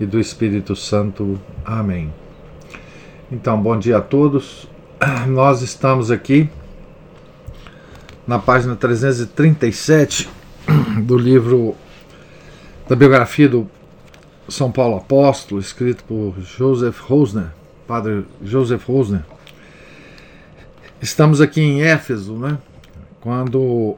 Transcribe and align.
e 0.00 0.06
do 0.06 0.18
Espírito 0.18 0.74
Santo. 0.74 1.40
Amém. 1.64 2.12
Então, 3.30 3.60
bom 3.60 3.78
dia 3.78 3.98
a 3.98 4.00
todos. 4.00 4.68
Nós 5.28 5.62
estamos 5.62 6.10
aqui 6.10 6.48
na 8.26 8.38
página 8.38 8.74
337 8.74 10.28
do 11.02 11.16
livro 11.16 11.74
da 12.88 12.96
biografia 12.96 13.48
do 13.48 13.68
São 14.48 14.70
Paulo 14.70 14.96
Apóstolo, 14.96 15.60
escrito 15.60 16.04
por 16.04 16.34
Joseph 16.40 17.00
Rosner, 17.00 17.48
Padre 17.86 18.24
Joseph 18.42 18.86
Rosner. 18.86 19.24
Estamos 21.00 21.40
aqui 21.40 21.60
em 21.60 21.82
Éfeso, 21.82 22.34
né? 22.34 22.58
Quando 23.20 23.96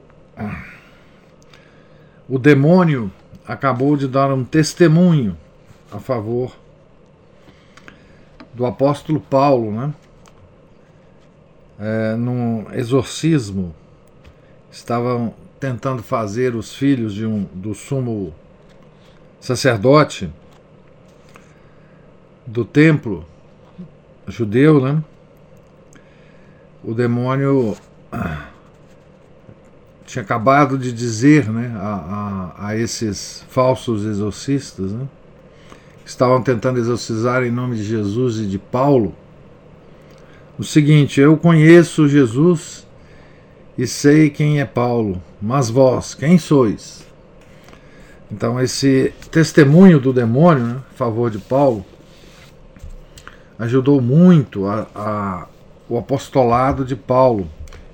o 2.29 2.39
demônio 2.39 3.11
acabou 3.47 3.97
de 3.97 4.09
dar 4.09 4.33
um 4.33 4.45
testemunho 4.45 5.37
a 5.91 5.99
favor 5.99 6.57
do 8.55 8.65
apóstolo 8.65 9.21
Paulo, 9.21 9.71
né? 9.71 9.95
É, 11.79 12.17
num 12.17 12.67
exorcismo, 12.73 13.75
estavam 14.71 15.35
tentando 15.61 16.03
fazer 16.03 16.55
os 16.55 16.75
filhos 16.75 17.15
de 17.15 17.27
um, 17.27 17.45
do 17.53 17.75
sumo 17.75 18.35
sacerdote 19.41 20.33
do 22.47 22.65
templo 22.65 23.27
judeu, 24.27 24.81
né? 24.81 25.03
O 26.83 26.95
demônio 26.95 27.77
tinha 30.07 30.23
acabado 30.23 30.79
de 30.79 30.93
dizer 30.93 31.51
né, 31.51 31.75
a, 31.77 32.53
a, 32.59 32.69
a 32.69 32.77
esses 32.77 33.45
falsos 33.49 34.05
exorcistas, 34.05 34.93
né? 34.93 35.07
Estavam 36.07 36.41
tentando 36.41 36.79
exorcizar 36.79 37.43
em 37.43 37.51
nome 37.51 37.77
de 37.77 37.83
Jesus 37.83 38.39
e 38.39 38.47
de 38.47 38.59
Paulo, 38.59 39.13
o 40.57 40.63
seguinte: 40.63 41.21
Eu 41.21 41.37
conheço 41.37 42.09
Jesus 42.09 42.87
e 43.77 43.87
sei 43.87 44.31
quem 44.31 44.61
é 44.61 44.65
Paulo, 44.65 45.21
mas 45.43 45.69
vós, 45.69 46.15
quem 46.15 46.39
sois? 46.39 47.05
Então, 48.31 48.61
esse 48.61 49.13
testemunho 49.31 50.01
do 50.01 50.13
demônio 50.13 50.65
né, 50.65 50.77
a 50.91 50.95
favor 50.95 51.31
de 51.31 51.39
Paulo 51.39 51.85
ajudou 53.59 54.01
muito 54.01 54.67
a, 54.67 54.87
a, 54.95 55.47
o 55.89 55.99
apostolado 55.99 56.85
de 56.85 56.97
Paulo 56.97 57.49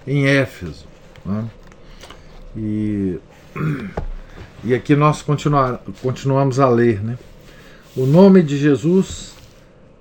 em 0.07 0.27
Éfeso. 0.27 0.87
Né? 1.25 1.45
E, 2.57 3.19
e 4.65 4.75
aqui 4.75 4.97
nós 4.97 5.21
continuar, 5.23 5.83
continuamos 6.01 6.59
a 6.59 6.69
ler, 6.69 7.03
né? 7.03 7.19
O 7.95 8.07
nome 8.07 8.43
de 8.43 8.57
Jesus 8.57 9.35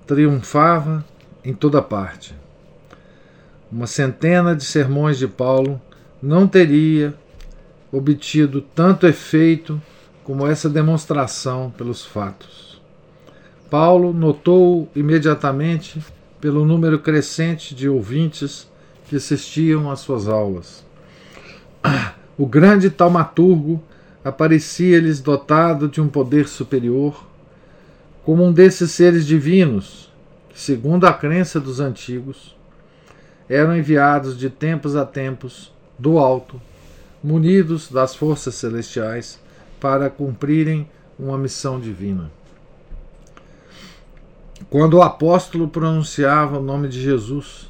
triunfava 0.06 1.04
em 1.44 1.52
toda 1.52 1.82
parte. 1.82 2.34
Uma 3.70 3.86
centena 3.86 4.56
de 4.56 4.64
sermões 4.64 5.18
de 5.18 5.28
Paulo 5.28 5.78
não 6.22 6.48
teria 6.48 7.12
obtido 7.92 8.62
tanto 8.62 9.06
efeito 9.06 9.78
como 10.24 10.46
essa 10.46 10.70
demonstração 10.70 11.70
pelos 11.76 12.02
fatos. 12.02 12.80
Paulo 13.68 14.14
notou 14.14 14.88
imediatamente 14.96 16.02
pelo 16.40 16.64
número 16.64 16.98
crescente 16.98 17.74
de 17.74 17.90
ouvintes 17.90 18.66
que 19.06 19.16
assistiam 19.16 19.90
às 19.90 20.00
suas 20.00 20.28
aulas. 20.28 20.82
O 22.38 22.46
grande 22.46 22.88
taumaturgo 22.88 23.82
aparecia-lhes 24.24 25.20
dotado 25.20 25.88
de 25.88 26.00
um 26.00 26.08
poder 26.08 26.48
superior 26.48 27.30
como 28.24 28.44
um 28.44 28.52
desses 28.52 28.90
seres 28.92 29.26
divinos, 29.26 30.10
que, 30.48 30.60
segundo 30.60 31.06
a 31.06 31.12
crença 31.12 31.58
dos 31.60 31.80
antigos, 31.80 32.56
eram 33.48 33.76
enviados 33.76 34.38
de 34.38 34.48
tempos 34.48 34.94
a 34.94 35.04
tempos 35.04 35.72
do 35.98 36.18
alto, 36.18 36.60
munidos 37.22 37.90
das 37.90 38.14
forças 38.14 38.54
celestiais, 38.54 39.40
para 39.80 40.08
cumprirem 40.08 40.88
uma 41.18 41.36
missão 41.36 41.80
divina. 41.80 42.30
Quando 44.70 44.94
o 44.94 45.02
apóstolo 45.02 45.68
pronunciava 45.68 46.58
o 46.58 46.62
nome 46.62 46.88
de 46.88 47.00
Jesus, 47.00 47.68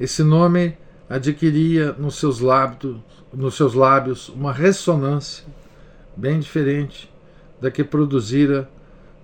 esse 0.00 0.22
nome 0.22 0.76
adquiria 1.08 1.92
nos 1.92 2.16
seus 2.16 2.40
lábios, 2.40 2.96
nos 3.32 3.54
seus 3.56 3.74
lábios 3.74 4.28
uma 4.30 4.52
ressonância 4.52 5.44
bem 6.16 6.40
diferente 6.40 7.12
da 7.60 7.70
que 7.70 7.84
produzira 7.84 8.68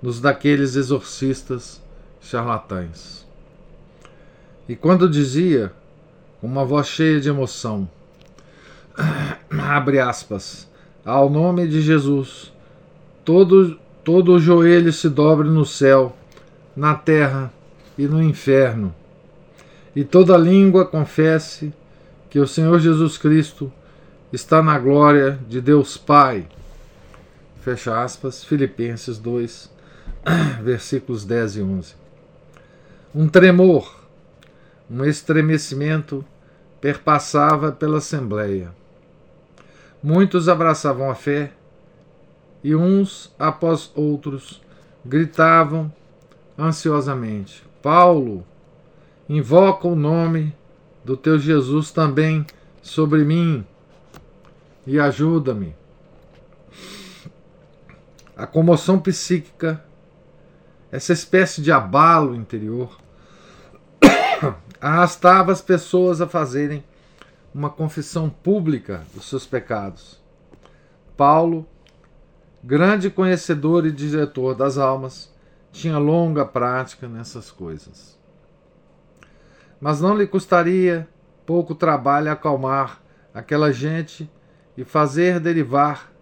nos 0.05 0.21
daqueles 0.21 0.77
exorcistas 0.77 1.81
charlatães. 2.21 3.27
E 4.69 4.77
quando 4.77 5.09
dizia, 5.09 5.73
com 6.43 6.47
uma 6.47 6.63
voz 6.63 6.89
cheia 6.89 7.19
de 7.19 7.31
emoção, 7.31 7.89
abre 9.49 9.99
aspas, 9.99 10.69
ao 11.07 11.31
nome 11.31 11.67
de 11.67 11.81
Jesus, 11.81 12.53
todo, 13.25 13.79
todo 14.05 14.35
o 14.35 14.39
joelho 14.39 14.93
se 14.93 15.09
dobre 15.09 15.49
no 15.49 15.65
céu, 15.65 16.15
na 16.77 16.95
terra 16.95 17.51
e 17.97 18.07
no 18.07 18.23
inferno, 18.23 18.95
e 19.97 20.05
toda 20.05 20.37
língua 20.37 20.85
confesse 20.85 21.73
que 22.29 22.39
o 22.39 22.47
Senhor 22.47 22.79
Jesus 22.79 23.17
Cristo 23.17 23.73
está 24.31 24.63
na 24.63 24.79
glória 24.79 25.39
de 25.49 25.63
Deus 25.63 25.97
Pai. 25.97 26.47
Fecha 27.63 28.03
aspas, 28.03 28.45
Filipenses 28.45 29.17
2, 29.17 29.73
versículos 30.63 31.25
10 31.25 31.57
e 31.57 31.63
11. 31.63 31.95
Um 33.15 33.29
tremor, 33.29 33.95
um 34.91 35.05
estremecimento 35.05 36.25
perpassava 36.81 37.73
pela 37.73 37.99
Assembleia. 37.99 38.75
Muitos 40.03 40.49
abraçavam 40.49 41.11
a 41.11 41.15
fé 41.15 41.53
e 42.63 42.75
uns 42.75 43.33
após 43.39 43.91
outros 43.95 44.61
gritavam 45.05 45.93
ansiosamente: 46.59 47.63
Paulo, 47.83 48.45
invoca 49.29 49.87
o 49.87 49.95
nome 49.95 50.55
do 51.05 51.17
teu 51.17 51.39
Jesus 51.39 51.91
também 51.91 52.47
sobre 52.83 53.25
mim 53.25 53.65
e 54.87 54.99
ajuda-me. 54.99 55.75
A 58.37 58.47
comoção 58.47 58.99
psíquica 58.99 59.83
essa 60.95 61.13
espécie 61.13 61.61
de 61.61 61.73
abalo 61.73 62.37
interior 62.37 62.97
arrastava 64.81 65.51
as 65.51 65.61
pessoas 65.61 66.21
a 66.21 66.29
fazerem 66.29 66.85
uma 67.53 67.69
confissão 67.69 68.31
pública 68.31 69.03
dos 69.13 69.29
seus 69.29 69.45
pecados. 69.45 70.23
Paulo, 71.17 71.67
grande 72.63 73.11
conhecedor 73.11 73.85
e 73.85 73.91
diretor 73.91 74.55
das 74.55 74.79
almas, 74.79 75.35
tinha 75.73 75.99
longa 75.99 76.45
prática 76.45 77.09
nessas 77.09 77.51
coisas. 77.51 78.17
Mas 79.81 80.01
não 80.01 80.17
lhe 80.17 80.29
custaria 80.29 81.09
pouco 81.45 81.75
trabalho 81.75 82.31
acalmar 82.31 83.03
aquela 83.35 83.73
gente 83.73 84.31
e 84.77 84.85
fazer 84.85 85.41
derivar 85.41 86.13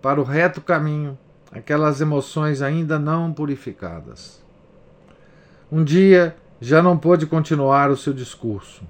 para 0.00 0.20
o 0.20 0.24
reto 0.24 0.60
caminho 0.60 1.18
aquelas 1.54 2.00
emoções 2.00 2.60
ainda 2.60 2.98
não 2.98 3.32
purificadas. 3.32 4.42
Um 5.70 5.84
dia 5.84 6.36
já 6.60 6.82
não 6.82 6.98
pôde 6.98 7.26
continuar 7.26 7.90
o 7.90 7.96
seu 7.96 8.12
discurso. 8.12 8.82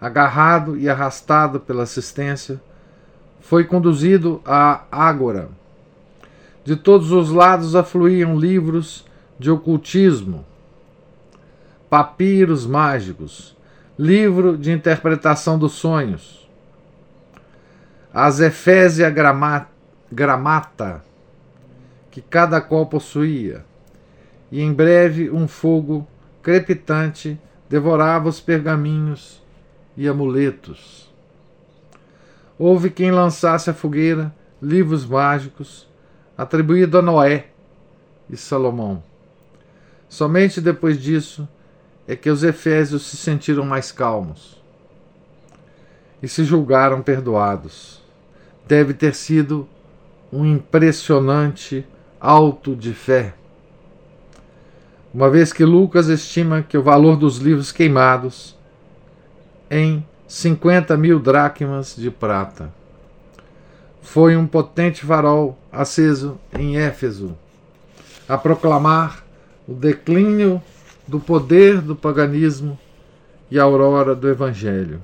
Agarrado 0.00 0.76
e 0.76 0.88
arrastado 0.88 1.60
pela 1.60 1.84
assistência, 1.84 2.60
foi 3.40 3.64
conduzido 3.64 4.42
à 4.44 4.82
Ágora. 4.90 5.48
De 6.64 6.74
todos 6.74 7.12
os 7.12 7.30
lados 7.30 7.76
afluíam 7.76 8.36
livros 8.36 9.06
de 9.38 9.50
ocultismo, 9.50 10.44
papiros 11.88 12.66
mágicos, 12.66 13.56
livro 13.96 14.58
de 14.58 14.72
interpretação 14.72 15.58
dos 15.58 15.72
sonhos, 15.72 16.50
as 18.12 18.40
Efésia 18.40 19.08
Gramata, 20.10 21.02
que 22.16 22.22
cada 22.22 22.62
qual 22.62 22.86
possuía, 22.86 23.62
e 24.50 24.62
em 24.62 24.72
breve 24.72 25.30
um 25.30 25.46
fogo 25.46 26.08
crepitante 26.42 27.38
devorava 27.68 28.26
os 28.26 28.40
pergaminhos 28.40 29.42
e 29.94 30.08
amuletos. 30.08 31.12
Houve 32.58 32.88
quem 32.88 33.10
lançasse 33.10 33.68
à 33.68 33.74
fogueira 33.74 34.34
livros 34.62 35.04
mágicos 35.04 35.86
atribuídos 36.38 36.98
a 36.98 37.02
Noé 37.02 37.48
e 38.30 38.36
Salomão. 38.38 39.02
Somente 40.08 40.58
depois 40.58 40.98
disso 40.98 41.46
é 42.08 42.16
que 42.16 42.30
os 42.30 42.42
efésios 42.42 43.02
se 43.02 43.18
sentiram 43.18 43.66
mais 43.66 43.92
calmos 43.92 44.58
e 46.22 46.26
se 46.26 46.44
julgaram 46.44 47.02
perdoados. 47.02 48.00
Deve 48.66 48.94
ter 48.94 49.14
sido 49.14 49.68
um 50.32 50.46
impressionante 50.46 51.86
alto 52.26 52.74
de 52.74 52.92
fé. 52.92 53.34
Uma 55.14 55.30
vez 55.30 55.52
que 55.52 55.64
Lucas 55.64 56.08
estima 56.08 56.60
que 56.60 56.76
o 56.76 56.82
valor 56.82 57.16
dos 57.16 57.38
livros 57.38 57.70
queimados 57.70 58.58
em 59.70 60.04
50 60.26 60.96
mil 60.96 61.20
dracmas 61.20 61.94
de 61.94 62.10
prata. 62.10 62.72
Foi 64.02 64.36
um 64.36 64.44
potente 64.44 65.06
farol 65.06 65.56
aceso 65.70 66.36
em 66.52 66.76
Éfeso 66.76 67.36
a 68.28 68.36
proclamar 68.36 69.24
o 69.68 69.72
declínio 69.72 70.60
do 71.06 71.20
poder 71.20 71.80
do 71.80 71.94
paganismo 71.94 72.76
e 73.48 73.56
a 73.56 73.62
aurora 73.62 74.16
do 74.16 74.28
Evangelho. 74.28 75.00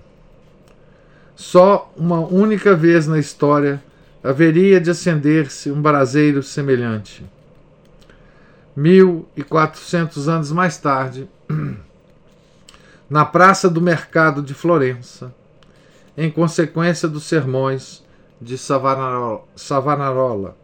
Só 1.37 1.93
uma 1.97 2.19
única 2.19 2.75
vez 2.75 3.07
na 3.07 3.21
história 3.21 3.81
haveria 4.23 4.81
de 4.81 4.91
acender-se 4.91 5.71
um 5.71 5.83
braseiro 5.83 6.43
semelhante. 6.43 7.25
Mil 8.75 9.29
e 9.37 9.43
quatrocentos 9.43 10.29
anos 10.29 10.53
mais 10.53 10.79
tarde, 10.79 11.29
na 13.11 13.25
praça 13.25 13.69
do 13.69 13.81
mercado 13.81 14.43
de 14.43 14.55
Florença, 14.55 15.35
em 16.17 16.31
consequência 16.31 17.09
dos 17.09 17.25
sermões 17.25 18.03
de 18.41 18.57
Savonarola. 18.59 20.57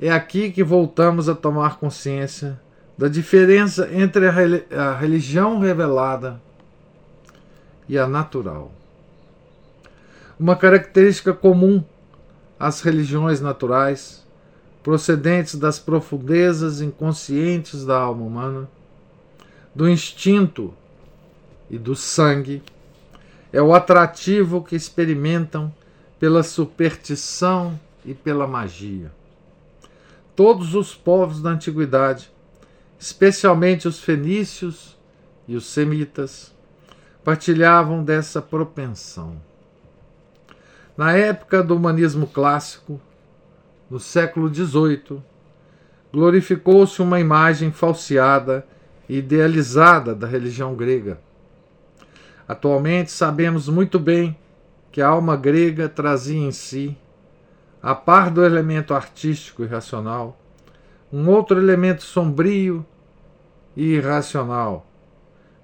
É 0.00 0.10
aqui 0.10 0.50
que 0.50 0.62
voltamos 0.62 1.28
a 1.28 1.34
tomar 1.34 1.78
consciência 1.78 2.60
da 2.96 3.08
diferença 3.08 3.88
entre 3.92 4.26
a 4.28 4.94
religião 4.94 5.58
revelada 5.58 6.40
e 7.88 7.98
a 7.98 8.06
natural. 8.06 8.72
Uma 10.40 10.54
característica 10.54 11.34
comum 11.34 11.82
às 12.60 12.80
religiões 12.80 13.40
naturais, 13.40 14.24
procedentes 14.84 15.56
das 15.56 15.80
profundezas 15.80 16.80
inconscientes 16.80 17.84
da 17.84 17.98
alma 17.98 18.22
humana, 18.22 18.70
do 19.74 19.88
instinto 19.88 20.72
e 21.68 21.76
do 21.76 21.96
sangue, 21.96 22.62
é 23.52 23.60
o 23.60 23.74
atrativo 23.74 24.62
que 24.62 24.76
experimentam 24.76 25.74
pela 26.20 26.44
superstição 26.44 27.78
e 28.04 28.14
pela 28.14 28.46
magia. 28.46 29.10
Todos 30.36 30.72
os 30.76 30.94
povos 30.94 31.42
da 31.42 31.50
antiguidade, 31.50 32.30
especialmente 32.96 33.88
os 33.88 33.98
fenícios 33.98 34.96
e 35.48 35.56
os 35.56 35.66
semitas, 35.66 36.54
partilhavam 37.24 38.04
dessa 38.04 38.40
propensão. 38.40 39.47
Na 40.98 41.12
época 41.12 41.62
do 41.62 41.76
humanismo 41.76 42.26
clássico, 42.26 43.00
no 43.88 44.00
século 44.00 44.52
XVIII, 44.52 45.22
glorificou-se 46.12 47.00
uma 47.00 47.20
imagem 47.20 47.70
falseada 47.70 48.66
e 49.08 49.18
idealizada 49.18 50.12
da 50.12 50.26
religião 50.26 50.74
grega. 50.74 51.20
Atualmente 52.48 53.12
sabemos 53.12 53.68
muito 53.68 53.96
bem 54.00 54.36
que 54.90 55.00
a 55.00 55.06
alma 55.06 55.36
grega 55.36 55.88
trazia 55.88 56.36
em 56.36 56.50
si, 56.50 56.98
a 57.80 57.94
par 57.94 58.28
do 58.28 58.44
elemento 58.44 58.92
artístico 58.92 59.62
e 59.62 59.68
racional, 59.68 60.36
um 61.12 61.28
outro 61.28 61.60
elemento 61.60 62.02
sombrio 62.02 62.84
e 63.76 63.94
irracional. 63.94 64.84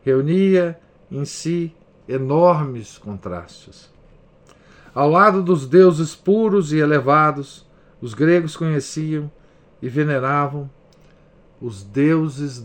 Reunia 0.05 0.79
em 1.11 1.25
si 1.25 1.75
enormes 2.07 2.99
contrastes. 2.99 3.94
Ao 4.95 5.11
lado 5.11 5.43
dos 5.43 5.67
deuses 5.67 6.15
puros 6.15 6.73
e 6.73 6.79
elevados, 6.79 7.67
os 8.01 8.15
gregos 8.15 8.57
conheciam 8.57 9.29
e 9.83 9.89
veneravam 9.89 10.71
os 11.61 11.83
deuses 11.83 12.65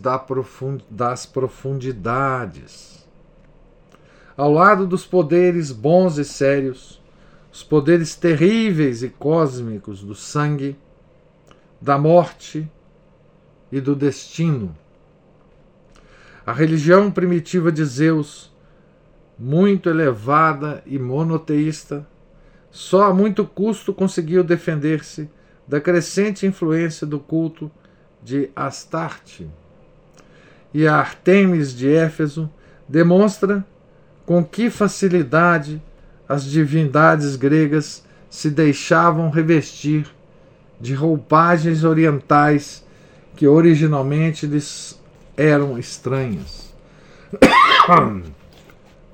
das 0.88 1.26
profundidades. 1.26 3.04
Ao 4.36 4.52
lado 4.52 4.86
dos 4.86 5.04
poderes 5.04 5.72
bons 5.72 6.18
e 6.18 6.24
sérios, 6.24 7.02
os 7.52 7.64
poderes 7.64 8.14
terríveis 8.14 9.02
e 9.02 9.08
cósmicos 9.08 10.04
do 10.04 10.14
sangue, 10.14 10.78
da 11.80 11.98
morte 11.98 12.70
e 13.72 13.80
do 13.80 13.96
destino. 13.96 14.76
A 16.46 16.52
religião 16.52 17.10
primitiva 17.10 17.72
de 17.72 17.84
Zeus, 17.84 18.54
muito 19.36 19.88
elevada 19.88 20.80
e 20.86 20.96
monoteísta, 20.98 22.06
só 22.70 23.04
a 23.04 23.14
muito 23.14 23.44
custo 23.44 23.92
conseguiu 23.92 24.44
defender-se 24.44 25.28
da 25.66 25.80
crescente 25.80 26.46
influência 26.46 27.06
do 27.06 27.18
culto 27.18 27.70
de 28.22 28.50
Astarte. 28.54 29.48
E 30.72 30.86
a 30.86 30.96
Artemis 30.96 31.74
de 31.74 31.88
Éfeso 31.88 32.50
demonstra 32.88 33.64
com 34.24 34.44
que 34.44 34.70
facilidade 34.70 35.82
as 36.28 36.44
divindades 36.44 37.34
gregas 37.34 38.04
se 38.28 38.50
deixavam 38.50 39.30
revestir 39.30 40.06
de 40.80 40.94
roupagens 40.94 41.82
orientais 41.82 42.84
que 43.34 43.46
originalmente 43.46 44.46
lhes 44.46 45.00
eram 45.36 45.78
estranhas. 45.78 46.72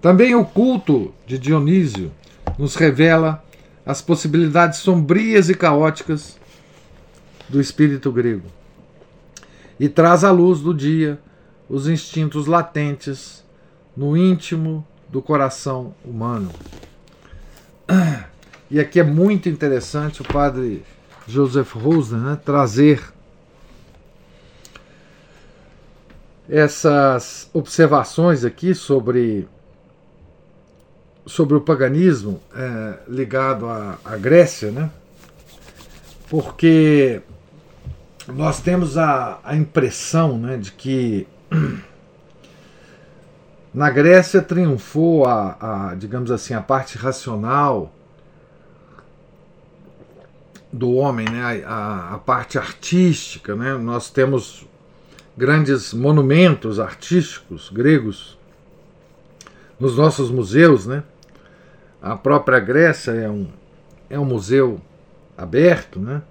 Também 0.02 0.34
o 0.34 0.44
culto 0.44 1.14
de 1.26 1.38
Dionísio 1.38 2.12
nos 2.58 2.76
revela 2.76 3.42
as 3.86 4.02
possibilidades 4.02 4.80
sombrias 4.80 5.48
e 5.48 5.54
caóticas 5.54 6.36
do 7.48 7.60
espírito 7.60 8.10
grego 8.10 8.48
e 9.78 9.88
traz 9.88 10.24
à 10.24 10.30
luz 10.32 10.60
do 10.60 10.74
dia 10.74 11.20
os 11.68 11.86
instintos 11.86 12.46
latentes 12.46 13.44
no 13.96 14.16
íntimo 14.16 14.86
do 15.08 15.22
coração 15.22 15.94
humano. 16.04 16.50
E 18.68 18.80
aqui 18.80 18.98
é 18.98 19.04
muito 19.04 19.48
interessante 19.48 20.22
o 20.22 20.24
padre 20.24 20.82
Joseph 21.24 21.72
Rosner 21.76 22.20
né, 22.20 22.38
trazer 22.44 23.00
essas 26.48 27.48
observações 27.52 28.44
aqui 28.44 28.74
sobre 28.74 29.46
sobre 31.26 31.56
o 31.56 31.60
paganismo 31.60 32.40
é, 32.54 32.94
ligado 33.08 33.66
à, 33.66 33.98
à, 34.04 34.16
Grécia, 34.16 34.70
né? 34.70 34.88
porque 36.30 37.20
nós 38.28 38.60
temos 38.60 38.96
a, 38.96 39.40
a 39.42 39.56
impressão 39.56 40.38
né, 40.38 40.56
de 40.56 40.70
que 40.70 41.26
na 43.74 43.90
Grécia 43.90 44.40
triunfou 44.40 45.26
a, 45.26 45.90
a, 45.90 45.94
digamos 45.96 46.30
assim, 46.30 46.54
a 46.54 46.60
parte 46.60 46.96
racional 46.96 47.92
do 50.72 50.92
homem, 50.94 51.28
né? 51.28 51.64
a, 51.66 52.14
a 52.14 52.18
parte 52.18 52.56
artística. 52.56 53.56
Né? 53.56 53.74
Nós 53.74 54.10
temos 54.10 54.64
grandes 55.36 55.92
monumentos 55.92 56.78
artísticos 56.78 57.68
gregos 57.68 58.38
nos 59.78 59.96
nossos 59.96 60.30
museus, 60.30 60.86
né? 60.86 61.02
A 62.06 62.14
própria 62.14 62.60
Grécia 62.60 63.10
é 63.10 63.28
um, 63.28 63.48
é 64.08 64.16
um 64.16 64.24
museu 64.24 64.80
aberto, 65.36 65.98
né? 65.98 66.22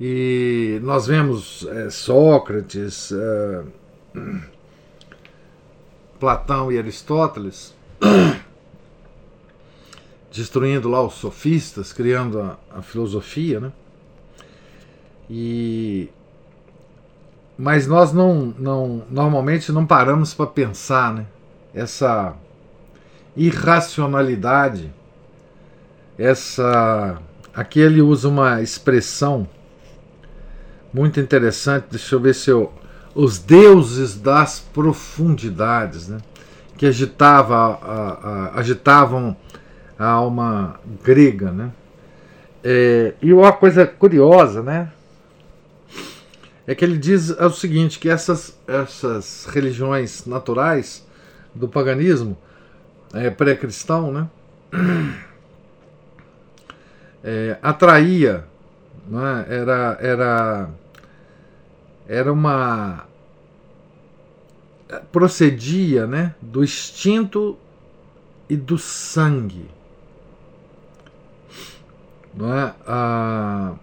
E 0.00 0.80
nós 0.82 1.06
vemos 1.06 1.66
é, 1.68 1.90
Sócrates, 1.90 3.12
é, 3.12 3.64
Platão 6.18 6.72
e 6.72 6.78
Aristóteles 6.78 7.74
destruindo 10.32 10.88
lá 10.88 11.02
os 11.02 11.14
sofistas, 11.14 11.92
criando 11.92 12.40
a, 12.40 12.56
a 12.74 12.80
filosofia, 12.80 13.60
né? 13.60 13.72
E 15.28 16.08
mas 17.58 17.86
nós 17.86 18.10
não, 18.10 18.54
não 18.58 19.04
normalmente 19.10 19.70
não 19.70 19.84
paramos 19.84 20.32
para 20.32 20.46
pensar, 20.46 21.12
né? 21.12 21.26
Essa 21.74 22.34
irracionalidade, 23.36 24.92
essa. 26.18 27.18
Aqui 27.54 27.80
ele 27.80 28.00
usa 28.00 28.28
uma 28.28 28.62
expressão 28.62 29.48
muito 30.92 31.20
interessante. 31.20 31.86
Deixa 31.90 32.14
eu 32.14 32.20
ver 32.20 32.34
se 32.34 32.50
eu. 32.50 32.72
Os 33.14 33.38
deuses 33.38 34.18
das 34.18 34.58
profundidades, 34.58 36.08
né? 36.08 36.18
que 36.78 36.86
agitava, 36.86 37.54
a, 37.54 38.28
a, 38.54 38.58
agitavam 38.58 39.36
a 39.98 40.06
alma 40.06 40.80
grega. 41.04 41.50
Né? 41.50 41.70
É, 42.64 43.14
e 43.20 43.34
uma 43.34 43.52
coisa 43.52 43.86
curiosa, 43.86 44.62
né? 44.62 44.90
É 46.66 46.74
que 46.74 46.84
ele 46.84 46.96
diz 46.96 47.30
o 47.30 47.50
seguinte: 47.50 47.98
que 47.98 48.08
essas, 48.08 48.56
essas 48.66 49.46
religiões 49.46 50.24
naturais 50.24 51.06
do 51.54 51.68
paganismo 51.68 52.36
é, 53.12 53.30
pré-cristão, 53.30 54.12
né? 54.12 54.28
É, 57.24 57.56
atraía, 57.62 58.44
né? 59.06 59.46
era, 59.48 59.98
era, 60.00 60.70
era 62.08 62.32
uma 62.32 63.06
procedia, 65.10 66.06
né, 66.06 66.34
do 66.40 66.62
instinto 66.64 67.56
e 68.48 68.56
do 68.56 68.76
sangue, 68.76 69.70
não 72.34 72.52
é? 72.52 72.74
Ah, 72.86 73.74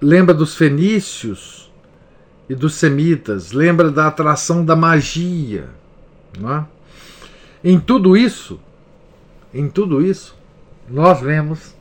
lembra 0.00 0.34
dos 0.34 0.56
fenícios 0.56 1.70
e 2.48 2.54
dos 2.54 2.74
semitas, 2.74 3.52
lembra 3.52 3.90
da 3.90 4.06
atração 4.06 4.64
da 4.64 4.74
magia. 4.74 5.79
É? 6.36 6.64
Em 7.62 7.78
tudo 7.78 8.16
isso, 8.16 8.60
em 9.52 9.68
tudo 9.68 10.04
isso, 10.04 10.36
nós 10.88 11.20
vemos 11.20 11.74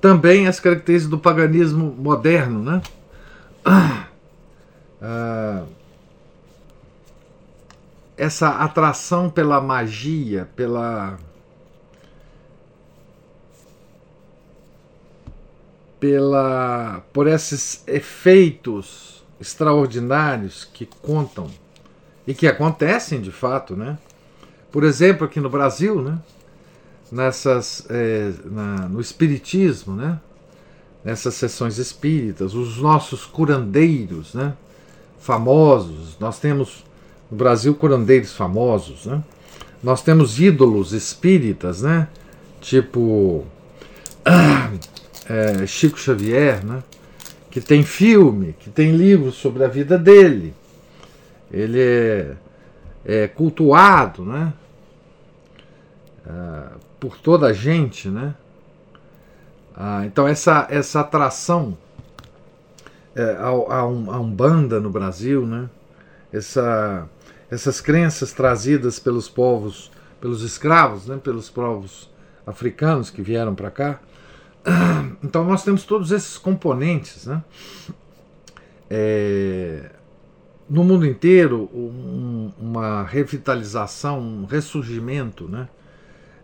também 0.00 0.46
as 0.46 0.58
características 0.58 1.10
do 1.10 1.18
paganismo 1.18 1.94
moderno, 1.98 2.62
né? 2.62 2.82
Ah, 5.02 5.64
essa 8.20 8.50
atração 8.50 9.30
pela 9.30 9.62
magia, 9.62 10.46
pela 10.54 11.18
pela 15.98 17.02
por 17.14 17.26
esses 17.26 17.82
efeitos 17.86 19.24
extraordinários 19.40 20.66
que 20.66 20.84
contam 20.84 21.50
e 22.26 22.34
que 22.34 22.46
acontecem 22.46 23.20
de 23.20 23.30
fato, 23.30 23.76
né? 23.76 23.98
Por 24.70 24.84
exemplo, 24.84 25.24
aqui 25.24 25.40
no 25.40 25.50
Brasil, 25.50 26.00
né? 26.00 26.18
Nessas, 27.10 27.86
é, 27.90 28.32
na, 28.44 28.88
no 28.88 29.00
espiritismo, 29.00 29.96
né? 29.96 30.20
Nessas 31.04 31.34
sessões 31.34 31.78
espíritas, 31.78 32.54
os 32.54 32.78
nossos 32.78 33.24
curandeiros, 33.24 34.34
né? 34.34 34.54
Famosos, 35.18 36.16
nós 36.18 36.38
temos 36.38 36.84
no 37.30 37.36
Brasil 37.36 37.74
curandeiros 37.74 38.32
famosos, 38.32 39.06
né? 39.06 39.22
Nós 39.82 40.02
temos 40.02 40.38
ídolos 40.38 40.92
espíritas, 40.92 41.82
né? 41.82 42.08
Tipo 42.60 43.44
é, 45.28 45.64
Chico 45.66 45.98
Xavier, 45.98 46.64
né? 46.64 46.82
que 47.50 47.60
tem 47.60 47.82
filme, 47.82 48.54
que 48.60 48.70
tem 48.70 48.92
livros 48.92 49.34
sobre 49.34 49.64
a 49.64 49.68
vida 49.68 49.98
dele. 49.98 50.54
Ele 51.50 51.80
é, 51.80 52.36
é 53.04 53.28
cultuado 53.28 54.24
né? 54.24 54.52
É, 56.26 56.62
por 56.98 57.16
toda 57.18 57.48
a 57.48 57.52
gente. 57.52 58.08
Né? 58.08 58.34
Ah, 59.74 60.04
então, 60.04 60.28
essa, 60.28 60.66
essa 60.70 61.00
atração 61.00 61.76
é, 63.14 63.36
a, 63.38 63.48
a, 63.48 63.86
um, 63.86 64.10
a 64.10 64.20
Umbanda 64.20 64.80
no 64.80 64.90
Brasil, 64.90 65.46
né? 65.46 65.68
essa, 66.32 67.08
essas 67.50 67.80
crenças 67.80 68.32
trazidas 68.32 68.98
pelos 68.98 69.28
povos, 69.28 69.90
pelos 70.20 70.42
escravos, 70.42 71.06
né? 71.06 71.18
pelos 71.22 71.50
povos 71.50 72.08
africanos 72.46 73.10
que 73.10 73.22
vieram 73.22 73.54
para 73.54 73.70
cá, 73.70 74.00
Então 75.22 75.44
nós 75.44 75.64
temos 75.64 75.84
todos 75.84 76.12
esses 76.12 76.36
componentes, 76.38 77.26
né? 77.26 77.42
É, 78.88 79.90
no 80.70 80.84
mundo 80.84 81.04
inteiro 81.04 81.68
um, 81.74 82.52
uma 82.56 83.02
revitalização, 83.02 84.20
um 84.20 84.44
ressurgimento, 84.44 85.48
né? 85.48 85.68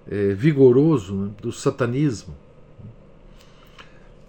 É, 0.09 0.35
vigoroso 0.35 1.15
né? 1.15 1.31
do 1.41 1.51
satanismo, 1.51 2.35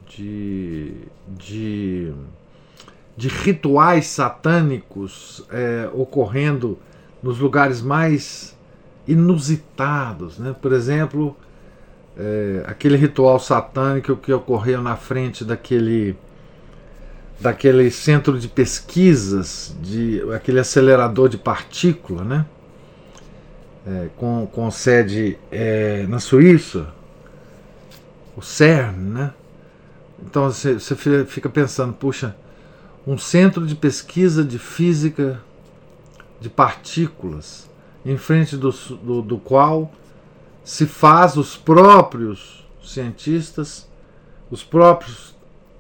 de, 0.10 0.92
de, 1.28 2.12
de 3.16 3.28
rituais 3.28 4.08
satânicos 4.08 5.46
é, 5.52 5.88
ocorrendo 5.94 6.80
nos 7.22 7.38
lugares 7.40 7.80
mais 7.82 8.58
inusitados, 9.08 10.38
né? 10.38 10.56
Por 10.60 10.74
exemplo, 10.74 11.36
é, 12.16 12.64
aquele 12.68 12.98
ritual 12.98 13.40
satânico 13.40 14.16
que 14.16 14.32
ocorreu 14.32 14.82
na 14.82 14.96
frente 14.96 15.44
daquele 15.44 16.16
daquele 17.40 17.90
centro 17.92 18.40
de 18.40 18.48
pesquisas, 18.48 19.76
de 19.82 20.22
aquele 20.34 20.60
acelerador 20.60 21.30
de 21.30 21.38
partícula, 21.38 22.24
né? 22.24 22.46
É, 23.86 24.10
com, 24.18 24.48
com 24.52 24.70
sede 24.70 25.38
é, 25.50 26.06
na 26.08 26.20
Suíça, 26.20 26.90
o 28.36 28.42
CERN, 28.42 28.98
né? 28.98 29.34
Então 30.20 30.52
você, 30.52 30.80
fica 31.26 31.50
pensando, 31.50 31.94
puxa, 31.94 32.36
um 33.06 33.18
centro 33.18 33.66
de 33.66 33.76
pesquisa 33.76 34.44
de 34.44 34.60
física 34.60 35.40
de 36.42 36.50
partículas, 36.50 37.70
em 38.06 38.18
frente 38.18 38.58
do, 38.58 38.72
do, 38.72 39.22
do 39.22 39.38
qual 39.38 39.92
se 40.64 40.86
faz 40.86 41.38
os 41.38 41.56
próprios 41.56 42.68
cientistas, 42.84 43.88
os 44.52 44.64
próprios 44.64 45.37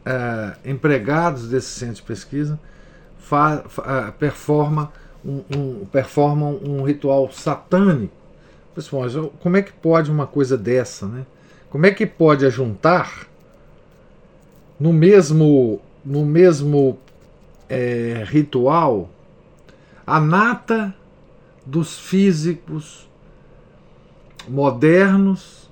é, 0.08 0.72
empregados 0.72 1.50
desse 1.50 1.68
centro 1.68 1.96
de 1.96 2.04
pesquisa, 2.04 2.58
fa, 3.18 3.64
fa, 3.68 4.08
é, 4.08 4.12
performa 4.12 4.92
um, 5.26 5.44
um, 5.54 5.86
performam 5.86 6.58
um 6.64 6.84
ritual 6.84 7.30
satânico. 7.32 8.14
Mas, 8.74 8.90
como 9.42 9.58
é 9.58 9.62
que 9.62 9.74
pode 9.74 10.10
uma 10.10 10.26
coisa 10.26 10.58
dessa? 10.58 11.08
Né? 11.08 11.26
Como 11.70 11.86
é 11.86 11.92
que 11.92 12.06
pode 12.06 12.46
ajuntar 12.46 13.28
no 14.80 14.94
mesmo, 14.94 15.82
no 16.06 16.26
mesmo 16.26 16.98
é, 17.68 18.24
ritual 18.26 19.10
a 20.06 20.22
nata 20.22 20.96
dos 21.66 22.00
físicos, 22.00 23.10
modernos, 24.48 25.67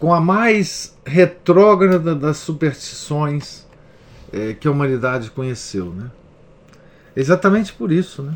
com 0.00 0.14
a 0.14 0.20
mais 0.20 0.96
retrógrada 1.04 2.14
das 2.14 2.38
superstições 2.38 3.66
é, 4.32 4.54
que 4.54 4.66
a 4.66 4.70
humanidade 4.70 5.30
conheceu. 5.30 5.92
Né? 5.92 6.10
Exatamente 7.14 7.74
por 7.74 7.92
isso. 7.92 8.22
Né? 8.22 8.34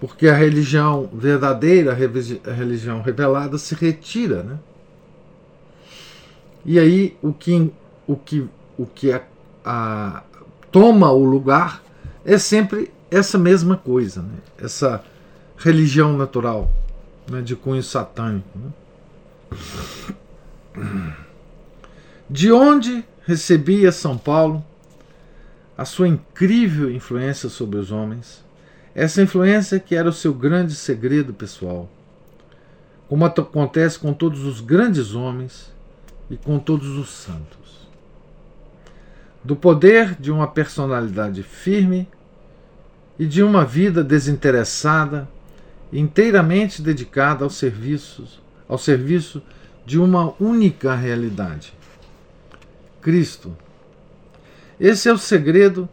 Porque 0.00 0.26
a 0.26 0.34
religião 0.34 1.08
verdadeira, 1.12 1.92
a 1.92 2.52
religião 2.52 3.02
revelada, 3.02 3.58
se 3.58 3.74
retira. 3.74 4.42
Né? 4.42 4.58
E 6.64 6.78
aí 6.78 7.14
o 7.20 7.34
que, 7.34 7.70
o 8.06 8.16
que, 8.16 8.48
o 8.78 8.86
que 8.86 9.12
a, 9.12 9.22
a, 9.62 10.22
toma 10.70 11.12
o 11.12 11.24
lugar 11.24 11.82
é 12.24 12.38
sempre 12.38 12.90
essa 13.10 13.36
mesma 13.36 13.76
coisa, 13.76 14.22
né? 14.22 14.38
essa 14.56 15.04
religião 15.58 16.16
natural 16.16 16.70
né, 17.30 17.42
de 17.42 17.54
cunho 17.54 17.82
satânico. 17.82 18.48
Né? 18.58 18.70
De 22.28 22.50
onde 22.50 23.04
recebia 23.26 23.92
São 23.92 24.16
Paulo 24.16 24.64
a 25.76 25.84
sua 25.84 26.08
incrível 26.08 26.90
influência 26.90 27.48
sobre 27.48 27.78
os 27.78 27.90
homens? 27.92 28.44
Essa 28.94 29.22
influência 29.22 29.80
que 29.80 29.94
era 29.94 30.08
o 30.08 30.12
seu 30.12 30.34
grande 30.34 30.74
segredo 30.74 31.32
pessoal, 31.32 31.88
como 33.08 33.24
acontece 33.24 33.98
com 33.98 34.12
todos 34.12 34.44
os 34.44 34.60
grandes 34.60 35.14
homens 35.14 35.72
e 36.30 36.36
com 36.36 36.58
todos 36.58 36.88
os 36.96 37.10
santos. 37.10 37.88
Do 39.44 39.56
poder 39.56 40.14
de 40.20 40.30
uma 40.30 40.46
personalidade 40.46 41.42
firme 41.42 42.08
e 43.18 43.26
de 43.26 43.42
uma 43.42 43.64
vida 43.64 44.04
desinteressada 44.04 45.28
inteiramente 45.92 46.80
dedicada 46.80 47.44
ao 47.44 47.50
serviço, 47.50 48.40
ao 48.68 48.78
serviço 48.78 49.42
de 49.84 49.98
uma 49.98 50.34
única 50.40 50.94
realidade. 50.94 51.74
Cristo. 53.00 53.56
Esse 54.78 55.08
é 55.08 55.12
o 55.12 55.18
segredo 55.18 55.88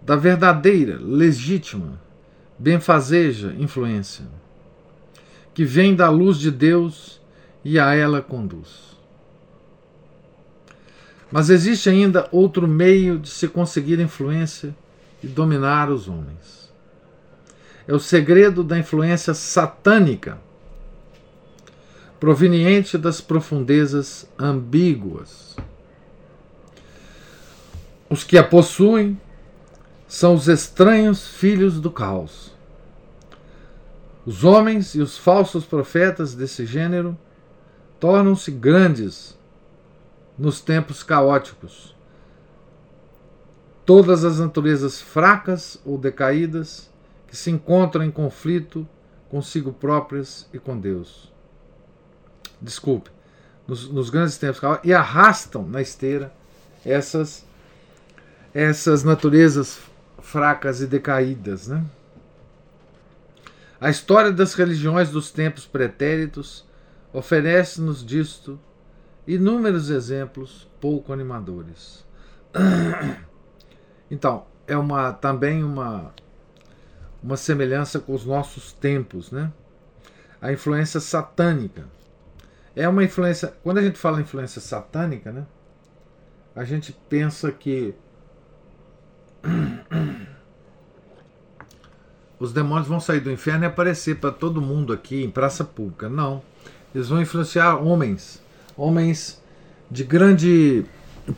da 0.00 0.16
verdadeira, 0.16 0.98
legítima, 1.00 2.00
benfazeja 2.58 3.54
influência, 3.58 4.24
que 5.52 5.64
vem 5.64 5.94
da 5.94 6.08
luz 6.10 6.38
de 6.38 6.50
Deus 6.50 7.20
e 7.64 7.78
a 7.78 7.94
ela 7.94 8.20
conduz. 8.20 8.94
Mas 11.30 11.50
existe 11.50 11.88
ainda 11.88 12.28
outro 12.30 12.68
meio 12.68 13.18
de 13.18 13.28
se 13.28 13.48
conseguir 13.48 13.98
influência 13.98 14.74
e 15.22 15.26
dominar 15.26 15.90
os 15.90 16.06
homens. 16.06 16.72
É 17.88 17.92
o 17.92 17.98
segredo 17.98 18.62
da 18.62 18.78
influência 18.78 19.34
satânica, 19.34 20.38
proveniente 22.24 22.96
das 22.96 23.20
profundezas 23.20 24.26
ambíguas. 24.38 25.54
Os 28.08 28.24
que 28.24 28.38
a 28.38 28.42
possuem 28.42 29.20
são 30.08 30.34
os 30.34 30.48
estranhos 30.48 31.28
filhos 31.28 31.78
do 31.78 31.90
caos. 31.90 32.50
Os 34.24 34.42
homens 34.42 34.94
e 34.94 35.02
os 35.02 35.18
falsos 35.18 35.66
profetas 35.66 36.34
desse 36.34 36.64
gênero 36.64 37.14
tornam-se 38.00 38.50
grandes 38.50 39.38
nos 40.38 40.62
tempos 40.62 41.02
caóticos. 41.02 41.94
Todas 43.84 44.24
as 44.24 44.38
naturezas 44.38 44.98
fracas 44.98 45.78
ou 45.84 45.98
decaídas 45.98 46.90
que 47.28 47.36
se 47.36 47.50
encontram 47.50 48.02
em 48.02 48.10
conflito 48.10 48.88
consigo 49.28 49.74
próprias 49.74 50.48
e 50.54 50.58
com 50.58 50.80
Deus. 50.80 51.33
Desculpe, 52.64 53.10
nos, 53.68 53.90
nos 53.90 54.08
grandes 54.08 54.38
tempos 54.38 54.60
e 54.82 54.92
arrastam 54.92 55.68
na 55.68 55.82
esteira 55.82 56.32
essas 56.84 57.44
essas 58.54 59.02
naturezas 59.02 59.80
fracas 60.22 60.80
e 60.80 60.86
decaídas, 60.86 61.68
né? 61.68 61.84
A 63.80 63.90
história 63.90 64.32
das 64.32 64.54
religiões 64.54 65.10
dos 65.10 65.30
tempos 65.30 65.66
pretéritos 65.66 66.64
oferece-nos 67.12 68.04
disto 68.04 68.58
inúmeros 69.26 69.90
exemplos 69.90 70.68
pouco 70.80 71.12
animadores. 71.12 72.04
Então, 74.10 74.46
é 74.66 74.76
uma 74.76 75.12
também 75.12 75.64
uma 75.64 76.12
uma 77.22 77.38
semelhança 77.38 77.98
com 77.98 78.14
os 78.14 78.26
nossos 78.26 78.70
tempos, 78.72 79.32
né? 79.32 79.50
A 80.40 80.52
influência 80.52 81.00
satânica. 81.00 81.86
É 82.76 82.88
uma 82.88 83.04
influência, 83.04 83.54
quando 83.62 83.78
a 83.78 83.82
gente 83.82 83.98
fala 83.98 84.20
influência 84.20 84.60
satânica, 84.60 85.30
né? 85.30 85.46
A 86.56 86.64
gente 86.64 86.92
pensa 87.08 87.52
que 87.52 87.94
os 92.38 92.52
demônios 92.52 92.88
vão 92.88 93.00
sair 93.00 93.20
do 93.20 93.30
inferno 93.30 93.64
e 93.64 93.66
aparecer 93.66 94.16
para 94.16 94.32
todo 94.32 94.60
mundo 94.60 94.92
aqui 94.92 95.22
em 95.22 95.30
praça 95.30 95.64
pública. 95.64 96.08
Não. 96.08 96.42
Eles 96.94 97.08
vão 97.08 97.20
influenciar 97.20 97.76
homens, 97.76 98.42
homens 98.76 99.42
de 99.90 100.04
grande 100.04 100.84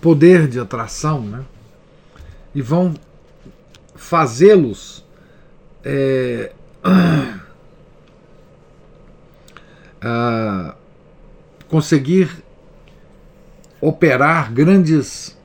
poder 0.01 0.49
de 0.49 0.59
atração, 0.59 1.23
né? 1.23 1.45
E 2.55 2.63
vão 2.63 2.95
fazê-los 3.95 5.05
é, 5.85 6.53
conseguir 11.69 12.31
operar 13.81 14.53
grandes 14.53 15.37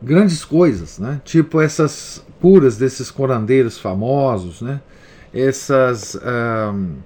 grandes 0.00 0.44
coisas, 0.44 0.98
né? 0.98 1.20
Tipo 1.24 1.60
essas 1.60 2.24
curas 2.40 2.76
desses 2.76 3.10
corandeiros 3.10 3.78
famosos, 3.78 4.60
né? 4.60 4.80
Essas 5.32 6.14
uh, 6.14 6.96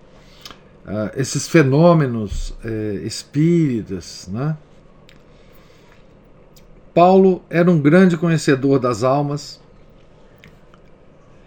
esses 1.16 1.48
fenômenos 1.48 2.50
uh, 2.64 3.06
espíritas, 3.06 4.28
né? 4.30 4.56
Paulo 6.92 7.42
era 7.48 7.70
um 7.70 7.80
grande 7.80 8.16
conhecedor 8.16 8.80
das 8.80 9.04
almas 9.04 9.60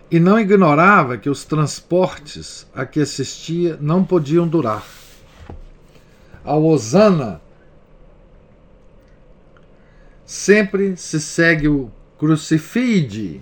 e 0.10 0.20
não 0.20 0.40
ignorava 0.40 1.18
que 1.18 1.30
os 1.30 1.44
transportes 1.44 2.66
a 2.74 2.86
que 2.86 3.02
assistia 3.02 3.78
não 3.82 4.04
podiam 4.04 4.48
durar. 4.48 5.03
A 6.44 6.56
Osana 6.56 7.42
sempre 10.26 10.98
se 10.98 11.20
segue 11.22 11.68
o 11.68 11.92
crucifide. 12.18 13.42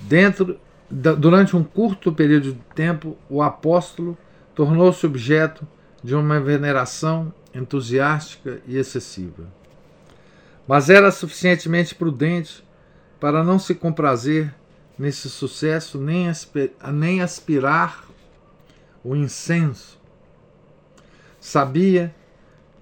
Dentro, 0.00 0.58
durante 0.90 1.54
um 1.54 1.62
curto 1.62 2.12
período 2.12 2.54
de 2.54 2.60
tempo, 2.74 3.16
o 3.28 3.42
apóstolo 3.42 4.16
tornou-se 4.54 5.04
objeto 5.04 5.66
de 6.02 6.14
uma 6.14 6.40
veneração 6.40 7.32
entusiástica 7.54 8.60
e 8.66 8.76
excessiva. 8.78 9.44
Mas 10.66 10.88
era 10.88 11.10
suficientemente 11.10 11.94
prudente 11.94 12.64
para 13.18 13.44
não 13.44 13.58
se 13.58 13.74
comprazer 13.74 14.54
nesse 14.98 15.28
sucesso 15.28 15.98
nem 15.98 17.20
aspirar 17.20 18.04
o 19.04 19.16
incenso. 19.16 19.98
Sabia 21.38 22.14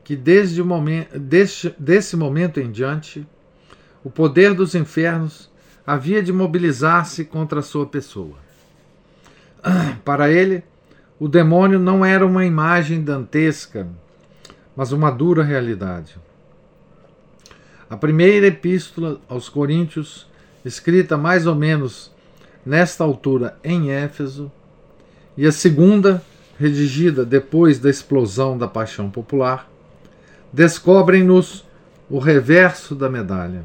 que 0.03 0.17
desde 0.17 0.61
o 0.61 0.65
momento, 0.65 1.19
desse, 1.19 2.17
momento 2.17 2.59
em 2.61 2.71
diante, 2.71 3.27
o 4.03 4.11
poder 4.11 4.55
dos 4.55 4.75
infernos 4.75 5.51
havia 5.87 6.23
de 6.23 6.33
mobilizar-se 6.33 7.25
contra 7.25 7.61
a 7.61 7.63
sua 7.63 7.87
pessoa. 7.87 8.37
Para 10.05 10.31
ele, 10.31 10.65
o 11.19 11.29
demônio 11.29 11.79
não 11.79 12.05
era 12.05 12.27
uma 12.27 12.45
imagem 12.45 13.03
dantesca, 13.03 13.89
mas 14.75 14.93
uma 14.93 15.11
dura 15.11 15.43
realidade. 15.43 16.17
A 17.91 17.97
primeira 17.97 18.47
epístola 18.47 19.21
aos 19.29 19.49
Coríntios, 19.49 20.27
escrita 20.65 21.17
mais 21.17 21.47
ou 21.47 21.55
menos 21.55 22.15
nesta 22.65 23.03
altura 23.03 23.59
em 23.65 23.91
Éfeso, 23.91 24.53
e 25.39 25.47
a 25.47 25.53
segunda, 25.53 26.21
redigida 26.59 27.25
depois 27.25 27.79
da 27.79 27.89
explosão 27.89 28.59
da 28.59 28.67
paixão 28.67 29.09
popular, 29.09 29.71
descobrem-nos 30.53 31.65
o 32.11 32.19
reverso 32.19 32.93
da 32.93 33.09
medalha. 33.09 33.65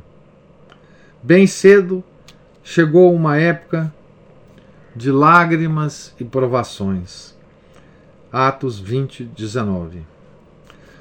Bem 1.24 1.48
cedo 1.48 2.04
chegou 2.64 3.12
uma 3.12 3.38
época 3.38 3.92
de 4.96 5.12
lágrimas 5.12 6.14
e 6.20 6.24
provações. 6.24 7.34
Atos 8.32 8.78
20, 8.78 9.24
19. 9.24 10.04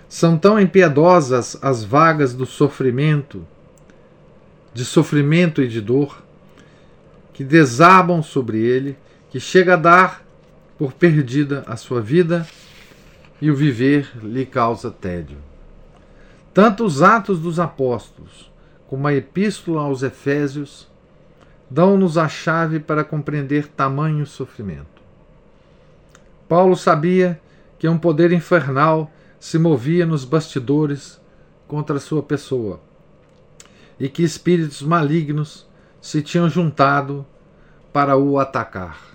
São 0.09 0.39
tão 0.39 0.59
impiedosas 0.59 1.59
as 1.61 1.85
vagas 1.85 2.33
do 2.33 2.47
sofrimento, 2.47 3.47
de 4.73 4.87
sofrimento 4.87 5.61
e 5.61 5.69
de 5.69 5.83
dor, 5.83 6.23
que 7.35 7.45
desabam 7.45 8.23
sobre 8.23 8.59
ele, 8.59 8.97
que 9.29 9.39
chega 9.39 9.75
a 9.75 9.77
dar 9.77 10.22
por 10.83 10.95
perdida 10.95 11.63
a 11.69 11.77
sua 11.77 12.01
vida 12.01 12.45
e 13.41 13.53
o 13.53 13.55
viver 13.55 14.11
lhe 14.21 14.45
causa 14.45 14.91
tédio. 14.91 15.39
Tanto 16.53 16.85
os 16.85 17.03
Atos 17.03 17.39
dos 17.39 17.61
Apóstolos 17.61 18.51
como 18.89 19.07
a 19.07 19.15
Epístola 19.15 19.83
aos 19.83 20.03
Efésios 20.03 20.89
dão-nos 21.71 22.19
a 22.19 22.29
chave 22.29 22.81
para 22.81 23.05
compreender 23.05 23.69
tamanho 23.69 24.27
sofrimento. 24.27 25.01
Paulo 26.49 26.75
sabia 26.75 27.41
que 27.79 27.89
um 27.89 27.97
poder 27.97 28.33
infernal 28.33 29.09
se 29.39 29.61
movia 29.61 30.05
nos 30.05 30.25
bastidores 30.25 31.21
contra 31.69 32.01
sua 32.01 32.25
pessoa 32.25 32.81
e 34.01 34.09
que 34.09 34.25
espíritos 34.25 34.83
malignos 34.83 35.65
se 36.01 36.23
tinham 36.23 36.51
juntado 36.51 37.25
para 37.93 38.17
o 38.17 38.37
atacar. 38.41 39.12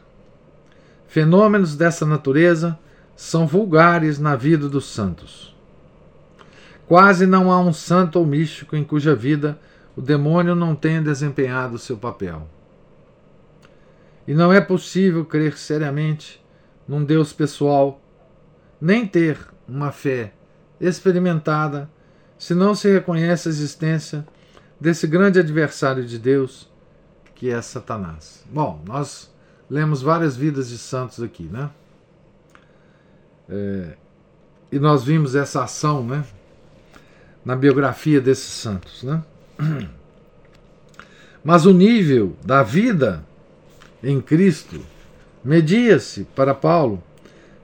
Fenômenos 1.07 1.75
dessa 1.75 2.05
natureza 2.05 2.77
são 3.15 3.47
vulgares 3.47 4.19
na 4.19 4.35
vida 4.35 4.67
dos 4.69 4.85
santos. 4.85 5.55
Quase 6.87 7.25
não 7.25 7.51
há 7.51 7.59
um 7.59 7.73
santo 7.73 8.19
ou 8.19 8.25
místico 8.25 8.75
em 8.75 8.83
cuja 8.83 9.15
vida 9.15 9.59
o 9.95 10.01
demônio 10.01 10.53
não 10.53 10.75
tenha 10.75 11.01
desempenhado 11.01 11.79
seu 11.79 11.97
papel. 11.97 12.47
E 14.27 14.33
não 14.33 14.53
é 14.53 14.61
possível 14.61 15.25
crer 15.25 15.57
seriamente 15.57 16.43
num 16.87 17.03
Deus 17.03 17.33
pessoal, 17.33 17.99
nem 18.79 19.07
ter 19.07 19.39
uma 19.67 19.91
fé 19.91 20.33
experimentada, 20.79 21.89
se 22.37 22.53
não 22.53 22.75
se 22.75 22.91
reconhece 22.91 23.47
a 23.47 23.51
existência 23.51 24.27
desse 24.79 25.07
grande 25.07 25.39
adversário 25.39 26.05
de 26.05 26.19
Deus, 26.19 26.69
que 27.33 27.49
é 27.49 27.61
Satanás. 27.61 28.45
Bom, 28.51 28.81
nós 28.85 29.33
lemos 29.69 30.01
várias 30.01 30.35
vidas 30.35 30.69
de 30.69 30.77
santos 30.77 31.21
aqui, 31.21 31.43
né? 31.43 31.69
É, 33.49 33.93
e 34.71 34.79
nós 34.79 35.03
vimos 35.03 35.35
essa 35.35 35.63
ação, 35.63 36.03
né? 36.03 36.23
na 37.47 37.55
biografia 37.55 38.19
desses 38.19 38.51
santos. 38.51 39.03
Né? 39.03 39.23
Mas 41.41 41.65
o 41.65 41.71
nível 41.71 42.35
da 42.43 42.61
vida 42.61 43.23
em 44.03 44.19
Cristo 44.19 44.81
media-se 45.41 46.25
para 46.35 46.53
Paulo 46.53 47.01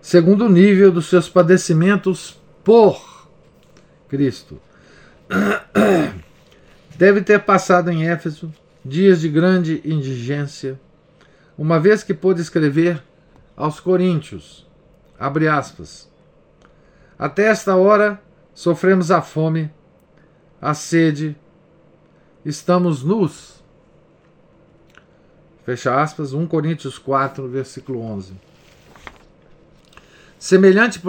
segundo 0.01 0.45
o 0.45 0.49
nível 0.49 0.89
dos 0.89 1.07
seus 1.07 1.27
padecimentos 1.27 2.41
por 2.63 3.27
Cristo. 4.07 4.57
Deve 6.97 7.21
ter 7.21 7.41
passado 7.41 7.91
em 7.91 8.07
Éfeso 8.07 8.53
dias 8.85 9.19
de 9.19 9.27
grande 9.27 9.81
indigência, 9.83 10.79
uma 11.57 11.79
vez 11.79 12.03
que 12.03 12.13
pôde 12.13 12.41
escrever 12.41 13.03
aos 13.55 13.79
Coríntios, 13.79 14.67
abre 15.19 15.47
aspas, 15.47 16.11
até 17.17 17.47
esta 17.47 17.75
hora 17.75 18.21
sofremos 18.53 19.11
a 19.11 19.21
fome, 19.21 19.71
a 20.61 20.73
sede, 20.73 21.37
estamos 22.43 23.03
nus. 23.03 23.63
Fecha 25.65 26.01
aspas, 26.01 26.33
1 26.33 26.45
Coríntios 26.47 26.97
4, 26.97 27.47
versículo 27.47 28.01
11. 28.01 28.33
Semelhante 30.37 31.01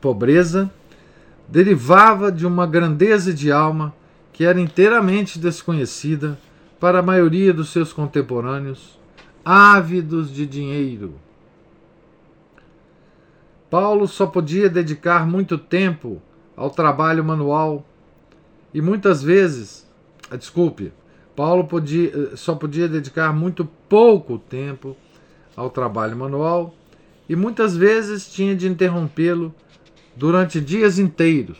pobreza 0.00 0.68
derivava 1.46 2.32
de 2.32 2.44
uma 2.44 2.66
grandeza 2.66 3.32
de 3.32 3.52
alma 3.52 3.94
que 4.32 4.44
era 4.44 4.58
inteiramente 4.58 5.38
desconhecida 5.38 6.36
para 6.80 6.98
a 6.98 7.02
maioria 7.02 7.52
dos 7.52 7.70
seus 7.70 7.92
contemporâneos, 7.92 8.98
ávidos 9.44 10.32
de 10.32 10.46
dinheiro. 10.46 11.14
Paulo 13.68 14.06
só 14.06 14.26
podia 14.26 14.68
dedicar 14.68 15.26
muito 15.26 15.56
tempo 15.56 16.20
ao 16.56 16.70
trabalho 16.70 17.24
manual 17.24 17.86
e 18.74 18.80
muitas 18.80 19.22
vezes, 19.22 19.90
ah, 20.30 20.36
desculpe, 20.36 20.92
Paulo 21.34 21.64
podia, 21.64 22.10
eh, 22.10 22.36
só 22.36 22.54
podia 22.54 22.86
dedicar 22.86 23.32
muito 23.32 23.64
pouco 23.88 24.38
tempo 24.38 24.94
ao 25.56 25.70
trabalho 25.70 26.16
manual 26.16 26.74
e 27.28 27.34
muitas 27.34 27.74
vezes 27.74 28.30
tinha 28.30 28.54
de 28.54 28.68
interrompê-lo 28.68 29.54
durante 30.14 30.60
dias 30.60 30.98
inteiros. 30.98 31.58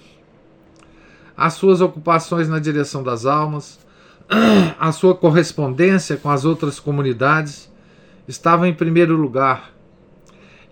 As 1.34 1.54
suas 1.54 1.80
ocupações 1.80 2.46
na 2.46 2.58
direção 2.58 3.02
das 3.02 3.24
almas, 3.24 3.80
a 4.78 4.92
sua 4.92 5.14
correspondência 5.14 6.18
com 6.18 6.28
as 6.28 6.44
outras 6.44 6.78
comunidades 6.78 7.71
estavam 8.32 8.66
em 8.66 8.74
primeiro 8.74 9.14
lugar 9.14 9.72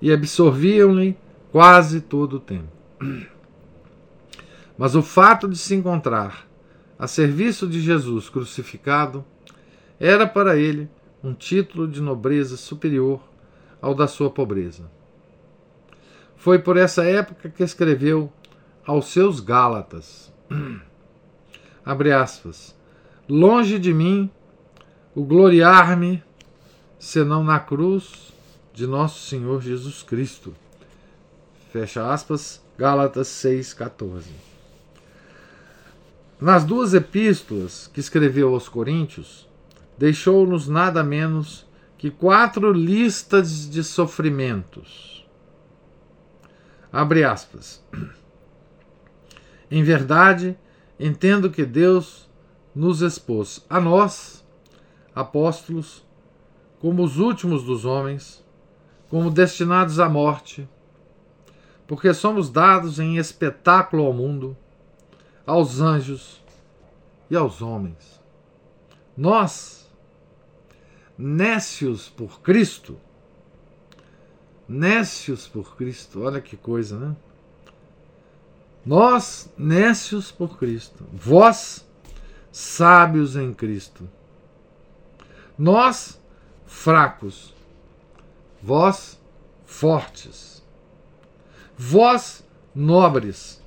e 0.00 0.10
absorviam-lhe 0.12 1.16
quase 1.52 2.00
todo 2.00 2.36
o 2.36 2.40
tempo. 2.40 2.68
Mas 4.76 4.94
o 4.94 5.02
fato 5.02 5.46
de 5.46 5.58
se 5.58 5.74
encontrar 5.74 6.46
a 6.98 7.06
serviço 7.06 7.66
de 7.66 7.80
Jesus 7.80 8.28
crucificado 8.28 9.24
era 9.98 10.26
para 10.26 10.56
ele 10.56 10.88
um 11.22 11.34
título 11.34 11.86
de 11.86 12.00
nobreza 12.00 12.56
superior 12.56 13.20
ao 13.80 13.94
da 13.94 14.06
sua 14.06 14.30
pobreza. 14.30 14.90
Foi 16.36 16.58
por 16.58 16.78
essa 16.78 17.04
época 17.04 17.50
que 17.50 17.62
escreveu 17.62 18.32
aos 18.86 19.08
seus 19.08 19.40
Gálatas: 19.40 20.32
abre 21.84 22.12
aspas, 22.12 22.74
longe 23.28 23.78
de 23.78 23.92
mim 23.92 24.30
o 25.14 25.22
gloriar-me 25.24 26.22
senão 27.00 27.42
na 27.42 27.58
cruz 27.58 28.30
de 28.74 28.86
nosso 28.86 29.26
Senhor 29.26 29.62
Jesus 29.62 30.02
Cristo. 30.02 30.54
Fecha 31.72 32.12
aspas, 32.12 32.62
Gálatas 32.76 33.26
6,14. 33.28 34.24
Nas 36.38 36.62
duas 36.62 36.92
epístolas 36.92 37.90
que 37.92 38.00
escreveu 38.00 38.52
aos 38.52 38.68
Coríntios, 38.68 39.48
deixou-nos 39.96 40.68
nada 40.68 41.02
menos 41.02 41.66
que 41.96 42.10
quatro 42.10 42.70
listas 42.70 43.68
de 43.68 43.82
sofrimentos. 43.82 45.26
Abre 46.92 47.24
aspas. 47.24 47.82
Em 49.70 49.82
verdade, 49.82 50.58
entendo 50.98 51.50
que 51.50 51.64
Deus 51.64 52.28
nos 52.74 53.00
expôs 53.00 53.64
a 53.70 53.80
nós, 53.80 54.44
apóstolos, 55.14 56.04
como 56.80 57.04
os 57.04 57.18
últimos 57.18 57.62
dos 57.62 57.84
homens, 57.84 58.44
como 59.08 59.30
destinados 59.30 60.00
à 60.00 60.08
morte, 60.08 60.68
porque 61.86 62.14
somos 62.14 62.50
dados 62.50 62.98
em 62.98 63.16
espetáculo 63.16 64.04
ao 64.04 64.12
mundo, 64.12 64.56
aos 65.46 65.80
anjos 65.80 66.42
e 67.28 67.36
aos 67.36 67.60
homens. 67.60 68.20
Nós, 69.16 69.90
nécios 71.18 72.08
por 72.08 72.40
Cristo. 72.40 72.96
Nécios 74.66 75.48
por 75.48 75.76
Cristo, 75.76 76.22
olha 76.22 76.40
que 76.40 76.56
coisa, 76.56 76.98
né? 76.98 77.16
Nós, 78.86 79.52
nécios 79.58 80.30
por 80.30 80.56
Cristo. 80.58 81.04
Vós, 81.12 81.84
sábios 82.52 83.36
em 83.36 83.52
Cristo. 83.52 84.08
Nós, 85.58 86.20
fracos. 86.70 87.52
Vós, 88.62 89.20
fortes. 89.66 90.64
Vós, 91.76 92.46
nobres. 92.74 93.62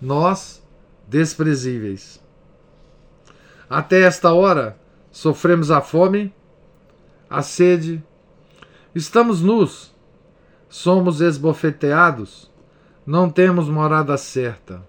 Nós, 0.00 0.62
desprezíveis. 1.08 2.22
Até 3.68 4.02
esta 4.02 4.32
hora, 4.32 4.78
sofremos 5.10 5.70
a 5.70 5.80
fome 5.80 6.32
a 7.28 7.42
sede. 7.42 8.02
Estamos 8.94 9.42
nus, 9.42 9.92
somos 10.68 11.20
esbofeteados, 11.20 12.50
não 13.04 13.28
temos 13.28 13.68
morada 13.68 14.16
certa. 14.16 14.86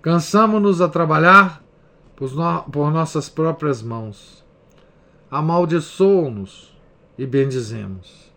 Cansamo-nos 0.00 0.80
a 0.80 0.88
trabalhar 0.88 1.62
por, 2.14 2.32
no, 2.34 2.62
por 2.64 2.92
nossas 2.92 3.28
próprias 3.28 3.82
mãos. 3.82 4.40
Amaldiçoam-nos 5.30 6.74
e 7.16 7.26
bendizemos. 7.26 8.30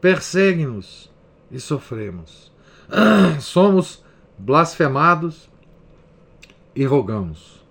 Persegue-nos 0.00 1.10
e 1.50 1.60
sofremos. 1.60 2.50
Somos 3.40 4.02
blasfemados 4.36 5.48
e 6.74 6.84
rogamos. 6.84 7.62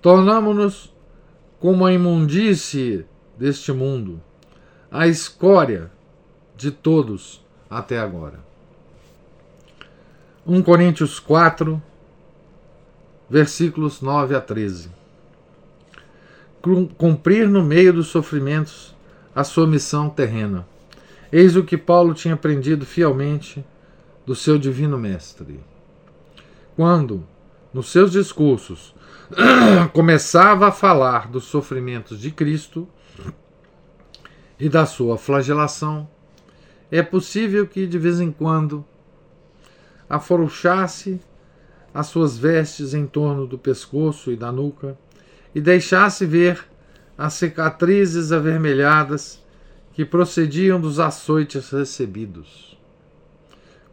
Tornamo-nos 0.00 0.92
como 1.58 1.84
a 1.84 1.92
imundície 1.92 3.04
deste 3.36 3.72
mundo, 3.72 4.22
a 4.90 5.06
escória 5.06 5.90
de 6.56 6.70
todos 6.70 7.44
até 7.68 7.98
agora. 7.98 8.38
1 10.46 10.62
Coríntios 10.62 11.18
4, 11.18 11.82
versículos 13.28 14.00
9 14.00 14.36
a 14.36 14.40
13. 14.40 14.90
Cumprir 16.96 17.48
no 17.48 17.62
meio 17.62 17.92
dos 17.92 18.08
sofrimentos 18.08 18.94
a 19.34 19.44
sua 19.44 19.66
missão 19.66 20.08
terrena. 20.08 20.66
Eis 21.30 21.54
o 21.56 21.62
que 21.62 21.76
Paulo 21.76 22.14
tinha 22.14 22.34
aprendido 22.34 22.84
fielmente 22.84 23.64
do 24.24 24.34
seu 24.34 24.58
divino 24.58 24.98
mestre. 24.98 25.60
Quando, 26.74 27.24
nos 27.72 27.90
seus 27.90 28.10
discursos, 28.10 28.94
começava 29.92 30.68
a 30.68 30.72
falar 30.72 31.28
dos 31.28 31.44
sofrimentos 31.44 32.20
de 32.20 32.30
Cristo 32.30 32.88
e 34.58 34.68
da 34.68 34.86
sua 34.86 35.16
flagelação, 35.16 36.08
é 36.90 37.02
possível 37.02 37.66
que 37.66 37.86
de 37.86 37.98
vez 37.98 38.20
em 38.20 38.32
quando 38.32 38.84
afrouxasse 40.08 41.20
as 41.92 42.08
suas 42.08 42.36
vestes 42.36 42.94
em 42.94 43.06
torno 43.06 43.46
do 43.46 43.56
pescoço 43.56 44.32
e 44.32 44.36
da 44.36 44.50
nuca 44.50 44.98
e 45.56 45.60
deixasse 45.62 46.26
ver 46.26 46.62
as 47.16 47.32
cicatrizes 47.32 48.30
avermelhadas 48.30 49.42
que 49.94 50.04
procediam 50.04 50.78
dos 50.78 51.00
açoites 51.00 51.70
recebidos. 51.70 52.78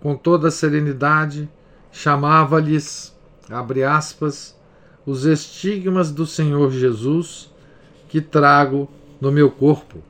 Com 0.01 0.13
toda 0.13 0.51
serenidade, 0.51 1.49
chamava-lhes, 1.89 3.17
abre 3.49 3.81
aspas, 3.81 4.53
os 5.05 5.23
estigmas 5.23 6.11
do 6.11 6.25
Senhor 6.25 6.69
Jesus 6.69 7.49
que 8.09 8.19
trago 8.19 8.91
no 9.21 9.31
meu 9.31 9.49
corpo. 9.49 10.03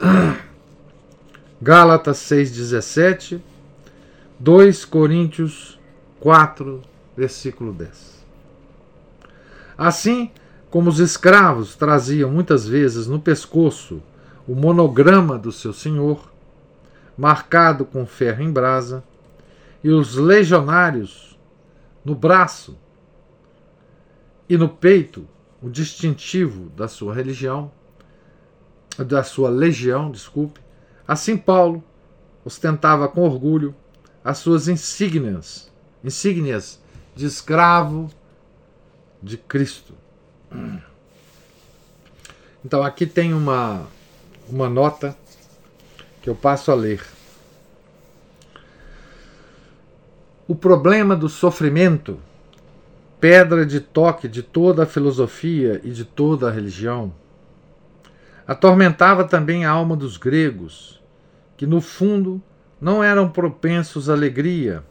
Gálatas 1.62 2.18
6,17, 2.18 3.40
2 4.40 4.84
Coríntios 4.86 5.78
4, 6.18 6.82
versículo 7.16 7.72
10. 7.72 8.26
Assim 9.78 10.32
como 10.70 10.88
os 10.88 11.00
escravos 11.00 11.74
traziam 11.74 12.30
muitas 12.30 12.66
vezes 12.66 13.06
no 13.06 13.20
pescoço 13.20 14.02
o 14.46 14.54
monograma 14.54 15.38
do 15.38 15.50
seu 15.50 15.72
senhor, 15.72 16.30
marcado 17.16 17.84
com 17.84 18.06
ferro 18.06 18.42
em 18.42 18.52
brasa, 18.52 19.02
e 19.82 19.90
os 19.90 20.14
legionários 20.14 21.38
no 22.04 22.14
braço 22.14 22.78
e 24.48 24.56
no 24.56 24.68
peito 24.68 25.26
o 25.62 25.68
distintivo 25.68 26.70
da 26.70 26.88
sua 26.88 27.14
religião, 27.14 27.70
da 28.98 29.22
sua 29.22 29.48
legião, 29.50 30.10
desculpe. 30.10 30.60
Assim 31.06 31.36
Paulo 31.36 31.82
ostentava 32.44 33.08
com 33.08 33.22
orgulho 33.22 33.74
as 34.24 34.38
suas 34.38 34.68
insígnias 34.68 35.70
insígnias 36.02 36.80
de 37.14 37.26
escravo 37.26 38.10
de 39.22 39.36
Cristo. 39.36 39.94
Então 42.64 42.82
aqui 42.82 43.06
tem 43.06 43.32
uma, 43.32 43.86
uma 44.48 44.68
nota 44.68 45.16
que 46.20 46.28
eu 46.28 46.34
passo 46.34 46.70
a 46.70 46.74
ler. 46.74 47.02
O 50.46 50.54
problema 50.54 51.14
do 51.14 51.28
sofrimento, 51.28 52.18
pedra 53.20 53.64
de 53.64 53.80
toque 53.80 54.26
de 54.26 54.42
toda 54.42 54.82
a 54.82 54.86
filosofia 54.86 55.80
e 55.84 55.90
de 55.90 56.04
toda 56.04 56.48
a 56.48 56.50
religião, 56.50 57.14
atormentava 58.46 59.24
também 59.24 59.64
a 59.64 59.70
alma 59.70 59.96
dos 59.96 60.16
gregos, 60.16 61.00
que 61.56 61.66
no 61.66 61.80
fundo 61.80 62.42
não 62.80 63.04
eram 63.04 63.30
propensos 63.30 64.10
à 64.10 64.12
alegria, 64.12 64.82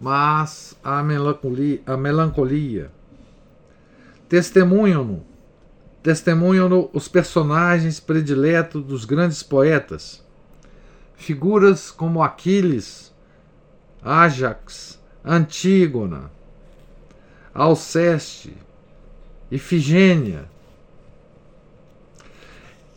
mas 0.00 0.78
à 0.84 1.02
melancolia. 1.02 1.80
À 1.84 1.96
melancolia. 1.96 2.90
Testemunham-no 4.34 5.22
testemunham 6.02 6.90
os 6.92 7.06
personagens 7.06 8.00
prediletos 8.00 8.84
dos 8.84 9.04
grandes 9.04 9.44
poetas, 9.44 10.24
figuras 11.14 11.92
como 11.92 12.20
Aquiles, 12.20 13.14
Ajax, 14.02 14.98
Antígona, 15.24 16.32
Alceste, 17.54 18.56
Ifigênia. 19.52 20.46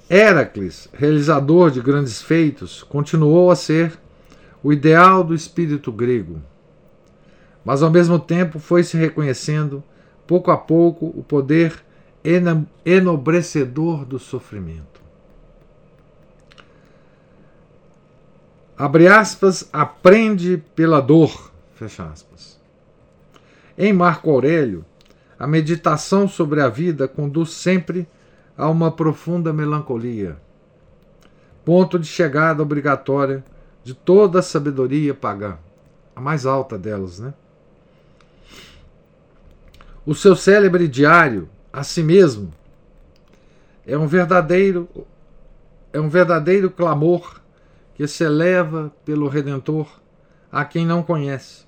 Heracles, 0.09 0.89
realizador 0.91 1.69
de 1.69 1.81
grandes 1.81 2.19
feitos, 2.19 2.81
continuou 2.81 3.51
a 3.51 3.55
ser 3.55 3.95
o 4.63 4.73
ideal 4.73 5.23
do 5.23 5.35
espírito 5.35 5.91
grego, 5.91 6.41
mas 7.63 7.83
ao 7.83 7.91
mesmo 7.91 8.17
tempo 8.17 8.57
foi 8.57 8.83
se 8.83 8.97
reconhecendo, 8.97 9.83
pouco 10.27 10.51
a 10.51 10.57
pouco, 10.57 11.05
o 11.05 11.23
poder 11.23 11.83
enobrecedor 12.85 14.05
do 14.05 14.19
sofrimento. 14.19 15.01
Abre 18.77 19.07
aspas, 19.07 19.67
aprende 19.71 20.63
pela 20.75 21.01
dor, 21.01 21.51
fecha 21.73 22.03
aspas. 22.05 22.59
Em 23.77 23.93
Marco 23.93 24.29
Aurélio, 24.29 24.85
a 25.39 25.47
meditação 25.47 26.27
sobre 26.27 26.61
a 26.61 26.67
vida 26.67 27.07
conduz 27.07 27.51
sempre 27.51 28.07
a 28.57 28.69
uma 28.69 28.91
profunda 28.91 29.53
melancolia, 29.53 30.37
ponto 31.63 31.97
de 31.97 32.07
chegada 32.07 32.61
obrigatória 32.61 33.43
de 33.83 33.93
toda 33.93 34.39
a 34.39 34.43
sabedoria 34.43 35.13
pagã, 35.13 35.57
a 36.15 36.19
mais 36.19 36.45
alta 36.45 36.77
delas, 36.77 37.19
né? 37.19 37.33
O 40.07 40.15
seu 40.15 40.37
célebre 40.37 40.87
diário 40.87 41.49
a 41.71 41.83
si 41.83 42.01
mesmo 42.01 42.53
é 43.85 43.97
um 43.97 44.07
verdadeiro 44.07 44.87
é 45.91 45.99
um 45.99 46.07
verdadeiro 46.07 46.71
clamor 46.71 47.41
que 47.93 48.07
se 48.07 48.23
eleva 48.23 48.89
pelo 49.03 49.27
redentor 49.27 49.99
a 50.49 50.63
quem 50.63 50.85
não 50.85 51.03
conhece. 51.03 51.65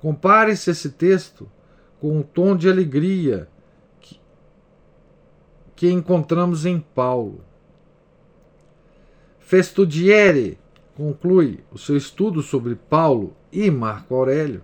Compare-se 0.00 0.70
esse 0.70 0.88
texto 0.88 1.46
com 2.00 2.18
o 2.18 2.24
tom 2.24 2.56
de 2.56 2.66
alegria 2.66 3.46
que, 4.00 4.18
que 5.76 5.90
encontramos 5.90 6.64
em 6.64 6.80
Paulo. 6.80 7.44
Festudiere 9.38 10.58
conclui 10.96 11.62
o 11.70 11.76
seu 11.76 11.94
estudo 11.94 12.40
sobre 12.40 12.74
Paulo 12.74 13.36
e 13.52 13.70
Marco 13.70 14.14
Aurélio 14.14 14.62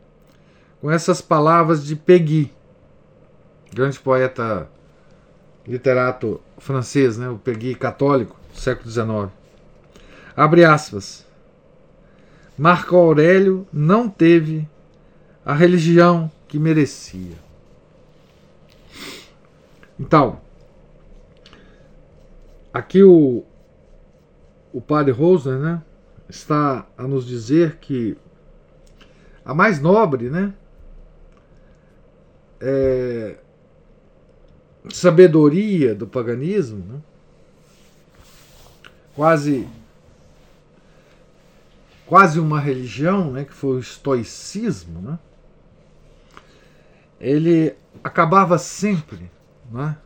com 0.81 0.91
essas 0.91 1.21
palavras 1.21 1.85
de 1.85 1.95
Peggy 1.95 2.51
grande 3.73 3.99
poeta 3.99 4.69
literato 5.67 6.41
francês, 6.59 7.17
né, 7.17 7.29
o 7.29 7.39
Pegui 7.39 7.75
católico, 7.75 8.39
século 8.53 8.91
XIX. 8.91 9.33
Abre 10.37 10.65
aspas. 10.65 11.27
Marco 12.59 12.97
Aurélio 12.97 13.67
não 13.73 14.09
teve 14.09 14.69
a 15.45 15.55
religião 15.55 16.31
que 16.47 16.59
merecia. 16.59 17.37
Então, 19.99 20.41
aqui 22.73 23.03
o, 23.03 23.45
o 24.73 24.81
padre 24.81 25.13
Rosner 25.13 25.59
né, 25.59 25.83
está 26.29 26.87
a 26.97 27.05
nos 27.05 27.27
dizer 27.27 27.77
que 27.77 28.17
a 29.45 29.55
mais 29.55 29.81
nobre 29.81 30.29
né, 30.29 30.53
é, 32.61 33.37
sabedoria 34.89 35.95
do 35.95 36.07
paganismo, 36.07 36.85
né? 36.87 37.01
quase 39.15 39.69
quase 42.07 42.41
uma 42.41 42.59
religião, 42.59 43.31
né, 43.31 43.45
que 43.45 43.53
foi 43.53 43.77
o 43.77 43.79
estoicismo, 43.79 45.01
né? 45.01 45.19
ele 47.21 47.77
acabava 48.03 48.59
sempre 48.59 49.31
né, 49.71 49.97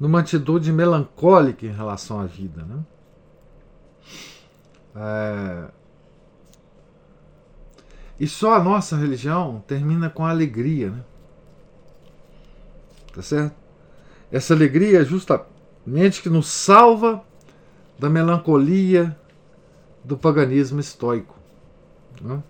numa 0.00 0.18
atitude 0.20 0.72
melancólica 0.72 1.64
em 1.64 1.70
relação 1.70 2.18
à 2.18 2.26
vida. 2.26 2.64
Né? 2.64 2.84
É... 4.96 5.68
E 8.18 8.26
só 8.26 8.54
a 8.54 8.62
nossa 8.62 8.96
religião 8.96 9.62
termina 9.66 10.10
com 10.10 10.24
alegria. 10.24 10.90
Né? 10.90 11.04
Tá 13.14 13.22
certo? 13.22 13.63
Essa 14.34 14.52
alegria 14.52 15.00
é 15.00 15.04
justamente 15.04 16.20
que 16.20 16.28
nos 16.28 16.48
salva 16.48 17.22
da 17.96 18.10
melancolia 18.10 19.16
do 20.02 20.16
paganismo 20.18 20.80
estoico, 20.80 21.36
né? 22.20 22.42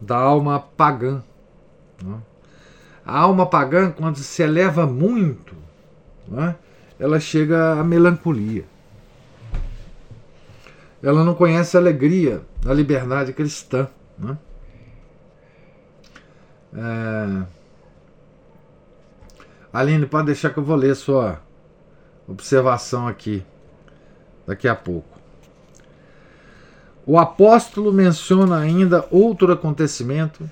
da 0.00 0.16
alma 0.16 0.60
pagã. 0.60 1.20
Né? 2.00 2.16
A 3.04 3.18
alma 3.18 3.44
pagã, 3.44 3.90
quando 3.90 4.18
se 4.18 4.40
eleva 4.40 4.86
muito, 4.86 5.56
né? 6.28 6.54
ela 6.96 7.18
chega 7.18 7.80
à 7.80 7.82
melancolia. 7.82 8.64
Ela 11.02 11.24
não 11.24 11.34
conhece 11.34 11.76
a 11.76 11.80
alegria 11.80 12.40
da 12.60 12.72
liberdade 12.72 13.32
cristã. 13.32 13.88
Né? 14.16 14.38
É... 16.72 17.61
Aline, 19.72 20.06
pode 20.06 20.26
deixar 20.26 20.50
que 20.50 20.58
eu 20.58 20.64
vou 20.64 20.76
ler 20.76 20.94
sua 20.94 21.40
observação 22.28 23.08
aqui 23.08 23.42
daqui 24.46 24.68
a 24.68 24.74
pouco. 24.74 25.18
O 27.06 27.18
apóstolo 27.18 27.92
menciona 27.92 28.58
ainda 28.58 29.06
outro 29.10 29.50
acontecimento, 29.52 30.48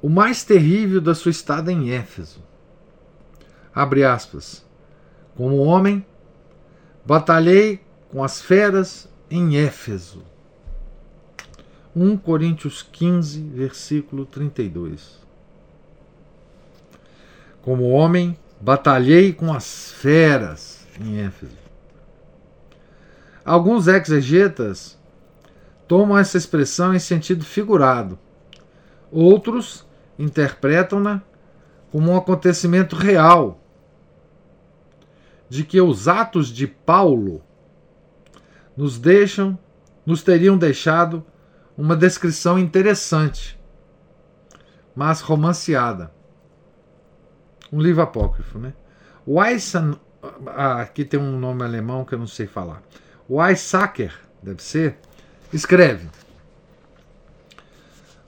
o 0.00 0.08
mais 0.08 0.44
terrível 0.44 1.00
da 1.00 1.14
sua 1.14 1.30
estada 1.30 1.70
em 1.70 1.90
Éfeso. 1.90 2.42
Abre 3.74 4.04
aspas. 4.04 4.64
Como 5.36 5.58
homem, 5.58 6.04
batalhei 7.04 7.80
com 8.10 8.24
as 8.24 8.42
feras 8.42 9.08
em 9.30 9.56
Éfeso. 9.56 10.22
1 11.94 12.16
Coríntios 12.16 12.82
15, 12.82 13.40
versículo 13.42 14.26
32. 14.26 15.21
Como 17.62 17.90
homem, 17.90 18.36
batalhei 18.60 19.32
com 19.32 19.52
as 19.52 19.92
feras 19.92 20.84
em 21.00 21.20
Éfeso. 21.20 21.56
Alguns 23.44 23.86
exegetas 23.86 24.98
tomam 25.86 26.18
essa 26.18 26.36
expressão 26.36 26.92
em 26.92 26.98
sentido 26.98 27.44
figurado. 27.44 28.18
Outros 29.12 29.86
interpretam-na 30.18 31.22
como 31.92 32.10
um 32.10 32.16
acontecimento 32.16 32.96
real, 32.96 33.60
de 35.48 35.62
que 35.62 35.80
os 35.80 36.08
atos 36.08 36.48
de 36.48 36.66
Paulo 36.66 37.42
nos 38.76 38.98
deixam, 38.98 39.56
nos 40.04 40.22
teriam 40.22 40.58
deixado 40.58 41.24
uma 41.76 41.94
descrição 41.94 42.58
interessante, 42.58 43.60
mas 44.96 45.20
romanceada 45.20 46.10
um 47.72 47.80
livro 47.80 48.02
apócrifo, 48.02 48.58
né? 48.58 48.74
Weissan, 49.26 49.98
ah, 50.46 50.82
aqui 50.82 51.04
tem 51.04 51.18
um 51.18 51.38
nome 51.38 51.64
alemão 51.64 52.04
que 52.04 52.14
eu 52.14 52.18
não 52.18 52.26
sei 52.26 52.46
falar. 52.46 52.82
Weissacker, 53.28 54.14
deve 54.42 54.62
ser, 54.62 54.98
escreve, 55.52 56.08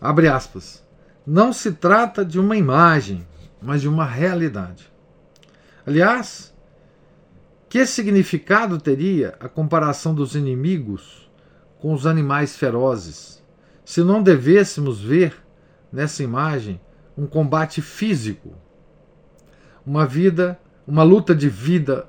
abre 0.00 0.28
aspas, 0.28 0.82
não 1.26 1.52
se 1.52 1.72
trata 1.72 2.24
de 2.24 2.38
uma 2.40 2.56
imagem, 2.56 3.26
mas 3.60 3.82
de 3.82 3.88
uma 3.88 4.06
realidade. 4.06 4.90
Aliás, 5.86 6.54
que 7.68 7.84
significado 7.84 8.78
teria 8.78 9.34
a 9.40 9.48
comparação 9.48 10.14
dos 10.14 10.34
inimigos 10.34 11.30
com 11.78 11.92
os 11.92 12.06
animais 12.06 12.56
ferozes, 12.56 13.42
se 13.84 14.02
não 14.02 14.22
devêssemos 14.22 15.00
ver 15.02 15.36
nessa 15.92 16.22
imagem 16.22 16.80
um 17.16 17.26
combate 17.26 17.82
físico, 17.82 18.54
uma 19.86 20.06
vida, 20.06 20.58
uma 20.86 21.02
luta 21.02 21.34
de 21.34 21.48
vida 21.48 22.06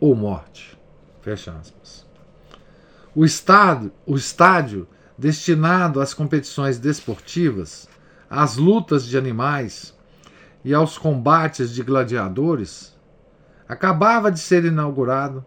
ou 0.00 0.14
morte. 0.14 0.78
Fecha 1.20 1.52
aspas. 1.52 2.06
O 3.14 3.24
estádio, 3.24 3.92
o 4.06 4.16
estádio 4.16 4.86
destinado 5.16 6.00
às 6.00 6.14
competições 6.14 6.78
desportivas, 6.78 7.88
às 8.30 8.56
lutas 8.56 9.04
de 9.04 9.18
animais 9.18 9.96
e 10.64 10.72
aos 10.72 10.96
combates 10.96 11.72
de 11.72 11.82
gladiadores, 11.82 12.96
acabava 13.68 14.30
de 14.30 14.38
ser 14.38 14.64
inaugurado 14.64 15.44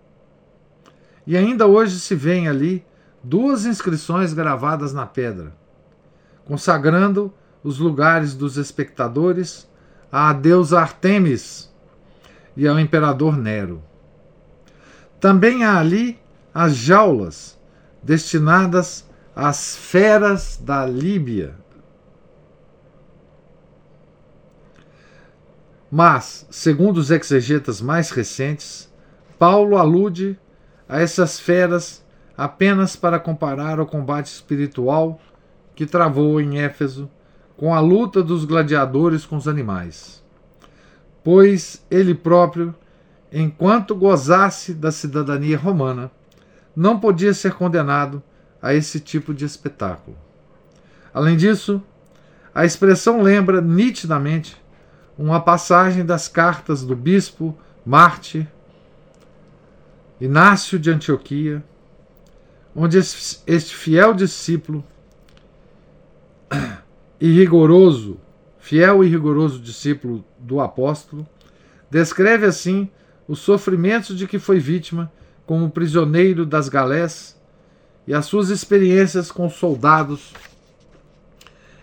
e 1.25 1.37
ainda 1.37 1.67
hoje 1.67 1.99
se 1.99 2.15
vêem 2.15 2.47
ali 2.47 2.85
duas 3.23 3.65
inscrições 3.65 4.33
gravadas 4.33 4.93
na 4.93 5.05
pedra, 5.05 5.55
consagrando 6.43 7.33
os 7.63 7.77
lugares 7.77 8.33
dos 8.33 8.57
espectadores 8.57 9.69
à 10.11 10.33
deusa 10.33 10.79
Artemis 10.79 11.71
e 12.55 12.67
ao 12.67 12.79
imperador 12.79 13.37
Nero. 13.37 13.81
Também 15.19 15.63
há 15.63 15.77
ali 15.79 16.19
as 16.53 16.75
jaulas 16.75 17.57
destinadas 18.03 19.07
às 19.35 19.75
feras 19.75 20.57
da 20.61 20.85
Líbia. 20.85 21.55
Mas, 25.89 26.47
segundo 26.49 26.97
os 26.97 27.11
exegetas 27.11 27.81
mais 27.81 28.11
recentes, 28.11 28.91
Paulo 29.37 29.77
alude 29.77 30.39
a 30.87 30.99
essas 31.01 31.39
feras 31.39 32.05
apenas 32.37 32.95
para 32.95 33.19
comparar 33.19 33.79
o 33.79 33.85
combate 33.85 34.27
espiritual 34.27 35.19
que 35.75 35.85
travou 35.85 36.39
em 36.39 36.59
Éfeso 36.59 37.09
com 37.61 37.75
a 37.75 37.79
luta 37.79 38.23
dos 38.23 38.43
gladiadores 38.43 39.23
com 39.23 39.37
os 39.37 39.47
animais. 39.47 40.23
Pois 41.23 41.85
ele 41.91 42.15
próprio, 42.15 42.73
enquanto 43.31 43.93
gozasse 43.93 44.73
da 44.73 44.91
cidadania 44.91 45.59
romana, 45.59 46.09
não 46.75 46.99
podia 46.99 47.35
ser 47.35 47.53
condenado 47.53 48.23
a 48.59 48.73
esse 48.73 48.99
tipo 48.99 49.31
de 49.31 49.45
espetáculo. 49.45 50.17
Além 51.13 51.37
disso, 51.37 51.79
a 52.51 52.65
expressão 52.65 53.21
lembra 53.21 53.61
nitidamente 53.61 54.59
uma 55.15 55.39
passagem 55.39 56.03
das 56.03 56.27
cartas 56.27 56.83
do 56.83 56.95
bispo 56.95 57.55
Marte 57.85 58.47
Inácio 60.19 60.79
de 60.79 60.89
Antioquia, 60.89 61.63
onde 62.75 62.97
este 62.97 63.75
fiel 63.75 64.15
discípulo 64.15 64.83
e 67.21 67.31
rigoroso, 67.31 68.19
fiel 68.57 69.03
e 69.03 69.07
rigoroso 69.07 69.59
discípulo 69.59 70.25
do 70.39 70.59
apóstolo, 70.59 71.27
descreve 71.89 72.47
assim 72.47 72.89
os 73.27 73.37
sofrimentos 73.39 74.17
de 74.17 74.27
que 74.27 74.39
foi 74.39 74.59
vítima 74.59 75.11
como 75.45 75.69
prisioneiro 75.69 76.47
das 76.47 76.67
galés 76.67 77.39
e 78.07 78.13
as 78.13 78.25
suas 78.25 78.49
experiências 78.49 79.31
com 79.31 79.47
soldados 79.47 80.33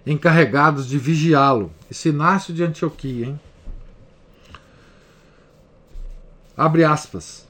encarregados 0.05 0.89
de 0.89 0.99
vigiá-lo. 0.99 1.73
Esse 1.89 2.09
Inácio 2.09 2.53
de 2.53 2.65
Antioquia, 2.65 3.27
hein? 3.27 3.41
Abre 6.57 6.83
aspas. 6.83 7.47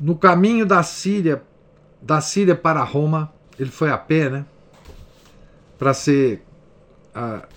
No 0.00 0.16
caminho 0.16 0.64
da 0.64 0.82
Síria, 0.82 1.42
da 2.00 2.22
Síria 2.22 2.54
para 2.54 2.82
Roma, 2.82 3.30
ele 3.58 3.70
foi 3.70 3.90
a 3.90 3.98
pé, 3.98 4.30
né? 4.30 4.46
Para 5.78 5.92
ser 5.92 6.45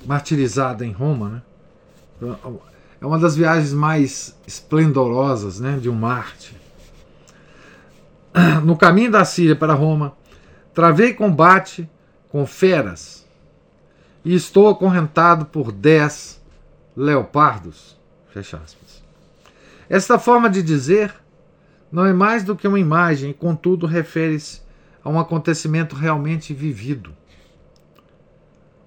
martirizado 0.06 0.84
em 0.84 0.91
Roma, 0.91 1.43
né? 2.22 2.36
É 3.02 3.06
uma 3.06 3.17
das 3.17 3.36
viagens 3.36 3.74
mais 3.74 4.38
esplendorosas, 4.45 5.60
né, 5.60 5.78
de 5.82 5.89
um 5.89 5.95
Marte. 5.95 6.56
No 8.63 8.78
caminho 8.78 9.12
da 9.12 9.24
Síria 9.24 9.56
para 9.56 9.74
Roma, 9.74 10.13
travei 10.74 11.13
combate 11.13 11.89
com 12.30 12.45
feras 12.45 13.26
e 14.24 14.36
estou 14.36 14.67
acorrentado 14.67 15.45
por 15.45 15.72
dez 15.72 16.41
leopardos. 16.95 17.98
Fecha 18.30 18.58
aspas. 18.58 19.02
Esta 19.89 20.19
forma 20.19 20.50
de 20.50 20.62
dizer 20.62 21.13
não 21.91 22.06
é 22.06 22.13
mais 22.13 22.43
do 22.43 22.56
que 22.56 22.67
uma 22.67 22.80
imagem, 22.80 23.34
contudo, 23.34 23.88
refere-se 23.88 24.62
a 25.04 25.10
um 25.10 25.19
acontecimento 25.19 25.95
realmente 25.95 26.54
vivido. 26.54 27.12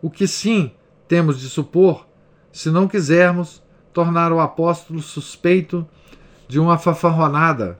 O 0.02 0.10
que 0.10 0.26
sim 0.26 0.72
temos 1.06 1.38
de 1.38 1.48
supor, 1.48 2.08
se 2.52 2.70
não 2.70 2.88
quisermos 2.88 3.62
tornar 3.92 4.32
o 4.32 4.40
apóstolo 4.40 5.00
suspeito 5.00 5.86
de 6.48 6.58
uma 6.58 6.76
fanfarronada, 6.76 7.78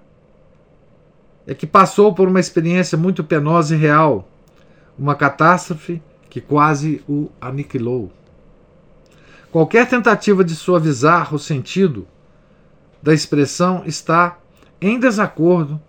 é 1.44 1.52
que 1.52 1.66
passou 1.66 2.14
por 2.14 2.28
uma 2.28 2.38
experiência 2.38 2.96
muito 2.96 3.24
penosa 3.24 3.74
e 3.74 3.78
real, 3.78 4.28
uma 4.96 5.16
catástrofe 5.16 6.00
que 6.30 6.40
quase 6.40 7.02
o 7.08 7.28
aniquilou. 7.40 8.12
Qualquer 9.50 9.88
tentativa 9.88 10.44
de 10.44 10.54
suavizar 10.54 11.34
o 11.34 11.38
sentido 11.38 12.06
da 13.02 13.12
expressão 13.12 13.82
está 13.84 14.38
em 14.80 14.98
desacordo 14.98 15.80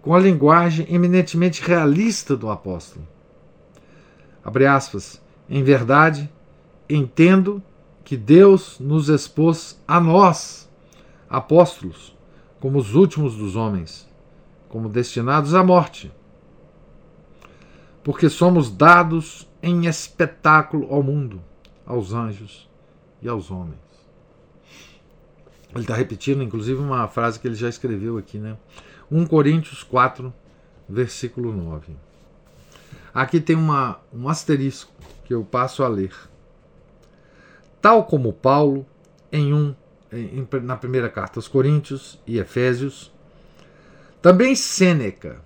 com 0.00 0.14
a 0.14 0.18
linguagem 0.18 0.86
eminentemente 0.88 1.62
realista 1.62 2.36
do 2.36 2.48
apóstolo. 2.50 3.06
Abre 4.44 4.66
aspas. 4.66 5.21
Em 5.48 5.62
verdade, 5.62 6.30
entendo 6.88 7.62
que 8.04 8.16
Deus 8.16 8.78
nos 8.78 9.08
expôs 9.08 9.80
a 9.86 10.00
nós, 10.00 10.70
apóstolos, 11.28 12.16
como 12.60 12.78
os 12.78 12.94
últimos 12.94 13.36
dos 13.36 13.56
homens, 13.56 14.08
como 14.68 14.88
destinados 14.88 15.54
à 15.54 15.64
morte, 15.64 16.12
porque 18.02 18.28
somos 18.28 18.70
dados 18.70 19.48
em 19.62 19.86
espetáculo 19.86 20.92
ao 20.92 21.02
mundo, 21.02 21.40
aos 21.86 22.12
anjos 22.12 22.68
e 23.20 23.28
aos 23.28 23.50
homens. 23.50 23.80
Ele 25.74 25.84
está 25.84 25.94
repetindo, 25.94 26.42
inclusive, 26.42 26.78
uma 26.78 27.08
frase 27.08 27.40
que 27.40 27.48
ele 27.48 27.54
já 27.54 27.68
escreveu 27.68 28.18
aqui, 28.18 28.38
né? 28.38 28.58
1 29.10 29.26
Coríntios 29.26 29.82
4, 29.82 30.32
versículo 30.88 31.52
9. 31.52 31.94
Aqui 33.14 33.40
tem 33.40 33.56
uma, 33.56 34.00
um 34.12 34.28
asterisco 34.28 34.91
que 35.24 35.34
eu 35.34 35.44
passo 35.44 35.82
a 35.82 35.88
ler. 35.88 36.14
Tal 37.80 38.04
como 38.04 38.32
Paulo, 38.32 38.86
em 39.30 39.52
um, 39.52 39.74
em, 40.12 40.46
na 40.62 40.76
primeira 40.76 41.08
carta 41.08 41.38
aos 41.38 41.48
Coríntios 41.48 42.20
e 42.26 42.38
Efésios, 42.38 43.12
também 44.20 44.54
Sêneca, 44.54 45.40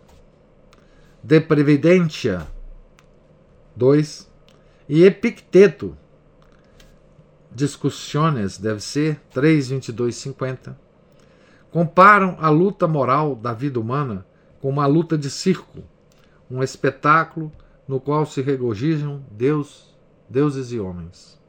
de 1.23 1.41
Previdentia 1.41 2.47
2, 3.75 4.31
e 4.89 5.05
Epicteto, 5.05 5.97
Discussiones, 7.51 8.59
deve 8.59 8.81
ser 8.81 9.19
3:22:50, 9.35 10.77
comparam 11.71 12.37
a 12.39 12.51
luta 12.51 12.87
moral 12.87 13.35
da 13.35 13.55
vida 13.55 13.81
humana 13.81 14.27
com 14.61 14.69
uma 14.69 14.87
luta 14.87 15.17
de 15.17 15.31
circo, 15.31 15.83
um 16.51 16.63
espetáculo 16.63 17.51
no 17.87 18.01
qual 18.01 18.27
se 18.27 18.41
regozijam 18.41 19.25
Deus, 19.31 19.95
deuses 20.29 20.73
e 20.73 20.81
homens. 20.81 21.41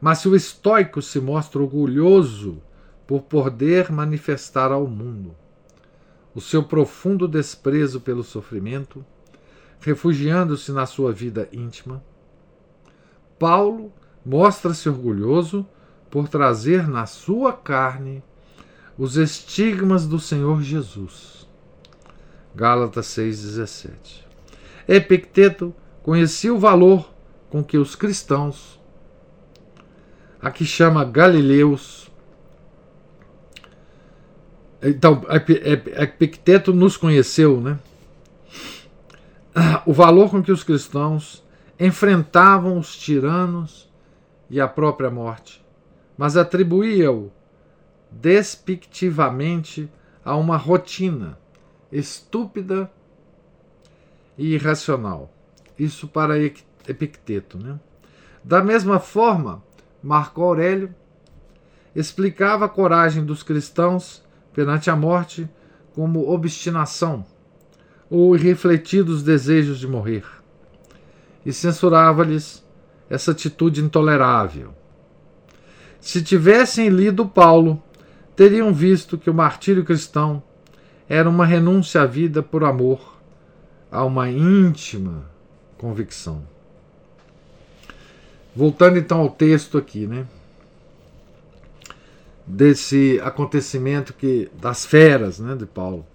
Mas 0.00 0.18
se 0.18 0.28
o 0.28 0.36
estoico 0.36 1.02
se 1.02 1.20
mostra 1.20 1.60
orgulhoso 1.60 2.62
por 3.06 3.22
poder 3.22 3.90
manifestar 3.90 4.70
ao 4.70 4.86
mundo 4.86 5.34
o 6.34 6.40
seu 6.40 6.62
profundo 6.62 7.26
desprezo 7.26 8.00
pelo 8.00 8.22
sofrimento, 8.22 9.04
refugiando-se 9.80 10.70
na 10.70 10.86
sua 10.86 11.12
vida 11.12 11.48
íntima, 11.52 12.02
Paulo 13.38 13.92
mostra-se 14.24 14.88
orgulhoso 14.88 15.66
por 16.10 16.28
trazer 16.28 16.86
na 16.86 17.06
sua 17.06 17.52
carne 17.52 18.22
os 18.96 19.16
estigmas 19.16 20.06
do 20.06 20.18
Senhor 20.18 20.62
Jesus. 20.62 21.48
Gálatas 22.54 23.06
6,17. 23.06 24.27
Epicteto 24.88 25.74
conhecia 26.02 26.52
o 26.52 26.58
valor 26.58 27.12
com 27.50 27.62
que 27.62 27.76
os 27.76 27.94
cristãos, 27.94 28.80
a 30.40 30.50
que 30.50 30.64
chama 30.64 31.04
Galileus, 31.04 32.10
então, 34.80 35.22
Epicteto 35.28 36.72
nos 36.72 36.96
conheceu, 36.96 37.60
né? 37.60 37.78
O 39.84 39.92
valor 39.92 40.30
com 40.30 40.42
que 40.42 40.52
os 40.52 40.62
cristãos 40.62 41.44
enfrentavam 41.78 42.78
os 42.78 42.96
tiranos 42.96 43.90
e 44.48 44.60
a 44.60 44.68
própria 44.68 45.10
morte, 45.10 45.64
mas 46.16 46.36
atribuía-o 46.36 47.32
despectivamente 48.10 49.90
a 50.24 50.36
uma 50.36 50.56
rotina 50.56 51.38
estúpida 51.90 52.90
e 54.38 54.54
irracional. 54.54 55.34
Isso 55.78 56.06
para 56.06 56.38
Epicteto. 56.38 57.58
Né? 57.58 57.78
Da 58.42 58.62
mesma 58.62 59.00
forma, 59.00 59.62
Marco 60.02 60.42
Aurélio 60.42 60.94
explicava 61.94 62.66
a 62.66 62.68
coragem 62.68 63.24
dos 63.24 63.42
cristãos 63.42 64.22
perante 64.54 64.88
a 64.88 64.96
morte 64.96 65.48
como 65.92 66.30
obstinação 66.30 67.26
ou 68.08 68.34
irrefletidos 68.34 69.22
desejos 69.22 69.78
de 69.78 69.86
morrer, 69.86 70.24
e 71.44 71.52
censurava-lhes 71.52 72.64
essa 73.10 73.32
atitude 73.32 73.82
intolerável. 73.82 74.72
Se 76.00 76.22
tivessem 76.22 76.88
lido 76.88 77.26
Paulo, 77.26 77.82
teriam 78.34 78.72
visto 78.72 79.18
que 79.18 79.28
o 79.28 79.34
martírio 79.34 79.84
cristão 79.84 80.42
era 81.08 81.28
uma 81.28 81.44
renúncia 81.44 82.00
à 82.02 82.06
vida 82.06 82.42
por 82.42 82.64
amor 82.64 83.17
a 83.90 84.04
uma 84.04 84.30
íntima 84.30 85.24
convicção. 85.76 86.42
Voltando 88.54 88.98
então 88.98 89.20
ao 89.20 89.30
texto 89.30 89.78
aqui, 89.78 90.06
né? 90.06 90.26
Desse 92.46 93.20
acontecimento 93.22 94.12
que 94.12 94.50
das 94.60 94.84
feras, 94.84 95.38
né, 95.38 95.54
de 95.54 95.66
Paulo. 95.66 96.06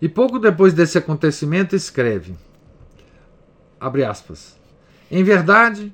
E 0.00 0.08
pouco 0.08 0.38
depois 0.38 0.72
desse 0.72 0.96
acontecimento 0.98 1.74
escreve: 1.74 2.34
abre 3.78 4.04
aspas. 4.04 4.56
Em 5.10 5.22
verdade, 5.22 5.92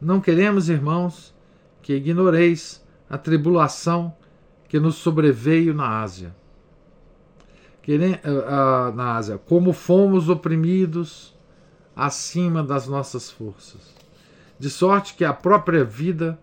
não 0.00 0.20
queremos, 0.20 0.68
irmãos, 0.68 1.34
que 1.82 1.94
ignoreis 1.94 2.82
a 3.08 3.16
tribulação 3.16 4.14
que 4.68 4.80
nos 4.80 4.96
sobreveio 4.96 5.74
na 5.74 6.00
Ásia. 6.00 6.34
Eh, 7.88 8.20
na 8.94 9.16
Ásia, 9.16 9.38
como 9.38 9.72
fomos 9.72 10.28
oprimidos 10.28 11.34
acima 11.96 12.62
das 12.62 12.86
nossas 12.86 13.30
forças, 13.30 13.80
de 14.58 14.70
sorte 14.70 15.14
que 15.14 15.24
a 15.24 15.32
própria 15.32 15.84
vida 15.84 16.38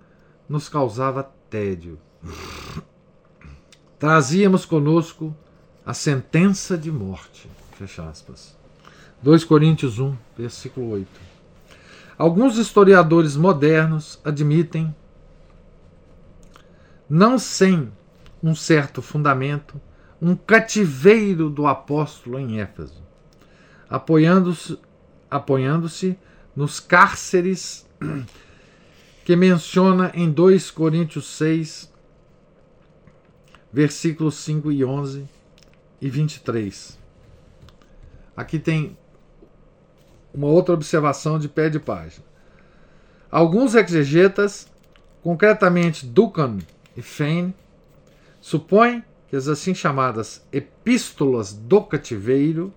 nos 0.47 0.67
causava 0.67 1.23
tédio. 1.49 1.97
Trazíamos 3.97 4.65
conosco 4.65 5.35
a 5.85 5.93
sentença 5.93 6.77
de 6.77 6.91
morte. 6.91 7.49
Fecha 7.73 8.03
aspas. 8.03 8.57
2 9.21 9.43
Coríntios 9.43 9.99
1, 9.99 10.15
versículo 10.37 10.89
8. 10.91 11.07
Alguns 12.17 12.57
historiadores 12.57 13.37
modernos 13.37 14.19
admitem, 14.25 14.93
não 17.09 17.39
sem 17.39 17.91
um 18.43 18.53
certo 18.53 19.01
fundamento, 19.01 19.79
um 20.21 20.35
cativeiro 20.35 21.49
do 21.49 21.65
apóstolo 21.65 22.39
em 22.39 22.59
Éfeso, 22.59 23.01
apoiando-se 23.89 24.77
apoiando 25.29 25.87
nos 26.55 26.79
cárceres 26.79 27.87
que 29.23 29.35
menciona 29.35 30.11
em 30.13 30.29
2 30.29 30.71
Coríntios 30.71 31.27
6, 31.37 31.93
versículos 33.71 34.35
5 34.35 34.71
e 34.71 34.83
11 34.83 35.27
e 36.01 36.09
23. 36.09 36.97
Aqui 38.35 38.57
tem 38.57 38.97
uma 40.33 40.47
outra 40.47 40.73
observação 40.73 41.37
de 41.37 41.47
pé 41.47 41.69
de 41.69 41.79
página. 41.79 42.25
Alguns 43.29 43.75
exegetas, 43.75 44.67
concretamente 45.21 46.05
Ducan 46.05 46.57
e 46.97 47.01
Fein, 47.01 47.53
supõem 48.41 49.03
que 49.29 49.35
as 49.35 49.47
assim 49.47 49.75
chamadas 49.75 50.43
epístolas 50.51 51.53
do 51.53 51.81
cativeiro, 51.83 52.73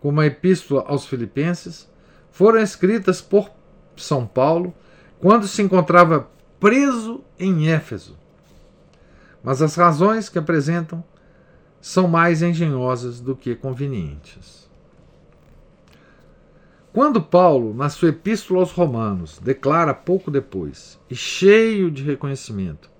como 0.00 0.20
a 0.20 0.26
epístola 0.26 0.84
aos 0.86 1.04
Filipenses, 1.04 1.90
foram 2.30 2.60
escritas 2.60 3.20
por 3.20 3.50
São 3.96 4.24
Paulo 4.24 4.72
quando 5.18 5.48
se 5.48 5.60
encontrava 5.60 6.30
preso 6.60 7.24
em 7.36 7.68
Éfeso. 7.68 8.16
Mas 9.42 9.60
as 9.60 9.74
razões 9.74 10.28
que 10.28 10.38
apresentam 10.38 11.02
são 11.80 12.06
mais 12.06 12.40
engenhosas 12.40 13.20
do 13.20 13.34
que 13.34 13.56
convenientes. 13.56 14.68
Quando 16.92 17.20
Paulo, 17.20 17.74
na 17.74 17.88
sua 17.88 18.10
epístola 18.10 18.60
aos 18.60 18.70
Romanos, 18.70 19.38
declara 19.38 19.92
pouco 19.92 20.30
depois, 20.30 20.98
e 21.10 21.14
cheio 21.14 21.90
de 21.90 22.02
reconhecimento, 22.02 22.90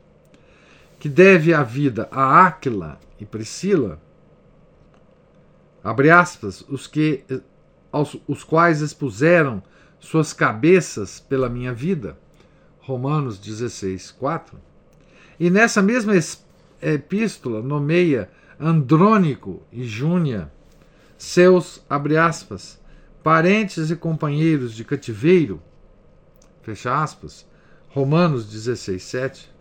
que 0.99 1.09
deve 1.09 1.55
a 1.55 1.62
vida 1.62 2.09
a 2.11 2.46
Áquila 2.46 2.99
e 3.20 3.24
Priscila, 3.24 4.01
abre 5.82 6.11
aspas, 6.11 6.64
os, 6.68 6.86
que, 6.86 7.24
aos, 7.92 8.16
os 8.26 8.42
quais 8.42 8.80
expuseram 8.80 9.62
suas 10.01 10.32
cabeças 10.32 11.20
pela 11.20 11.49
minha 11.49 11.72
vida, 11.72 12.18
Romanos 12.80 13.38
16, 13.38 14.11
4, 14.12 14.59
e 15.38 15.51
nessa 15.51 15.80
mesma 15.80 16.14
epístola 16.82 17.62
nomeia 17.62 18.30
Andrônico 18.59 19.62
e 19.72 19.84
Júnia, 19.84 20.51
seus, 21.16 21.84
abre 21.88 22.16
aspas, 22.16 22.80
parentes 23.22 23.90
e 23.90 23.96
companheiros 23.96 24.74
de 24.74 24.84
cativeiro, 24.84 25.61
fecha 26.62 27.03
aspas, 27.03 27.46
Romanos 27.88 28.46
16, 28.46 29.03
7, 29.03 29.58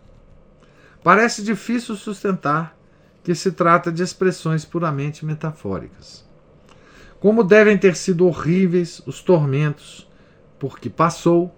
Parece 1.02 1.42
difícil 1.42 1.94
sustentar 1.96 2.76
que 3.22 3.34
se 3.34 3.52
trata 3.52 3.92
de 3.92 4.02
expressões 4.02 4.64
puramente 4.64 5.24
metafóricas. 5.24 6.26
Como 7.20 7.44
devem 7.44 7.76
ter 7.76 7.96
sido 7.96 8.26
horríveis 8.26 9.02
os 9.06 9.22
tormentos 9.22 10.08
por 10.58 10.78
que 10.78 10.88
passou, 10.88 11.54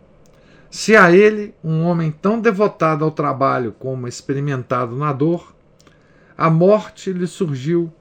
se 0.71 0.97
a 0.97 1.11
ele, 1.11 1.55
um 1.65 1.83
homem 1.83 2.11
tão 2.13 2.41
devotado 2.41 3.05
ao 3.05 3.11
trabalho 3.11 3.73
como 3.79 4.07
experimentado 4.07 4.95
na 4.97 5.13
dor, 5.13 5.55
a 6.37 6.49
morte 6.49 7.13
lhe 7.13 7.27
surgiu 7.27 7.93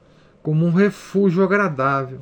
como 0.42 0.64
um 0.64 0.72
refúgio 0.72 1.42
agradável 1.42 2.20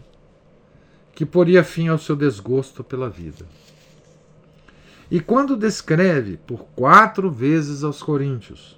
que 1.13 1.27
poria 1.27 1.65
fim 1.65 1.89
ao 1.89 1.99
seu 1.99 2.15
desgosto 2.15 2.83
pela 2.85 3.11
vida. 3.11 3.45
E 5.11 5.21
quando 5.21 5.57
descreve 5.57 6.37
por 6.37 6.67
quatro 6.77 7.31
vezes 7.31 7.83
aos 7.83 8.03
Coríntios 8.03 8.78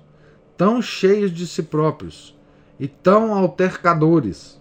tão 0.61 0.83
cheios 0.83 1.33
de 1.33 1.47
si 1.47 1.63
próprios 1.63 2.39
e 2.79 2.87
tão 2.87 3.33
altercadores, 3.33 4.61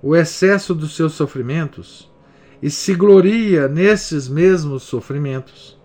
o 0.00 0.16
excesso 0.16 0.74
dos 0.74 0.96
seus 0.96 1.12
sofrimentos, 1.12 2.10
e 2.62 2.70
se 2.70 2.94
gloria 2.94 3.68
nesses 3.68 4.26
mesmos 4.26 4.84
sofrimentos, 4.84 5.78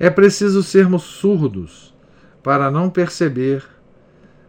é 0.00 0.10
preciso 0.10 0.64
sermos 0.64 1.04
surdos 1.04 1.94
para 2.42 2.68
não 2.68 2.90
perceber, 2.90 3.64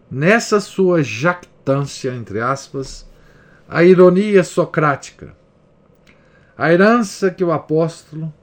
nessa 0.09 0.59
sua 0.59 1.03
jactância, 1.03 2.11
entre 2.15 2.41
aspas, 2.41 3.07
a 3.69 3.83
ironia 3.83 4.43
socrática, 4.43 5.37
a 6.57 6.73
herança 6.73 7.29
que 7.29 7.43
o 7.43 7.51
apóstolo 7.51 8.33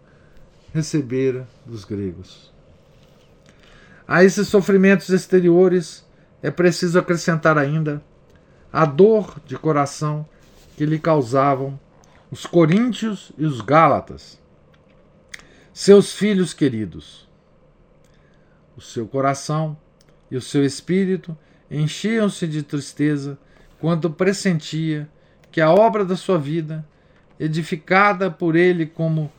recebera 0.72 1.48
dos 1.66 1.84
gregos. 1.84 2.53
A 4.06 4.22
esses 4.22 4.48
sofrimentos 4.48 5.08
exteriores 5.08 6.06
é 6.42 6.50
preciso 6.50 6.98
acrescentar 6.98 7.56
ainda 7.56 8.02
a 8.70 8.84
dor 8.84 9.40
de 9.46 9.56
coração 9.56 10.28
que 10.76 10.84
lhe 10.84 10.98
causavam 10.98 11.78
os 12.30 12.44
coríntios 12.44 13.32
e 13.38 13.46
os 13.46 13.60
gálatas, 13.60 14.40
seus 15.72 16.12
filhos 16.12 16.52
queridos. 16.52 17.28
O 18.76 18.80
seu 18.80 19.06
coração 19.06 19.76
e 20.30 20.36
o 20.36 20.40
seu 20.40 20.64
espírito 20.64 21.36
enchiam-se 21.70 22.46
de 22.46 22.62
tristeza 22.62 23.38
quando 23.78 24.10
pressentia 24.10 25.08
que 25.50 25.60
a 25.60 25.70
obra 25.70 26.04
da 26.04 26.16
sua 26.16 26.38
vida, 26.38 26.84
edificada 27.38 28.30
por 28.30 28.56
ele 28.56 28.84
como 28.84 29.32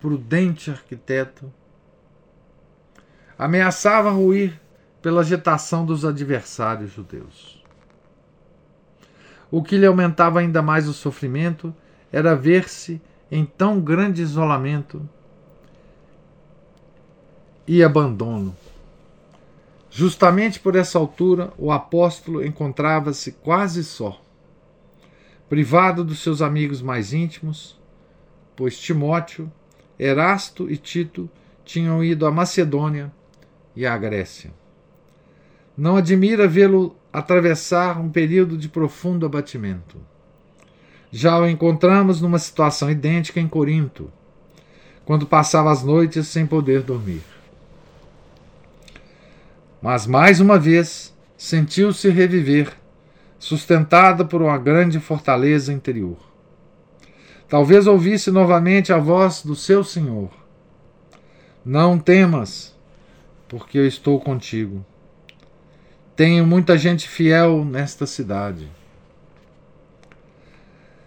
prudente 0.00 0.70
arquiteto, 0.70 1.52
ameaçava 3.38 4.10
ruir 4.10 4.60
pela 5.02 5.20
agitação 5.20 5.84
dos 5.84 6.04
adversários 6.04 6.92
judeus. 6.92 7.62
O 9.50 9.62
que 9.62 9.76
lhe 9.76 9.86
aumentava 9.86 10.40
ainda 10.40 10.62
mais 10.62 10.88
o 10.88 10.92
sofrimento 10.92 11.74
era 12.10 12.34
ver-se 12.34 13.00
em 13.30 13.44
tão 13.44 13.80
grande 13.80 14.22
isolamento 14.22 15.08
e 17.66 17.82
abandono. 17.82 18.56
Justamente 19.90 20.58
por 20.58 20.74
essa 20.74 20.98
altura, 20.98 21.52
o 21.56 21.70
apóstolo 21.70 22.44
encontrava-se 22.44 23.32
quase 23.32 23.84
só, 23.84 24.20
privado 25.48 26.02
dos 26.02 26.20
seus 26.20 26.42
amigos 26.42 26.82
mais 26.82 27.12
íntimos, 27.12 27.78
pois 28.56 28.78
Timóteo, 28.78 29.52
Erasto 29.98 30.68
e 30.70 30.76
Tito 30.76 31.30
tinham 31.64 32.02
ido 32.02 32.26
à 32.26 32.32
Macedônia 32.32 33.12
e 33.76 33.86
à 33.86 33.96
Grécia. 33.96 34.50
Não 35.76 35.96
admira 35.96 36.46
vê-lo 36.46 36.96
atravessar 37.12 38.00
um 38.00 38.08
período 38.08 38.56
de 38.56 38.68
profundo 38.68 39.26
abatimento. 39.26 39.98
Já 41.10 41.38
o 41.38 41.48
encontramos 41.48 42.20
numa 42.20 42.38
situação 42.38 42.90
idêntica 42.90 43.40
em 43.40 43.48
Corinto, 43.48 44.10
quando 45.04 45.26
passava 45.26 45.70
as 45.70 45.82
noites 45.82 46.26
sem 46.28 46.46
poder 46.46 46.82
dormir. 46.82 47.22
Mas 49.80 50.06
mais 50.06 50.40
uma 50.40 50.58
vez 50.58 51.14
sentiu-se 51.36 52.08
reviver, 52.08 52.72
sustentada 53.38 54.24
por 54.24 54.40
uma 54.40 54.56
grande 54.56 54.98
fortaleza 54.98 55.72
interior. 55.72 56.16
Talvez 57.48 57.86
ouvisse 57.86 58.30
novamente 58.30 58.92
a 58.92 58.98
voz 58.98 59.42
do 59.42 59.54
seu 59.54 59.84
Senhor. 59.84 60.30
Não 61.64 61.98
temas, 61.98 62.73
porque 63.54 63.78
eu 63.78 63.86
estou 63.86 64.20
contigo. 64.20 64.84
Tenho 66.16 66.44
muita 66.44 66.76
gente 66.76 67.08
fiel 67.08 67.64
nesta 67.64 68.04
cidade. 68.04 68.68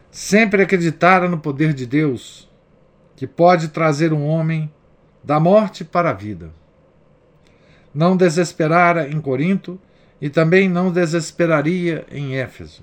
Sempre 0.10 0.64
acreditara 0.64 1.28
no 1.28 1.40
poder 1.40 1.74
de 1.74 1.86
Deus, 1.86 2.50
que 3.18 3.28
pode 3.28 3.68
trazer 3.68 4.14
um 4.14 4.26
homem 4.26 4.74
da 5.22 5.42
morte 5.42 5.84
para 5.84 6.12
a 6.12 6.14
vida. 6.14 6.50
Não 7.94 8.16
desesperara 8.16 9.10
em 9.10 9.20
Corinto 9.20 9.78
e 10.22 10.30
também 10.30 10.70
não 10.70 10.90
desesperaria 10.90 12.06
em 12.10 12.38
Éfeso. 12.38 12.82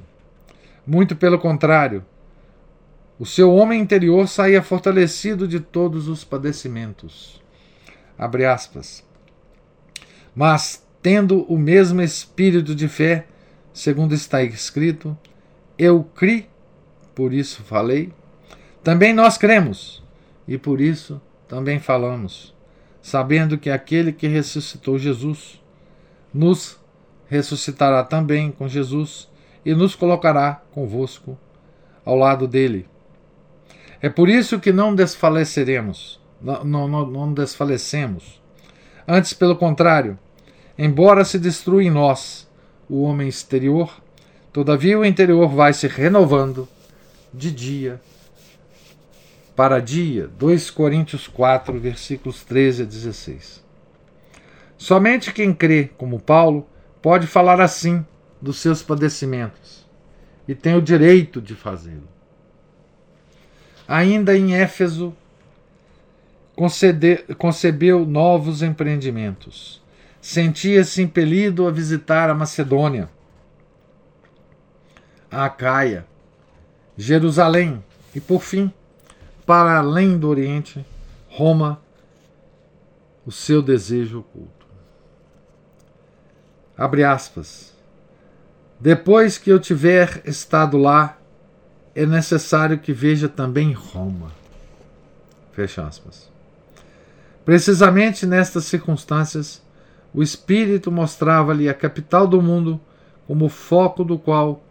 Muito 0.86 1.16
pelo 1.16 1.38
contrário, 1.38 2.04
o 3.18 3.24
seu 3.24 3.50
homem 3.50 3.80
interior 3.80 4.28
saía 4.28 4.62
fortalecido 4.62 5.48
de 5.48 5.58
todos 5.58 6.06
os 6.06 6.22
padecimentos. 6.22 7.42
Abre 8.18 8.44
aspas. 8.44 9.02
Mas, 10.34 10.86
tendo 11.02 11.42
o 11.44 11.58
mesmo 11.58 12.02
espírito 12.02 12.74
de 12.74 12.88
fé, 12.88 13.26
segundo 13.72 14.14
está 14.14 14.42
escrito, 14.42 15.16
eu 15.78 16.02
criei, 16.02 16.48
por 17.14 17.32
isso 17.32 17.62
falei. 17.62 18.12
Também 18.82 19.12
nós 19.12 19.38
cremos, 19.38 20.02
e 20.46 20.58
por 20.58 20.80
isso 20.80 21.20
também 21.48 21.78
falamos, 21.78 22.54
sabendo 23.00 23.56
que 23.58 23.70
aquele 23.70 24.12
que 24.12 24.26
ressuscitou 24.26 24.98
Jesus 24.98 25.62
nos 26.32 26.78
ressuscitará 27.28 28.02
também 28.02 28.50
com 28.50 28.68
Jesus 28.68 29.30
e 29.64 29.74
nos 29.74 29.94
colocará 29.94 30.62
convosco 30.72 31.38
ao 32.04 32.16
lado 32.16 32.46
dele 32.46 32.86
é 34.04 34.10
por 34.10 34.28
isso 34.28 34.60
que 34.60 34.70
não 34.70 34.94
desfaleceremos, 34.94 36.20
não, 36.38 36.62
não, 36.86 37.06
não 37.06 37.32
desfalecemos. 37.32 38.38
Antes, 39.08 39.32
pelo 39.32 39.56
contrário, 39.56 40.18
embora 40.76 41.24
se 41.24 41.38
destrua 41.38 41.82
em 41.82 41.90
nós 41.90 42.48
o 42.88 43.02
homem 43.02 43.28
exterior, 43.28 44.02
todavia 44.52 44.98
o 44.98 45.04
interior 45.04 45.48
vai 45.48 45.72
se 45.72 45.86
renovando 45.86 46.68
de 47.32 47.50
dia 47.50 48.00
para 49.56 49.80
dia. 49.80 50.28
2 50.38 50.70
Coríntios 50.70 51.26
4, 51.28 51.78
versículos 51.78 52.44
13 52.44 52.82
a 52.82 52.86
16. 52.86 53.64
Somente 54.76 55.32
quem 55.32 55.54
crê, 55.54 55.90
como 55.96 56.20
Paulo, 56.20 56.68
pode 57.00 57.26
falar 57.26 57.60
assim 57.60 58.04
dos 58.40 58.58
seus 58.58 58.82
padecimentos 58.82 59.84
e 60.46 60.54
tem 60.54 60.76
o 60.76 60.82
direito 60.82 61.40
de 61.40 61.54
fazê-lo. 61.54 62.08
Ainda 63.86 64.36
em 64.36 64.54
Éfeso, 64.54 65.14
concebeu 67.38 68.06
novos 68.06 68.62
empreendimentos. 68.62 69.82
Sentia-se 70.24 71.02
impelido 71.02 71.68
a 71.68 71.70
visitar 71.70 72.30
a 72.30 72.34
Macedônia, 72.34 73.10
a 75.30 75.44
Acaia, 75.44 76.06
Jerusalém 76.96 77.84
e, 78.14 78.22
por 78.22 78.40
fim, 78.40 78.72
para 79.44 79.76
além 79.76 80.16
do 80.16 80.26
Oriente, 80.26 80.82
Roma, 81.28 81.78
o 83.26 83.30
seu 83.30 83.60
desejo 83.60 84.20
oculto. 84.20 84.66
Abre 86.74 87.04
aspas. 87.04 87.74
Depois 88.80 89.36
que 89.36 89.50
eu 89.50 89.60
tiver 89.60 90.22
estado 90.24 90.78
lá, 90.78 91.18
é 91.94 92.06
necessário 92.06 92.78
que 92.78 92.94
veja 92.94 93.28
também 93.28 93.74
Roma. 93.74 94.32
Fecha 95.52 95.86
aspas. 95.86 96.30
Precisamente 97.44 98.24
nestas 98.24 98.64
circunstâncias, 98.64 99.62
o 100.14 100.22
Espírito 100.22 100.90
mostrava-lhe 100.90 101.68
a 101.68 101.74
capital 101.74 102.26
do 102.26 102.40
mundo 102.40 102.80
como 103.26 103.48
foco 103.48 104.04
do 104.04 104.18
qual 104.18 104.62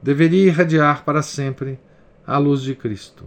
deveria 0.00 0.46
irradiar 0.46 1.04
para 1.04 1.20
sempre 1.20 1.78
a 2.26 2.38
luz 2.38 2.62
de 2.62 2.74
Cristo. 2.74 3.24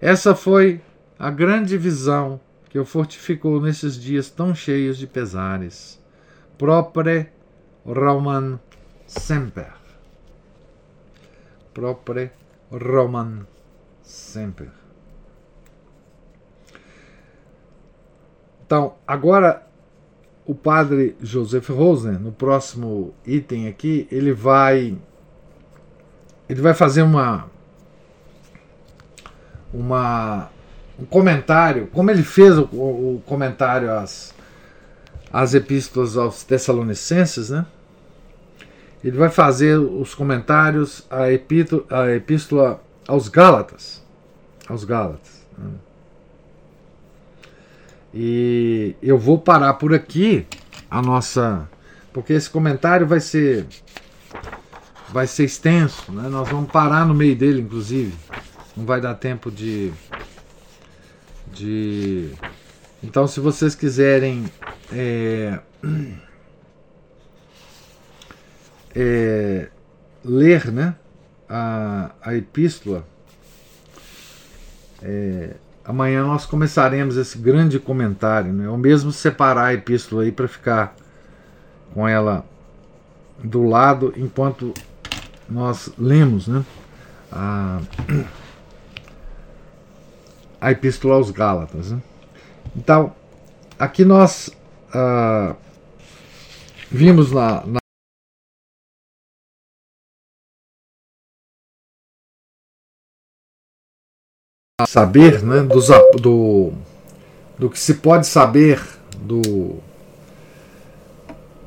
Essa 0.00 0.34
foi 0.34 0.80
a 1.18 1.30
grande 1.30 1.76
visão 1.76 2.40
que 2.70 2.78
o 2.78 2.84
fortificou 2.84 3.60
nesses 3.60 4.00
dias 4.00 4.30
tão 4.30 4.54
cheios 4.54 4.96
de 4.96 5.06
pesares. 5.06 6.00
Propre 6.56 7.28
Roman 7.84 8.60
semper 9.06 9.80
propre 11.72 12.30
Roman 12.70 13.46
sempre. 14.02 14.79
Então, 18.70 18.94
agora 19.04 19.66
o 20.46 20.54
padre 20.54 21.16
Joseph 21.20 21.70
Rosen, 21.70 22.12
no 22.12 22.30
próximo 22.30 23.12
item 23.26 23.66
aqui, 23.66 24.06
ele 24.12 24.32
vai 24.32 24.96
ele 26.48 26.60
vai 26.60 26.72
fazer 26.72 27.02
uma 27.02 27.46
uma 29.74 30.50
um 30.96 31.04
comentário, 31.04 31.88
como 31.88 32.12
ele 32.12 32.22
fez 32.22 32.56
o, 32.58 32.62
o 32.62 33.22
comentário 33.26 33.90
às, 33.90 34.32
às 35.32 35.52
epístolas 35.52 36.16
aos 36.16 36.44
Tessalonicenses, 36.44 37.50
né? 37.50 37.66
ele 39.02 39.16
vai 39.16 39.30
fazer 39.30 39.80
os 39.80 40.14
comentários 40.14 41.04
à 41.10 41.28
epístola, 41.32 41.84
à 41.90 42.14
epístola 42.14 42.80
aos 43.08 43.26
Gálatas. 43.26 44.00
Aos 44.68 44.84
Gálatas. 44.84 45.44
Né? 45.58 45.70
E 48.12 48.96
eu 49.02 49.18
vou 49.18 49.38
parar 49.38 49.74
por 49.74 49.94
aqui 49.94 50.46
a 50.90 51.00
nossa. 51.00 51.68
Porque 52.12 52.32
esse 52.32 52.50
comentário 52.50 53.06
vai 53.06 53.20
ser. 53.20 53.66
Vai 55.08 55.26
ser 55.26 55.44
extenso, 55.44 56.12
né? 56.12 56.28
Nós 56.28 56.48
vamos 56.48 56.70
parar 56.70 57.04
no 57.04 57.14
meio 57.14 57.36
dele, 57.36 57.60
inclusive. 57.60 58.14
Não 58.76 58.84
vai 58.84 59.00
dar 59.00 59.14
tempo 59.14 59.50
de. 59.50 59.92
de. 61.52 62.30
Então, 63.02 63.26
se 63.26 63.40
vocês 63.40 63.74
quiserem. 63.74 64.44
É, 64.92 65.60
é, 68.94 69.68
ler 70.24 70.70
né, 70.70 70.94
a, 71.48 72.10
a 72.22 72.34
epístola, 72.34 73.06
é, 75.02 75.54
amanhã 75.90 76.24
nós 76.24 76.46
começaremos 76.46 77.16
esse 77.16 77.36
grande 77.36 77.78
comentário. 77.78 78.52
Né, 78.52 78.68
ou 78.68 78.78
mesmo 78.78 79.10
separar 79.10 79.66
a 79.66 79.74
epístola 79.74 80.22
aí 80.22 80.32
para 80.32 80.46
ficar 80.46 80.94
com 81.92 82.06
ela 82.06 82.44
do 83.42 83.64
lado 83.64 84.12
enquanto 84.16 84.72
nós 85.48 85.92
lemos 85.98 86.46
né, 86.46 86.64
a, 87.32 87.80
a 90.60 90.70
epístola 90.70 91.16
aos 91.16 91.30
Gálatas. 91.30 91.90
Né. 91.90 92.00
Então, 92.76 93.12
aqui 93.76 94.04
nós 94.04 94.50
ah, 94.94 95.56
vimos 96.88 97.32
na, 97.32 97.66
na 97.66 97.79
saber, 104.86 105.42
né, 105.42 105.62
dos, 105.62 105.88
do, 106.20 106.72
do 107.58 107.70
que 107.70 107.78
se 107.78 107.94
pode 107.94 108.26
saber 108.26 108.80
do, 109.20 109.76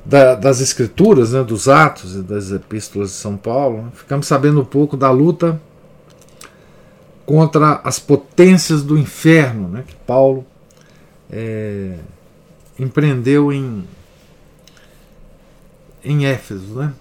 da, 0.06 0.36
das 0.36 0.60
escrituras, 0.60 1.34
né, 1.34 1.44
dos 1.44 1.68
Atos 1.68 2.16
e 2.16 2.22
das 2.22 2.52
Epístolas 2.52 3.10
de 3.10 3.16
São 3.16 3.38
Paulo, 3.38 3.84
né, 3.84 3.92
ficamos 3.94 4.28
sabendo 4.28 4.62
um 4.62 4.66
pouco 4.66 4.98
da 4.98 5.10
luta 5.12 5.60
contra 7.26 7.80
as 7.84 8.00
potências 8.00 8.84
do 8.84 8.98
inferno 8.98 9.70
né, 9.70 9.84
que 9.88 9.96
Paulo 9.96 10.46
é, 11.32 11.98
empreendeu 12.78 13.52
em, 13.52 13.84
em 16.04 16.26
Éfeso. 16.26 16.74
Né? 16.76 16.94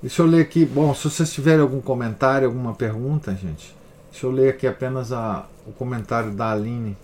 Deixa 0.00 0.22
eu 0.22 0.26
ler 0.26 0.40
aqui. 0.40 0.64
Bom, 0.64 0.94
se 0.94 1.04
vocês 1.04 1.32
tiverem 1.32 1.60
algum 1.60 1.80
comentário, 1.80 2.46
alguma 2.46 2.74
pergunta, 2.74 3.34
gente, 3.34 3.74
Deixa 4.20 4.26
eu 4.26 4.32
ler 4.32 4.50
aqui 4.50 4.66
apenas 4.66 5.12
a, 5.12 5.46
o 5.66 5.72
comentário 5.72 6.30
da 6.30 6.52
Aline. 6.52 6.94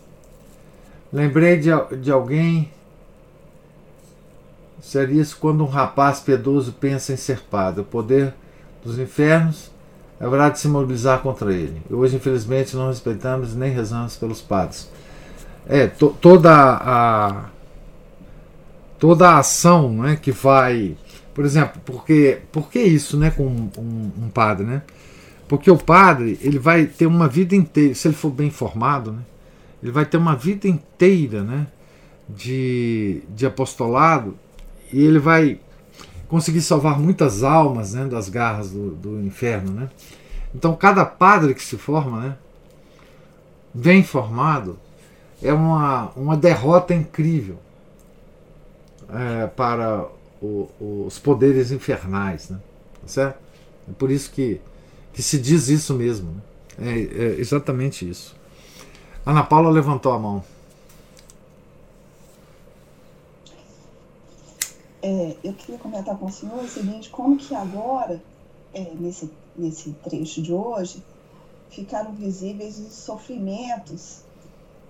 Lembrei 1.10 1.56
de, 1.56 1.70
de 1.98 2.12
alguém. 2.12 2.70
Seria 4.82 5.22
isso 5.22 5.38
quando 5.40 5.64
um 5.64 5.66
rapaz 5.66 6.20
piedoso 6.20 6.74
pensa 6.74 7.14
em 7.14 7.16
ser 7.16 7.40
padre. 7.40 7.80
O 7.80 7.84
poder 7.84 8.34
dos 8.84 8.98
infernos 8.98 9.70
haverá 10.20 10.50
de 10.50 10.58
se 10.58 10.68
mobilizar 10.68 11.22
contra 11.22 11.54
ele. 11.54 11.80
E 11.88 11.94
hoje, 11.94 12.16
infelizmente, 12.16 12.76
não 12.76 12.88
respeitamos 12.88 13.54
nem 13.54 13.72
rezamos 13.72 14.14
pelos 14.16 14.42
padres. 14.42 14.90
É, 15.66 15.86
to, 15.86 16.14
toda 16.20 16.52
a 16.52 17.44
toda 18.98 19.30
a 19.30 19.38
ação 19.38 19.90
né, 19.90 20.18
que 20.20 20.32
vai. 20.32 20.94
Por 21.32 21.46
exemplo, 21.46 21.80
porque, 21.82 22.40
por 22.52 22.68
que 22.68 22.78
isso 22.78 23.16
né, 23.16 23.30
com 23.30 23.46
um, 23.46 24.12
um, 24.18 24.28
padre? 24.28 24.66
Né? 24.66 24.82
Porque 25.48 25.70
o 25.70 25.78
padre 25.78 26.38
ele 26.42 26.58
vai 26.58 26.86
ter 26.86 27.06
uma 27.06 27.28
vida 27.28 27.54
inteira, 27.54 27.94
se 27.94 28.08
ele 28.08 28.14
for 28.14 28.30
bem 28.30 28.50
formado, 28.50 29.12
né, 29.12 29.22
ele 29.82 29.92
vai 29.92 30.04
ter 30.04 30.16
uma 30.16 30.34
vida 30.34 30.66
inteira 30.66 31.42
né, 31.42 31.66
de, 32.28 33.22
de 33.28 33.46
apostolado 33.46 34.36
e 34.92 35.04
ele 35.04 35.18
vai 35.18 35.60
conseguir 36.28 36.60
salvar 36.60 36.98
muitas 36.98 37.42
almas 37.42 37.94
né, 37.94 38.04
das 38.06 38.28
garras 38.28 38.70
do, 38.70 38.90
do 38.90 39.20
inferno. 39.20 39.70
Né? 39.72 39.88
Então, 40.54 40.74
cada 40.74 41.04
padre 41.04 41.54
que 41.54 41.62
se 41.62 41.76
forma, 41.76 42.20
né, 42.20 42.36
bem 43.72 44.02
formado, 44.02 44.78
é 45.42 45.52
uma, 45.52 46.10
uma 46.16 46.36
derrota 46.36 46.94
incrível 46.94 47.58
é, 49.08 49.46
para 49.46 50.06
o, 50.40 50.68
os 51.06 51.18
poderes 51.18 51.70
infernais. 51.70 52.48
Né? 52.50 52.58
Tá 53.02 53.08
certo? 53.08 53.38
É 53.88 53.92
por 53.96 54.10
isso 54.10 54.30
que, 54.30 54.60
que 55.16 55.22
se 55.22 55.38
diz 55.38 55.68
isso 55.68 55.94
mesmo. 55.94 56.30
Né? 56.76 56.92
É, 56.92 56.98
é 57.00 57.40
exatamente 57.40 58.06
isso. 58.06 58.36
Ana 59.24 59.42
Paula 59.42 59.70
levantou 59.70 60.12
a 60.12 60.18
mão. 60.18 60.44
É, 65.02 65.36
eu 65.42 65.54
queria 65.54 65.78
comentar 65.78 66.18
com 66.18 66.26
o 66.26 66.30
senhor 66.30 66.62
o 66.62 66.68
seguinte, 66.68 67.08
como 67.08 67.38
que 67.38 67.54
agora, 67.54 68.22
é, 68.74 68.92
nesse, 68.94 69.30
nesse 69.56 69.90
trecho 70.04 70.42
de 70.42 70.52
hoje, 70.52 71.02
ficaram 71.70 72.12
visíveis 72.12 72.78
os 72.78 72.92
sofrimentos 72.92 74.20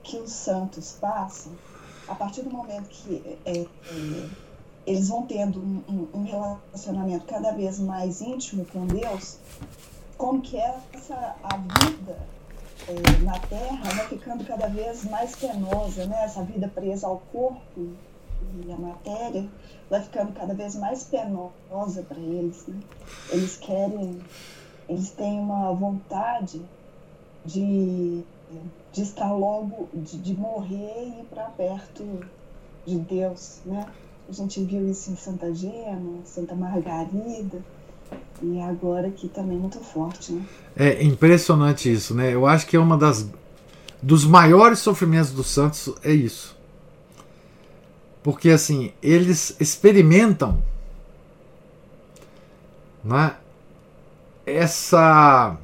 que 0.03 0.17
os 0.17 0.33
santos 0.33 0.97
passam 1.01 1.53
a 2.09 2.15
partir 2.17 2.43
do 2.43 2.51
momento 2.51 2.89
que 2.89 3.39
é, 3.45 3.59
é, 3.59 3.67
eles 4.87 5.09
vão 5.09 5.23
tendo 5.23 5.61
um, 5.61 6.09
um, 6.15 6.23
relacionamento 6.25 7.27
cada 7.27 7.53
vez 7.53 7.79
mais 7.79 8.21
íntimo 8.21 8.65
com 8.67 8.87
Deus, 8.87 9.39
como 10.17 10.41
que 10.41 10.57
é 10.57 10.75
essa 10.93 11.37
a 11.43 11.57
vida 11.57 12.19
é, 12.89 13.23
na 13.25 13.39
Terra 13.39 13.83
vai 13.83 14.09
ficando 14.09 14.45
cada 14.45 14.69
vez 14.69 15.05
mais 15.05 15.35
penosa, 15.37 16.07
né? 16.07 16.25
Essa 16.25 16.43
vida 16.43 16.69
presa 16.69 17.07
ao 17.07 17.19
corpo 17.33 17.93
e 18.65 18.73
à 18.73 18.77
matéria 18.77 19.49
vai 19.89 20.03
ficando 20.03 20.33
cada 20.33 20.55
vez 20.55 20.75
mais 20.77 21.05
penosa 21.05 22.03
para 22.03 22.19
eles, 22.19 22.67
né? 22.67 22.81
Eles 23.31 23.57
querem, 23.57 24.21
eles 24.89 25.11
têm 25.11 25.39
uma 25.41 25.73
vontade 25.73 26.63
de 27.45 28.25
de 28.93 29.03
estar 29.03 29.33
logo, 29.33 29.89
de, 29.93 30.19
de 30.19 30.35
morrer 30.35 31.05
e 31.05 31.21
ir 31.21 31.25
para 31.25 31.45
perto 31.51 32.21
de 32.87 32.99
Deus, 32.99 33.61
né? 33.65 33.87
A 34.29 34.33
gente 34.33 34.63
viu 34.65 34.89
isso 34.89 35.11
em 35.11 35.17
Santa 35.17 35.55
Gema, 35.55 36.25
Santa 36.25 36.55
Margarida, 36.55 37.63
e 38.43 38.61
agora 38.61 39.09
aqui 39.09 39.29
também 39.29 39.59
muito 39.59 39.79
forte, 39.81 40.33
né? 40.33 40.45
É 40.77 41.03
impressionante 41.03 41.91
isso, 41.91 42.15
né? 42.15 42.35
Eu 42.35 42.47
acho 42.47 42.67
que 42.67 42.77
é 42.77 42.81
uma 42.81 42.97
das 42.97 43.27
dos 44.03 44.25
maiores 44.25 44.79
sofrimentos 44.79 45.33
dos 45.33 45.49
santos 45.49 45.93
é 46.03 46.13
isso. 46.13 46.57
Porque 48.23 48.51
assim, 48.51 48.93
eles 49.03 49.57
experimentam 49.59 50.63
né, 53.03 53.37
essa 54.45 55.57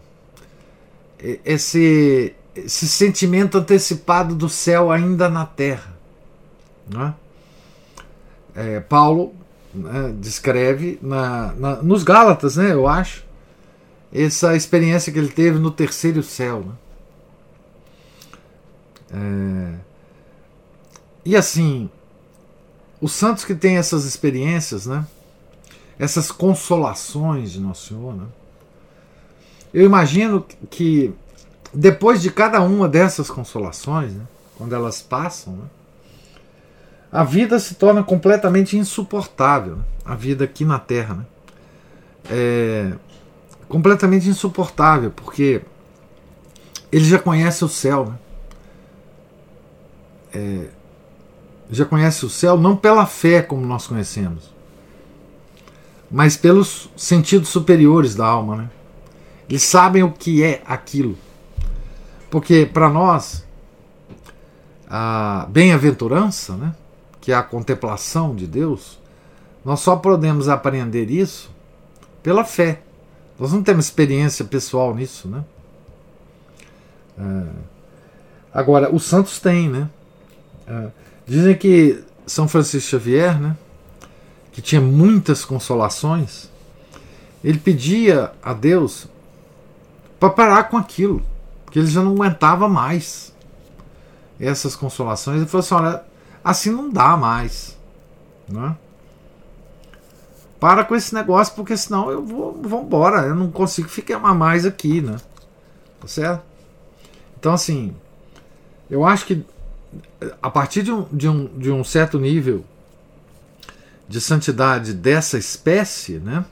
esse 1.45 2.34
esse 2.55 2.86
sentimento 2.86 3.59
antecipado 3.59 4.34
do 4.34 4.49
céu 4.49 4.90
ainda 4.90 5.28
na 5.28 5.47
terra. 5.47 5.97
Né? 6.88 7.14
É, 8.55 8.80
Paulo 8.80 9.34
né, 9.74 10.14
descreve 10.18 10.98
na, 11.02 11.52
na, 11.54 11.76
nos 11.82 12.02
Gálatas, 12.02 12.56
né, 12.56 12.72
eu 12.72 12.86
acho, 12.86 13.24
essa 14.12 14.54
experiência 14.54 15.12
que 15.12 15.18
ele 15.18 15.30
teve 15.30 15.58
no 15.58 15.70
terceiro 15.70 16.22
céu. 16.22 16.64
Né? 16.66 16.72
É, 19.14 19.74
e 21.24 21.36
assim, 21.36 21.88
os 23.00 23.12
santos 23.12 23.44
que 23.44 23.54
têm 23.54 23.76
essas 23.76 24.04
experiências, 24.04 24.86
né, 24.86 25.06
essas 25.98 26.30
consolações 26.30 27.52
de 27.52 27.60
Nosso 27.60 27.88
Senhor, 27.88 28.14
né, 28.14 28.26
eu 29.72 29.84
imagino 29.86 30.44
que 30.68 31.14
depois 31.72 32.20
de 32.20 32.30
cada 32.30 32.60
uma 32.60 32.86
dessas 32.88 33.30
consolações, 33.30 34.12
né, 34.12 34.24
quando 34.58 34.74
elas 34.74 35.00
passam, 35.00 35.54
né, 35.54 35.64
a 37.12 37.22
vida 37.22 37.58
se 37.58 37.74
torna 37.74 38.02
completamente 38.02 38.78
insuportável. 38.78 39.80
A 40.02 40.14
vida 40.14 40.44
aqui 40.44 40.64
na 40.64 40.78
Terra. 40.78 41.14
Né, 41.16 41.26
é 42.30 42.92
completamente 43.68 44.28
insuportável, 44.28 45.10
porque 45.10 45.62
ele 46.90 47.04
já 47.04 47.18
conhece 47.18 47.64
o 47.64 47.68
céu. 47.68 48.06
Né, 48.06 48.18
é, 50.34 50.68
já 51.70 51.84
conhece 51.84 52.24
o 52.24 52.30
céu 52.30 52.58
não 52.58 52.76
pela 52.76 53.06
fé 53.06 53.40
como 53.40 53.64
nós 53.66 53.86
conhecemos, 53.86 54.52
mas 56.10 56.36
pelos 56.36 56.90
sentidos 56.96 57.48
superiores 57.48 58.14
da 58.14 58.26
alma. 58.26 58.56
Né? 58.56 58.70
Eles 59.48 59.62
sabem 59.62 60.02
o 60.02 60.12
que 60.12 60.42
é 60.42 60.62
aquilo. 60.66 61.16
Porque 62.30 62.66
para 62.66 62.88
nós, 62.88 63.44
a 64.88 65.46
bem-aventurança, 65.50 66.56
né, 66.56 66.74
que 67.22 67.32
é 67.32 67.34
a 67.34 67.42
contemplação 67.42 68.34
de 68.34 68.46
Deus, 68.46 68.98
nós 69.64 69.80
só 69.80 69.96
podemos 69.96 70.50
aprender 70.50 71.10
isso 71.10 71.50
pela 72.22 72.44
fé. 72.44 72.82
Nós 73.38 73.50
não 73.50 73.62
temos 73.62 73.86
experiência 73.86 74.44
pessoal 74.44 74.94
nisso, 74.94 75.26
né? 75.26 75.42
É, 77.18 77.46
agora, 78.52 78.94
os 78.94 79.04
santos 79.04 79.40
têm, 79.40 79.70
né? 79.70 79.88
É, 80.66 80.88
dizem 81.26 81.56
que 81.56 82.04
São 82.26 82.46
Francisco 82.46 82.90
Xavier, 82.90 83.40
né, 83.40 83.56
que 84.52 84.60
tinha 84.60 84.80
muitas 84.80 85.44
consolações, 85.44 86.50
ele 87.42 87.58
pedia 87.58 88.32
a 88.42 88.52
Deus 88.52 89.06
para 90.20 90.28
parar 90.28 90.64
com 90.64 90.76
aquilo 90.76 91.22
porque 91.72 91.78
ele 91.78 91.88
já 91.88 92.02
não 92.02 92.12
aguentava 92.12 92.68
mais 92.68 93.32
essas 94.38 94.76
consolações. 94.76 95.38
Ele 95.38 95.46
falou 95.46 95.64
assim: 95.64 95.74
olha, 95.74 96.04
assim 96.45 96.70
não 96.70 96.90
dá 96.90 97.16
mais. 97.16 97.76
Né? 98.49 98.76
Para 100.59 100.84
com 100.84 100.95
esse 100.95 101.14
negócio, 101.14 101.55
porque 101.55 101.76
senão 101.76 102.11
eu 102.11 102.24
vou, 102.24 102.61
vou 102.62 102.82
embora. 102.82 103.26
Eu 103.26 103.34
não 103.34 103.51
consigo 103.51 103.88
ficar 103.88 104.18
mais 104.18 104.64
aqui, 104.64 105.01
né? 105.01 105.16
Tá 106.01 106.07
certo? 106.07 106.43
Então, 107.38 107.53
assim, 107.53 107.95
eu 108.88 109.05
acho 109.05 109.26
que 109.26 109.45
a 110.40 110.51
partir 110.51 110.82
de 110.82 110.93
um, 110.93 111.05
de 111.12 111.28
um, 111.28 111.47
de 111.59 111.70
um 111.70 111.82
certo 111.82 112.18
nível 112.18 112.64
de 114.09 114.20
santidade 114.20 114.93
dessa 114.93 115.38
espécie, 115.38 116.18
né? 116.18 116.45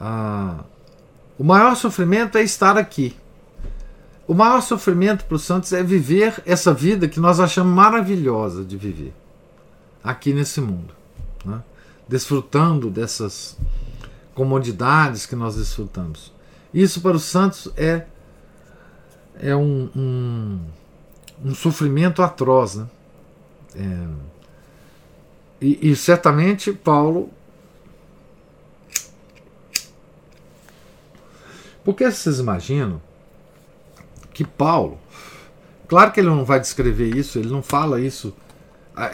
Ah, 0.00 0.60
o 1.38 1.44
maior 1.44 1.74
sofrimento 1.76 2.38
é 2.38 2.42
estar 2.42 2.78
aqui. 2.78 3.16
O 4.26 4.32
maior 4.32 4.62
sofrimento 4.62 5.24
para 5.26 5.34
os 5.34 5.42
santos 5.42 5.72
é 5.72 5.82
viver 5.82 6.42
essa 6.46 6.72
vida 6.72 7.06
que 7.06 7.20
nós 7.20 7.40
achamos 7.40 7.74
maravilhosa 7.74 8.64
de 8.64 8.76
viver 8.76 9.12
aqui 10.02 10.32
nesse 10.32 10.60
mundo, 10.60 10.94
né? 11.44 11.62
desfrutando 12.08 12.90
dessas 12.90 13.56
comodidades 14.34 15.26
que 15.26 15.36
nós 15.36 15.56
desfrutamos. 15.56 16.32
Isso 16.72 17.00
para 17.00 17.16
os 17.16 17.24
santos 17.24 17.70
é, 17.76 18.06
é 19.38 19.54
um, 19.54 19.90
um, 19.94 20.60
um 21.44 21.54
sofrimento 21.54 22.22
atroz. 22.22 22.76
Né? 22.76 22.86
É, 23.76 24.08
e, 25.60 25.90
e 25.90 25.96
certamente 25.96 26.72
Paulo. 26.72 27.30
Porque 31.84 32.10
vocês 32.10 32.38
imaginam 32.38 33.00
que 34.34 34.44
Paulo, 34.44 34.98
claro 35.88 36.10
que 36.12 36.20
ele 36.20 36.28
não 36.28 36.44
vai 36.44 36.60
descrever 36.60 37.16
isso, 37.16 37.38
ele 37.38 37.48
não 37.48 37.62
fala 37.62 38.00
isso, 38.00 38.34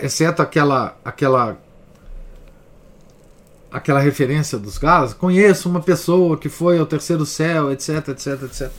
exceto 0.00 0.40
aquela 0.42 0.96
aquela 1.04 1.58
aquela 3.70 4.00
referência 4.00 4.58
dos 4.58 4.78
Galas, 4.78 5.14
conheço 5.14 5.68
uma 5.68 5.80
pessoa 5.80 6.36
que 6.36 6.48
foi 6.48 6.78
ao 6.78 6.86
terceiro 6.86 7.24
céu, 7.24 7.70
etc, 7.70 8.08
etc, 8.08 8.42
etc. 8.42 8.72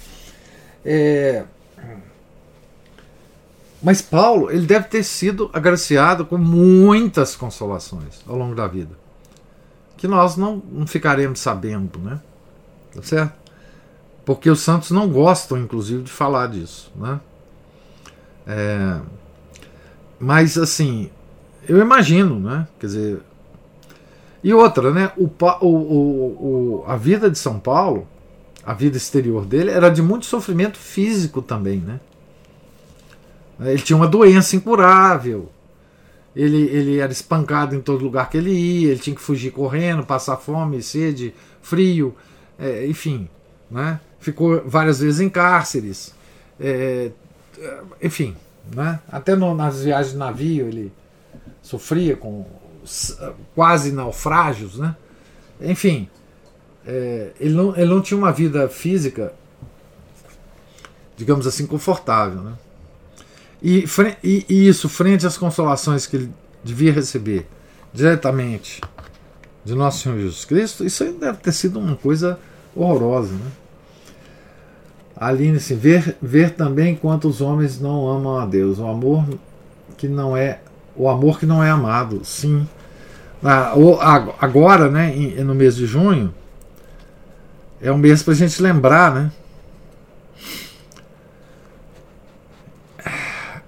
É... 0.84 1.46
Mas 3.82 4.02
Paulo, 4.02 4.52
ele 4.52 4.66
deve 4.66 4.88
ter 4.88 5.04
sido 5.04 5.50
agraciado 5.54 6.26
com 6.26 6.38
muitas 6.38 7.36
consolações 7.36 8.22
ao 8.28 8.36
longo 8.36 8.54
da 8.54 8.68
vida, 8.68 8.96
que 9.96 10.08
nós 10.08 10.36
não, 10.36 10.62
não 10.72 10.86
ficaremos 10.86 11.40
sabendo, 11.40 11.98
né? 12.00 12.20
Tá 12.94 13.02
certo? 13.02 13.41
Porque 14.36 14.50
os 14.50 14.62
santos 14.62 14.92
não 14.92 15.10
gostam, 15.10 15.58
inclusive, 15.58 16.04
de 16.04 16.12
falar 16.12 16.48
disso. 16.48 16.90
Né? 16.96 17.20
É, 18.48 19.00
mas, 20.18 20.58
assim, 20.58 21.10
eu 21.68 21.80
imagino, 21.80 22.40
né? 22.40 22.66
Quer 22.80 22.86
dizer. 22.86 23.20
E 24.42 24.54
outra, 24.54 24.90
né? 24.92 25.12
O, 25.18 25.30
o, 25.62 25.68
o, 25.68 26.84
a 26.88 26.96
vida 26.96 27.30
de 27.30 27.38
São 27.38 27.60
Paulo, 27.60 28.08
a 28.64 28.74
vida 28.74 28.96
exterior 28.96 29.46
dele, 29.46 29.70
era 29.70 29.90
de 29.90 30.02
muito 30.02 30.26
sofrimento 30.26 30.78
físico 30.78 31.42
também, 31.42 31.80
né? 31.80 32.00
Ele 33.60 33.82
tinha 33.82 33.98
uma 33.98 34.08
doença 34.08 34.56
incurável. 34.56 35.52
Ele, 36.34 36.62
ele 36.70 37.00
era 37.00 37.12
espancado 37.12 37.76
em 37.76 37.82
todo 37.82 38.02
lugar 38.02 38.30
que 38.30 38.38
ele 38.38 38.52
ia, 38.52 38.92
ele 38.92 39.00
tinha 39.00 39.16
que 39.16 39.22
fugir 39.22 39.52
correndo, 39.52 40.06
passar 40.06 40.38
fome, 40.38 40.82
sede, 40.82 41.36
frio, 41.62 42.16
é, 42.58 42.88
enfim. 42.88 43.28
Né? 43.70 44.00
Ficou 44.22 44.62
várias 44.66 45.00
vezes 45.00 45.20
em 45.20 45.30
cárceres. 45.30 46.14
É, 46.60 47.12
enfim, 48.02 48.38
né? 48.74 49.00
até 49.12 49.36
no, 49.36 49.54
nas 49.56 49.84
viagens 49.84 50.14
de 50.14 50.18
navio 50.18 50.68
ele 50.68 50.94
sofria 51.62 52.16
com 52.16 52.46
quase 53.56 53.92
naufrágios. 53.92 54.78
Né? 54.78 54.96
Enfim, 55.60 56.08
é, 56.86 57.32
ele, 57.40 57.54
não, 57.54 57.76
ele 57.76 57.88
não 57.88 58.02
tinha 58.02 58.18
uma 58.18 58.32
vida 58.32 58.70
física, 58.70 59.34
digamos 61.18 61.48
assim, 61.48 61.66
confortável. 61.66 62.42
Né? 62.42 62.54
E, 63.62 63.86
e, 64.24 64.46
e 64.48 64.68
isso, 64.68 64.88
frente 64.88 65.26
às 65.26 65.38
consolações 65.38 66.06
que 66.06 66.16
ele 66.16 66.34
devia 66.64 66.94
receber 66.94 67.48
diretamente 67.92 68.82
de 69.66 69.76
nosso 69.76 70.04
Senhor 70.04 70.18
Jesus 70.18 70.46
Cristo, 70.46 70.86
isso 70.86 71.04
aí 71.04 71.12
deve 71.12 71.40
ter 71.40 71.52
sido 71.52 71.80
uma 71.80 71.96
coisa 71.96 72.40
horrorosa. 72.76 73.34
Né? 73.34 73.52
Aline, 75.22 75.58
assim, 75.58 75.76
ver, 75.76 76.18
ver 76.22 76.56
também 76.56 76.96
quantos 76.96 77.42
homens 77.42 77.80
não 77.80 78.10
amam 78.10 78.40
a 78.40 78.46
Deus, 78.46 78.80
o 78.80 78.88
amor 78.88 79.24
que 79.96 80.08
não 80.08 80.36
é 80.36 80.60
o 80.96 81.08
amor 81.08 81.40
que 81.40 81.46
não 81.46 81.64
é 81.64 81.70
amado, 81.70 82.22
sim. 82.26 82.68
Agora, 84.40 84.90
né, 84.90 85.16
no 85.44 85.56
mês 85.56 85.76
de 85.76 85.86
junho, 85.86 86.34
é 87.80 87.92
um 87.92 87.98
mês 87.98 88.24
para 88.24 88.34
a 88.34 88.36
gente 88.36 88.62
lembrar, 88.62 89.14
né, 89.14 89.32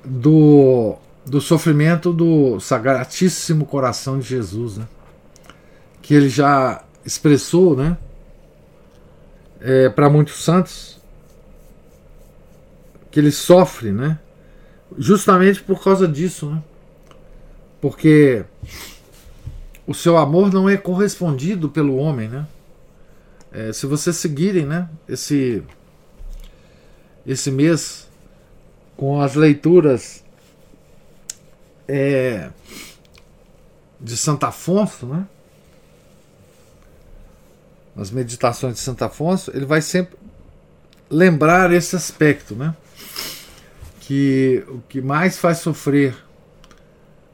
do, 0.04 0.96
do 1.26 1.40
sofrimento 1.40 2.12
do 2.12 2.60
Sagratíssimo 2.60 3.66
Coração 3.66 4.20
de 4.20 4.28
Jesus, 4.28 4.78
né? 4.78 4.88
que 6.02 6.14
ele 6.14 6.30
já 6.30 6.84
expressou 7.06 7.76
né? 7.76 7.98
É, 9.62 9.88
para 9.88 10.10
muitos 10.10 10.44
santos, 10.44 10.93
que 13.14 13.20
ele 13.20 13.32
sofre, 13.32 13.92
né? 13.92 14.18
justamente 14.98 15.62
por 15.62 15.82
causa 15.84 16.08
disso, 16.08 16.50
né? 16.50 16.64
porque 17.80 18.44
o 19.86 19.94
seu 19.94 20.18
amor 20.18 20.52
não 20.52 20.68
é 20.68 20.76
correspondido 20.76 21.70
pelo 21.70 21.96
homem. 21.98 22.28
Né? 22.28 22.48
É, 23.52 23.72
se 23.72 23.86
vocês 23.86 24.16
seguirem 24.16 24.66
né, 24.66 24.90
esse, 25.08 25.62
esse 27.24 27.52
mês 27.52 28.08
com 28.98 29.22
as 29.22 29.36
leituras 29.36 30.24
é, 31.88 32.50
de 34.02 34.18
Santo 34.18 34.44
Afonso, 34.46 35.06
né? 35.06 35.28
As 37.96 38.10
meditações 38.10 38.74
de 38.74 38.80
Santo 38.80 39.04
Afonso, 39.04 39.52
ele 39.54 39.66
vai 39.66 39.82
sempre 39.82 40.18
lembrar 41.12 41.72
esse 41.72 41.96
aspecto, 41.96 42.56
né? 42.56 42.76
Que 44.06 44.64
o 44.68 44.80
que 44.88 45.02
mais 45.02 45.38
faz 45.38 45.60
sofrer 45.60 46.16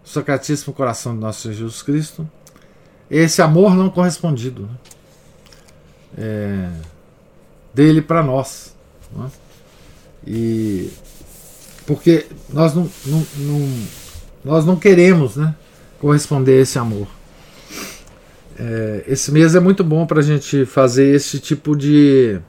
o 0.04 0.08
Sacratíssimo 0.08 0.74
Coração 0.74 1.14
de 1.14 1.22
Nosso 1.22 1.42
Senhor 1.42 1.56
Jesus 1.56 1.82
Cristo 1.82 2.30
é 3.10 3.18
esse 3.18 3.42
amor 3.42 3.76
não 3.76 3.90
correspondido 3.90 4.64
né? 4.64 4.70
é, 6.18 6.70
dele 7.74 8.02
para 8.02 8.22
nós. 8.22 8.76
Né? 9.12 9.30
E 10.26 10.92
porque 11.90 12.28
nós 12.50 12.76
não, 12.76 12.88
não, 13.04 13.26
não, 13.38 13.88
nós 14.46 14.64
não 14.64 14.76
queremos 14.76 15.36
né, 15.36 15.56
corresponder 16.00 16.60
a 16.60 16.62
esse 16.62 16.78
amor. 16.78 17.08
É, 18.60 19.06
esse 19.08 19.32
mês 19.32 19.56
é 19.56 19.60
muito 19.60 19.84
bom 19.84 20.06
para 20.06 20.20
a 20.20 20.24
gente 20.24 20.66
fazer 20.66 21.16
esse 21.16 21.40
tipo 21.40 21.76
de 21.76 22.40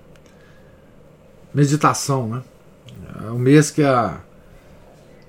meditação. 1.55 2.29
Né? 2.29 2.43
É 3.23 3.31
o 3.31 3.39
mês 3.39 3.71
que 3.71 3.83
a, 3.83 4.21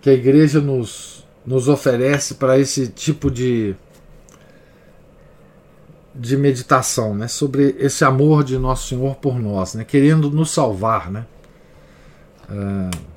que 0.02 0.10
a 0.10 0.14
igreja 0.14 0.62
nos, 0.62 1.26
nos 1.46 1.68
oferece 1.68 2.36
para 2.36 2.58
esse 2.58 2.88
tipo 2.88 3.30
de, 3.30 3.76
de 6.16 6.38
meditação, 6.38 7.14
né? 7.14 7.28
sobre 7.28 7.76
esse 7.80 8.06
amor 8.06 8.44
de 8.44 8.58
Nosso 8.58 8.88
Senhor 8.88 9.16
por 9.16 9.38
nós, 9.38 9.76
né? 9.76 9.84
querendo 9.84 10.30
nos 10.30 10.52
salvar. 10.52 11.12
Né? 11.12 11.26
É, 12.50 13.12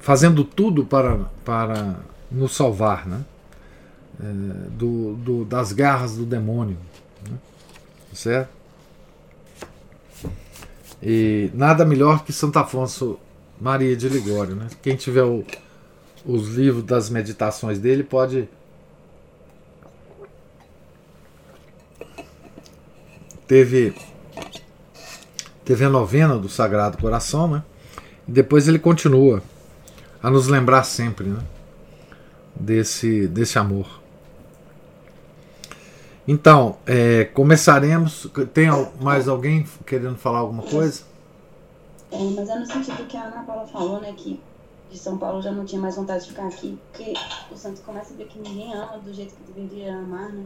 fazendo 0.00 0.42
tudo 0.42 0.84
para, 0.84 1.18
para 1.44 1.96
nos 2.30 2.56
salvar 2.56 3.06
né? 3.06 3.24
É, 4.20 4.24
do, 4.70 5.14
do, 5.14 5.44
das 5.44 5.72
garras 5.72 6.16
do 6.16 6.24
demônio. 6.24 6.76
Né? 7.30 7.36
Certo? 8.12 8.58
E 11.00 11.50
nada 11.54 11.84
melhor 11.84 12.24
que 12.24 12.32
Santo 12.32 12.58
Afonso 12.58 13.20
Maria 13.60 13.96
de 13.96 14.08
Ligório. 14.08 14.54
Né? 14.54 14.68
Quem 14.82 14.96
tiver 14.96 15.24
o, 15.24 15.44
os 16.24 16.48
livros 16.48 16.84
das 16.84 17.10
meditações 17.10 17.78
dele 17.78 18.02
pode. 18.02 18.48
Teve, 23.46 23.94
teve 25.64 25.84
a 25.84 25.88
novena 25.88 26.36
do 26.36 26.48
Sagrado 26.48 26.98
Coração, 26.98 27.48
né? 27.48 27.62
E 28.26 28.30
depois 28.32 28.68
ele 28.68 28.78
continua 28.78 29.42
a 30.22 30.28
nos 30.28 30.48
lembrar 30.48 30.84
sempre 30.84 31.26
né, 31.28 31.40
desse, 32.54 33.26
desse 33.26 33.58
amor. 33.58 34.02
Então, 36.26 36.76
é, 36.84 37.24
começaremos. 37.24 38.30
Tem 38.52 38.68
mais 39.00 39.28
alguém 39.28 39.64
querendo 39.86 40.16
falar 40.16 40.40
alguma 40.40 40.62
coisa? 40.62 41.07
É, 42.10 42.18
mas 42.34 42.48
é 42.48 42.58
no 42.58 42.66
sentido 42.66 43.06
que 43.06 43.16
a 43.16 43.24
Ana 43.24 43.42
Paula 43.42 43.66
falou, 43.66 44.00
né? 44.00 44.14
Que 44.16 44.40
de 44.90 44.98
São 44.98 45.18
Paulo 45.18 45.42
já 45.42 45.52
não 45.52 45.64
tinha 45.64 45.80
mais 45.80 45.96
vontade 45.96 46.24
de 46.24 46.30
ficar 46.30 46.46
aqui, 46.46 46.78
porque 46.90 47.12
o 47.50 47.56
Santos 47.56 47.82
começa 47.82 48.14
a 48.14 48.16
ver 48.16 48.26
que 48.26 48.38
ninguém 48.38 48.72
ama 48.72 48.98
do 48.98 49.12
jeito 49.12 49.34
que 49.34 49.52
deveria 49.52 49.94
amar, 49.94 50.30
né? 50.32 50.44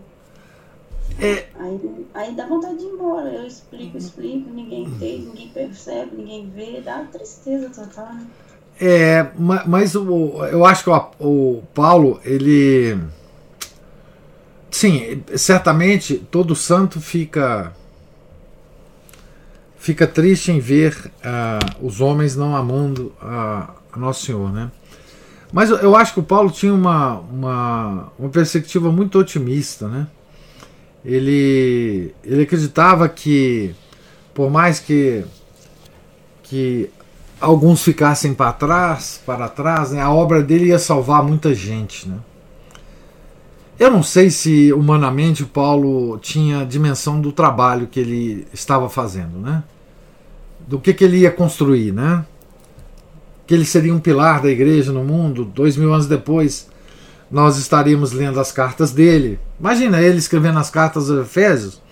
É... 1.20 1.46
Aí, 1.56 2.06
aí 2.14 2.34
dá 2.34 2.46
vontade 2.46 2.78
de 2.78 2.84
ir 2.84 2.88
embora. 2.88 3.28
Eu 3.28 3.46
explico, 3.46 3.96
explico, 3.96 4.50
ninguém 4.50 4.84
entende, 4.84 5.26
ninguém 5.26 5.48
percebe, 5.48 6.16
ninguém 6.16 6.50
vê, 6.50 6.80
dá 6.80 7.04
tristeza 7.04 7.70
total, 7.70 8.12
né? 8.14 8.26
É, 8.80 9.30
mas 9.36 9.94
o, 9.94 10.44
eu 10.46 10.64
acho 10.64 10.84
que 10.84 10.90
o, 10.90 11.10
o 11.20 11.62
Paulo, 11.74 12.20
ele. 12.24 12.98
Sim, 14.70 15.22
certamente 15.36 16.16
todo 16.30 16.56
santo 16.56 17.00
fica 17.00 17.72
fica 19.82 20.06
triste 20.06 20.52
em 20.52 20.60
ver 20.60 21.10
uh, 21.24 21.84
os 21.84 22.00
homens 22.00 22.36
não 22.36 22.54
amando 22.54 23.12
a, 23.20 23.70
a, 23.92 23.98
Nosso 23.98 24.26
Senhor, 24.26 24.52
né? 24.52 24.70
Mas 25.52 25.70
eu, 25.70 25.96
acho 25.96 26.14
que 26.14 26.20
o 26.20 26.22
Paulo 26.22 26.52
tinha 26.52 26.72
uma, 26.72 27.18
uma, 27.18 28.12
uma 28.16 28.28
perspectiva 28.28 28.92
muito 28.92 29.18
otimista, 29.18 29.88
né? 29.88 30.06
Ele, 31.04 32.14
ele 32.22 32.44
acreditava 32.44 33.08
que, 33.08 33.74
por 34.32 34.48
mais 34.52 34.78
que, 34.78 35.24
que 36.44 36.88
alguns 37.40 37.82
ficassem 37.82 38.32
para 38.34 38.52
trás, 38.52 39.20
para 39.26 39.48
trás, 39.48 39.90
né, 39.90 40.00
a 40.00 40.12
obra 40.12 40.44
dele 40.44 40.66
ia 40.66 40.78
salvar 40.78 41.24
muita 41.24 41.52
gente, 41.52 42.08
né? 42.08 42.18
Eu 43.80 43.90
não 43.90 44.02
sei 44.02 44.30
se 44.30 44.72
humanamente 44.72 45.42
o 45.42 45.48
Paulo 45.48 46.18
tinha 46.18 46.64
dimensão 46.64 47.20
do 47.20 47.32
trabalho 47.32 47.88
que 47.88 47.98
ele 47.98 48.46
estava 48.54 48.88
fazendo, 48.88 49.38
né? 49.38 49.64
Do 50.66 50.78
que, 50.78 50.94
que 50.94 51.04
ele 51.04 51.18
ia 51.18 51.30
construir, 51.30 51.92
né? 51.92 52.24
Que 53.46 53.54
ele 53.54 53.64
seria 53.64 53.94
um 53.94 54.00
pilar 54.00 54.40
da 54.40 54.50
igreja 54.50 54.92
no 54.92 55.04
mundo. 55.04 55.44
Dois 55.44 55.76
mil 55.76 55.92
anos 55.92 56.06
depois, 56.06 56.68
nós 57.30 57.58
estaríamos 57.58 58.12
lendo 58.12 58.38
as 58.40 58.52
cartas 58.52 58.92
dele. 58.92 59.38
Imagina 59.58 60.00
ele 60.00 60.18
escrevendo 60.18 60.58
as 60.58 60.70
cartas 60.70 61.10
aos 61.10 61.26
Efésios 61.26 61.82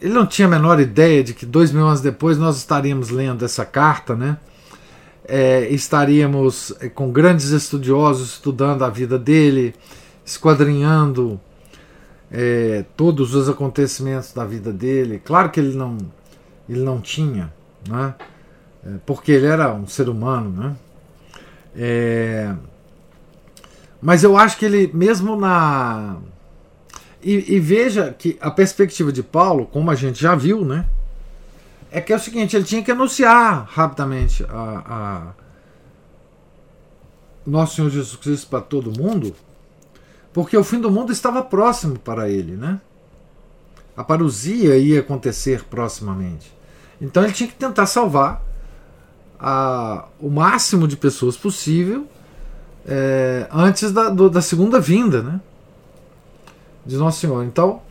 ele 0.00 0.12
não 0.12 0.26
tinha 0.26 0.46
a 0.46 0.50
menor 0.50 0.80
ideia 0.80 1.22
de 1.24 1.34
que 1.34 1.44
dois 1.44 1.72
mil 1.72 1.86
anos 1.86 2.00
depois 2.00 2.38
nós 2.38 2.56
estaríamos 2.56 3.10
lendo 3.10 3.44
essa 3.44 3.64
carta, 3.64 4.14
né? 4.14 4.36
É, 5.26 5.68
estaríamos 5.68 6.72
é, 6.80 6.88
com 6.88 7.10
grandes 7.10 7.50
estudiosos 7.50 8.34
estudando 8.34 8.82
a 8.82 8.88
vida 8.88 9.18
dele, 9.18 9.74
esquadrinhando 10.24 11.38
é, 12.30 12.84
todos 12.96 13.34
os 13.34 13.48
acontecimentos 13.48 14.32
da 14.32 14.44
vida 14.44 14.72
dele. 14.72 15.20
Claro 15.22 15.50
que 15.50 15.60
ele 15.60 15.76
não, 15.76 15.98
ele 16.68 16.80
não 16.80 17.00
tinha 17.00 17.52
né? 17.86 18.14
É, 18.84 18.90
porque 19.04 19.32
ele 19.32 19.46
era 19.46 19.72
um 19.74 19.86
ser 19.86 20.08
humano. 20.08 20.50
Né? 20.50 20.76
É, 21.76 22.54
mas 24.00 24.24
eu 24.24 24.36
acho 24.36 24.56
que 24.56 24.64
ele, 24.64 24.90
mesmo 24.92 25.36
na. 25.36 26.16
E, 27.22 27.56
e, 27.56 27.58
veja 27.58 28.14
que 28.16 28.38
a 28.40 28.50
perspectiva 28.50 29.12
de 29.12 29.22
Paulo, 29.22 29.66
como 29.66 29.90
a 29.90 29.94
gente 29.94 30.20
já 30.20 30.34
viu, 30.34 30.64
né? 30.64 30.86
É 31.90 32.00
que 32.00 32.12
é 32.12 32.16
o 32.16 32.20
seguinte: 32.20 32.56
ele 32.56 32.64
tinha 32.64 32.82
que 32.82 32.92
anunciar 32.92 33.66
rapidamente 33.68 34.44
a, 34.48 34.84
a 34.86 35.32
Nosso 37.44 37.76
Senhor 37.76 37.90
Jesus 37.90 38.16
Cristo 38.16 38.48
para 38.48 38.60
todo 38.60 38.96
mundo, 38.96 39.34
porque 40.32 40.56
o 40.56 40.62
fim 40.62 40.80
do 40.80 40.90
mundo 40.90 41.12
estava 41.12 41.42
próximo 41.42 41.98
para 41.98 42.28
ele, 42.28 42.56
né? 42.56 42.80
A 43.96 44.04
parousia 44.04 44.76
ia 44.76 45.00
acontecer 45.00 45.64
proximamente. 45.64 46.57
Então 47.00 47.22
ele 47.24 47.32
tinha 47.32 47.48
que 47.48 47.54
tentar 47.54 47.86
salvar 47.86 48.42
a, 49.38 50.06
o 50.20 50.28
máximo 50.28 50.88
de 50.88 50.96
pessoas 50.96 51.36
possível 51.36 52.06
é, 52.86 53.46
antes 53.52 53.92
da, 53.92 54.08
do, 54.08 54.28
da 54.30 54.40
segunda 54.40 54.80
vinda, 54.80 55.22
né? 55.22 55.40
De 56.84 56.96
Nosso 56.96 57.20
Senhor. 57.20 57.44
Então, 57.44 57.82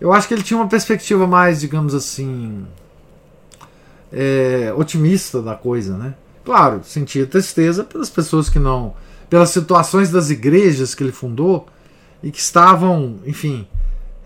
eu 0.00 0.12
acho 0.12 0.28
que 0.28 0.34
ele 0.34 0.42
tinha 0.42 0.58
uma 0.58 0.68
perspectiva 0.68 1.26
mais, 1.26 1.60
digamos 1.60 1.94
assim, 1.94 2.66
é, 4.12 4.72
otimista 4.76 5.40
da 5.40 5.54
coisa, 5.54 5.96
né? 5.96 6.14
Claro, 6.44 6.82
sentia 6.84 7.26
tristeza 7.26 7.84
pelas 7.84 8.10
pessoas 8.10 8.50
que 8.50 8.58
não. 8.58 8.94
pelas 9.30 9.48
situações 9.48 10.10
das 10.10 10.28
igrejas 10.28 10.94
que 10.94 11.02
ele 11.02 11.12
fundou 11.12 11.66
e 12.22 12.30
que 12.30 12.38
estavam, 12.38 13.16
enfim, 13.24 13.66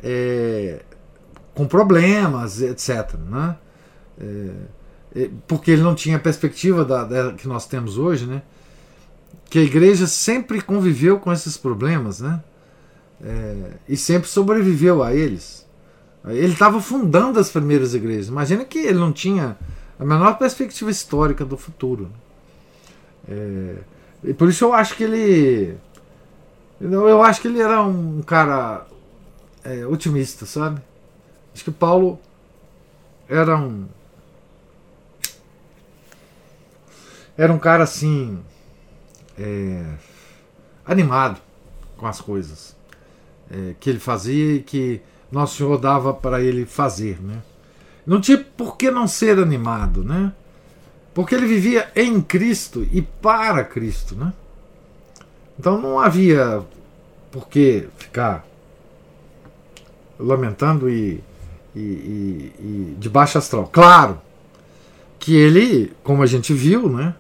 é, 0.03 0.81
com 1.55 1.67
problemas, 1.67 2.61
etc. 2.61 3.15
Né? 3.31 3.57
É, 4.21 4.51
é, 5.17 5.31
porque 5.47 5.71
ele 5.71 5.83
não 5.83 5.95
tinha 5.95 6.17
a 6.17 6.21
perspectiva 6.21 6.85
da, 6.85 7.05
da, 7.05 7.33
que 7.33 7.49
nós 7.49 7.67
temos 7.67 7.99
hoje, 7.99 8.27
né? 8.27 8.43
que 9.51 9.59
a 9.59 9.63
igreja 9.63 10.07
sempre 10.07 10.61
conviveu 10.61 11.19
com 11.19 11.33
esses 11.33 11.57
problemas 11.57 12.21
né? 12.21 12.43
É, 13.23 13.73
e 13.89 13.97
sempre 13.97 14.29
sobreviveu 14.29 15.03
a 15.03 15.15
eles. 15.15 15.67
Ele 16.27 16.53
estava 16.53 16.81
fundando 16.81 17.41
as 17.41 17.51
primeiras 17.51 17.95
igrejas. 17.95 18.29
Imagina 18.29 18.65
que 18.65 18.79
ele 18.79 18.99
não 18.99 19.13
tinha 19.13 19.57
a 19.99 20.05
menor 20.05 20.39
perspectiva 20.39 20.91
histórica 20.91 21.45
do 21.45 21.57
futuro. 21.57 22.11
É, 23.29 23.77
e 24.23 24.35
por 24.35 24.49
isso 24.49 24.65
eu 24.65 24.73
acho 24.73 24.95
que 24.95 25.05
ele. 25.05 25.77
Eu 26.81 27.23
acho 27.23 27.41
que 27.41 27.49
ele 27.49 27.61
era 27.61 27.83
um 27.83 28.23
cara 28.23 28.87
é, 29.65 29.85
otimista, 29.87 30.47
sabe? 30.47 30.81
Acho 31.53 31.65
que 31.65 31.71
Paulo 31.71 32.21
era 33.29 33.57
um. 33.57 33.87
Era 37.39 37.53
um 37.53 37.59
cara 37.59 37.85
assim. 37.85 38.39
É, 39.39 39.85
animado 40.85 41.41
com 41.97 42.07
as 42.07 42.21
coisas 42.21 42.75
é, 43.49 43.75
que 43.79 43.89
ele 43.89 44.01
fazia 44.01 44.57
e 44.57 44.61
que 44.61 45.01
Nosso 45.31 45.57
Senhor 45.57 45.79
dava 45.79 46.13
para 46.13 46.43
ele 46.43 46.67
fazer, 46.67 47.23
né? 47.23 47.41
Não 48.05 48.21
tinha 48.21 48.39
por 48.39 48.77
que 48.77 48.91
não 48.91 49.07
ser 49.07 49.39
animado, 49.39 50.03
né? 50.03 50.33
Porque 51.15 51.35
ele 51.35 51.47
vivia 51.47 51.89
em 51.95 52.21
Cristo 52.21 52.87
e 52.91 53.01
para 53.01 53.63
Cristo, 53.63 54.17
né? 54.17 54.33
Então 55.57 55.81
não 55.81 56.01
havia 56.01 56.63
por 57.31 57.49
que 57.49 57.89
ficar 57.97 58.45
lamentando 60.19 60.91
e 60.91 61.23
e, 61.75 61.81
e, 61.81 62.53
e 62.59 62.97
de 62.99 63.09
baixa 63.09 63.39
astral. 63.39 63.69
Claro 63.73 64.21
que 65.19 65.37
ele, 65.37 65.93
como 66.03 66.23
a 66.23 66.27
gente 66.27 66.53
viu, 66.53 66.89
né, 66.89 67.15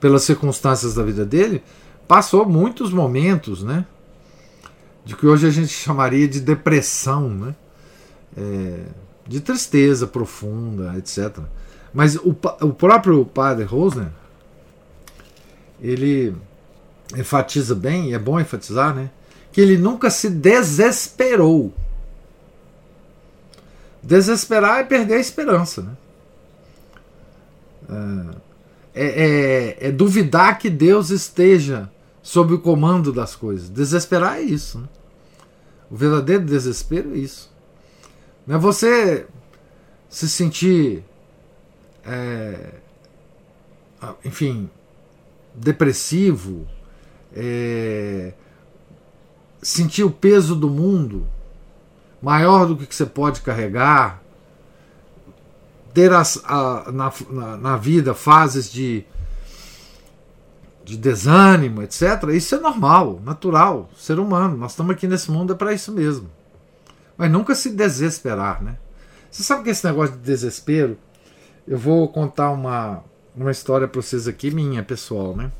pelas 0.00 0.22
circunstâncias 0.22 0.94
da 0.94 1.02
vida 1.02 1.24
dele, 1.24 1.62
passou 2.08 2.48
muitos 2.48 2.92
momentos, 2.92 3.62
né, 3.62 3.84
de 5.04 5.14
que 5.14 5.26
hoje 5.26 5.46
a 5.46 5.50
gente 5.50 5.68
chamaria 5.68 6.26
de 6.26 6.40
depressão, 6.40 7.28
né, 7.28 7.54
é, 8.36 8.84
de 9.26 9.40
tristeza 9.40 10.06
profunda, 10.06 10.96
etc. 10.96 11.38
Mas 11.92 12.16
o, 12.16 12.36
o 12.62 12.72
próprio 12.72 13.24
padre 13.24 13.64
Rosner, 13.64 14.08
ele 15.80 16.34
enfatiza 17.16 17.74
bem, 17.74 18.10
e 18.10 18.14
é 18.14 18.18
bom 18.18 18.40
enfatizar, 18.40 18.94
né, 18.94 19.10
que 19.52 19.60
ele 19.60 19.76
nunca 19.76 20.10
se 20.10 20.30
desesperou 20.30 21.72
Desesperar 24.02 24.80
é 24.80 24.84
perder 24.84 25.14
a 25.14 25.20
esperança. 25.20 25.82
Né? 25.82 25.92
É, 27.90 28.36
é, 29.02 29.06
é, 29.06 29.88
é, 29.88 29.90
duvidar 29.90 30.58
que 30.58 30.68
Deus 30.68 31.08
esteja 31.08 31.90
sob 32.22 32.52
o 32.52 32.58
comando 32.58 33.10
das 33.10 33.34
coisas. 33.34 33.70
Desesperar 33.70 34.36
é 34.36 34.42
isso. 34.42 34.78
Né? 34.78 34.88
O 35.90 35.96
verdadeiro 35.96 36.44
desespero 36.44 37.14
é 37.14 37.16
isso. 37.16 37.50
Não 38.46 38.56
é 38.56 38.58
você 38.58 39.26
se 40.06 40.28
sentir, 40.28 41.02
é, 42.04 42.74
enfim, 44.22 44.68
depressivo, 45.54 46.68
é, 47.34 48.34
sentir 49.62 50.04
o 50.04 50.10
peso 50.10 50.54
do 50.54 50.68
mundo 50.68 51.26
maior 52.20 52.66
do 52.66 52.76
que 52.76 52.94
você 52.94 53.06
pode 53.06 53.40
carregar, 53.40 54.19
ter 55.92 56.12
as, 56.12 56.40
a, 56.44 56.90
na, 56.92 57.12
na, 57.30 57.56
na, 57.56 57.76
vida 57.76 58.14
fases 58.14 58.70
de, 58.70 59.04
de 60.84 60.96
desânimo, 60.96 61.82
etc. 61.82 62.02
Isso 62.32 62.54
é 62.54 62.58
normal, 62.58 63.20
natural, 63.24 63.90
ser 63.96 64.18
humano. 64.18 64.56
Nós 64.56 64.72
estamos 64.72 64.92
aqui 64.92 65.06
nesse 65.06 65.30
mundo 65.30 65.52
é 65.52 65.56
para 65.56 65.72
isso 65.72 65.92
mesmo. 65.92 66.30
Mas 67.16 67.30
nunca 67.30 67.54
se 67.54 67.70
desesperar, 67.70 68.62
né? 68.62 68.76
Você 69.30 69.42
sabe 69.42 69.64
que 69.64 69.70
esse 69.70 69.84
negócio 69.86 70.16
de 70.16 70.22
desespero, 70.22 70.98
eu 71.66 71.78
vou 71.78 72.08
contar 72.08 72.50
uma, 72.50 73.04
uma 73.36 73.50
história 73.50 73.86
para 73.86 74.00
vocês 74.00 74.26
aqui, 74.26 74.50
minha 74.50 74.82
pessoal, 74.82 75.36
né? 75.36 75.52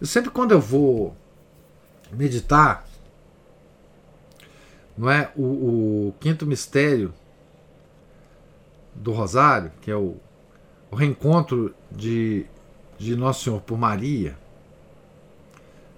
Eu 0.00 0.06
sempre 0.06 0.30
quando 0.30 0.52
eu 0.52 0.60
vou 0.60 1.14
meditar, 2.12 2.86
não 4.96 5.10
é 5.10 5.30
o, 5.36 6.08
o 6.08 6.14
quinto 6.18 6.46
mistério 6.46 7.12
do 9.00 9.12
Rosário, 9.12 9.72
que 9.80 9.90
é 9.90 9.96
o, 9.96 10.16
o 10.90 10.96
reencontro 10.96 11.74
de, 11.90 12.46
de 12.98 13.16
Nosso 13.16 13.44
Senhor 13.44 13.60
por 13.60 13.78
Maria, 13.78 14.36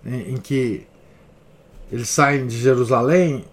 em, 0.06 0.34
em 0.34 0.36
que 0.36 0.86
eles 1.90 2.08
saem 2.08 2.46
de 2.46 2.58
Jerusalém 2.58 3.44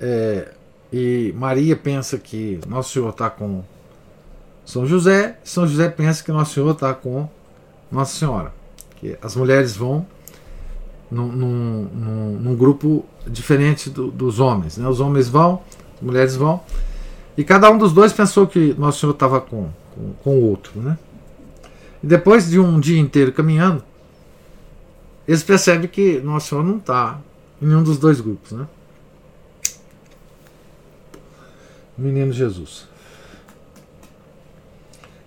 é, 0.00 0.52
e 0.92 1.34
Maria 1.36 1.76
pensa 1.76 2.16
que 2.16 2.60
Nosso 2.66 2.92
Senhor 2.92 3.10
está 3.10 3.28
com 3.28 3.62
São 4.64 4.86
José, 4.86 5.38
São 5.44 5.66
José 5.66 5.88
pensa 5.88 6.22
que 6.22 6.30
Nosso 6.30 6.54
Senhor 6.54 6.72
está 6.72 6.94
com 6.94 7.28
Nossa 7.90 8.16
Senhora. 8.16 8.54
Que 8.96 9.18
as 9.20 9.36
mulheres 9.36 9.76
vão 9.76 10.06
num, 11.10 11.30
num, 11.30 12.38
num 12.40 12.56
grupo 12.56 13.04
diferente 13.26 13.90
do, 13.90 14.10
dos 14.10 14.40
homens. 14.40 14.78
Né? 14.78 14.88
Os 14.88 15.00
homens 15.00 15.28
vão, 15.28 15.62
as 15.96 16.00
mulheres 16.00 16.36
vão, 16.36 16.62
e 17.36 17.44
cada 17.44 17.70
um 17.70 17.76
dos 17.76 17.92
dois 17.92 18.12
pensou 18.12 18.46
que 18.46 18.74
Nosso 18.74 19.00
Senhor 19.00 19.12
estava 19.12 19.40
com, 19.40 19.68
com, 19.94 20.12
com 20.24 20.30
o 20.38 20.42
outro. 20.42 20.80
Né? 20.80 20.98
E 22.02 22.06
depois 22.06 22.48
de 22.48 22.58
um 22.58 22.80
dia 22.80 22.98
inteiro 22.98 23.32
caminhando, 23.32 23.84
eles 25.28 25.42
percebem 25.42 25.88
que 25.88 26.20
Nosso 26.20 26.48
Senhor 26.48 26.64
não 26.64 26.78
está 26.78 27.18
em 27.60 27.66
nenhum 27.66 27.82
dos 27.82 27.98
dois 27.98 28.20
grupos. 28.20 28.52
Né? 28.52 28.66
Menino 31.98 32.32
Jesus. 32.32 32.88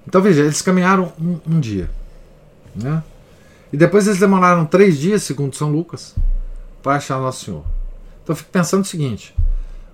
Então 0.08 0.22
veja, 0.22 0.42
eles 0.42 0.62
caminharam 0.62 1.12
um, 1.20 1.40
um 1.48 1.60
dia. 1.60 1.90
Né? 2.76 3.04
E 3.72 3.78
depois 3.78 4.08
eles 4.08 4.20
demoraram 4.20 4.66
três 4.66 4.98
dias, 4.98 5.24
segundo 5.24 5.56
São 5.56 5.72
Lucas, 5.72 6.16
para 6.82 6.96
achar 6.96 7.20
Nosso 7.20 7.46
Senhor. 7.46 7.64
Então 8.24 8.34
eu 8.34 8.36
fico 8.36 8.50
pensando 8.52 8.84
o 8.84 8.88
seguinte: 8.88 9.36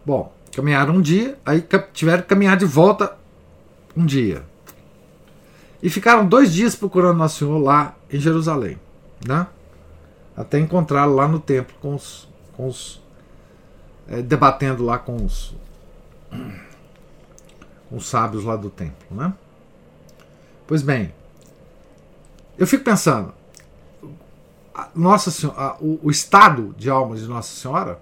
bom, 0.06 0.35
caminharam 0.56 0.96
um 0.96 1.02
dia, 1.02 1.38
aí 1.46 1.64
tiveram 1.94 2.22
que 2.24 2.30
caminhar 2.30 2.58
de 2.58 2.66
volta 2.66 3.18
um 3.96 4.06
dia. 4.06 4.44
E 5.84 5.90
ficaram 5.90 6.26
dois 6.26 6.54
dias 6.54 6.76
procurando 6.76 7.18
Nosso 7.18 7.40
Senhor 7.40 7.58
lá 7.58 7.96
em 8.10 8.20
Jerusalém, 8.20 8.80
né? 9.28 9.48
Até 10.36 10.60
encontrá-lo 10.60 11.16
lá 11.16 11.28
no 11.28 11.40
templo 11.40 11.76
com 11.82 11.96
os, 11.96 12.28
com 12.54 12.68
os 12.68 13.02
é, 14.08 14.22
debatendo 14.22 14.84
lá 14.84 14.98
com 14.98 15.16
os, 15.18 15.56
com 17.90 17.98
os 17.98 18.08
sábios 18.08 18.44
lá 18.44 18.56
do 18.56 18.70
templo, 18.70 19.16
né? 19.16 19.34
Pois 20.68 20.82
bem, 20.82 21.14
eu 22.58 22.66
fico 22.66 22.84
pensando, 22.84 23.34
nossa 24.94 25.30
Senhora, 25.32 25.76
o, 25.80 26.00
o, 26.04 26.12
estado 26.12 26.74
de 26.78 26.90
alma 26.90 27.16
de 27.16 27.28
Nossa 27.28 27.54
Senhora 27.56 28.02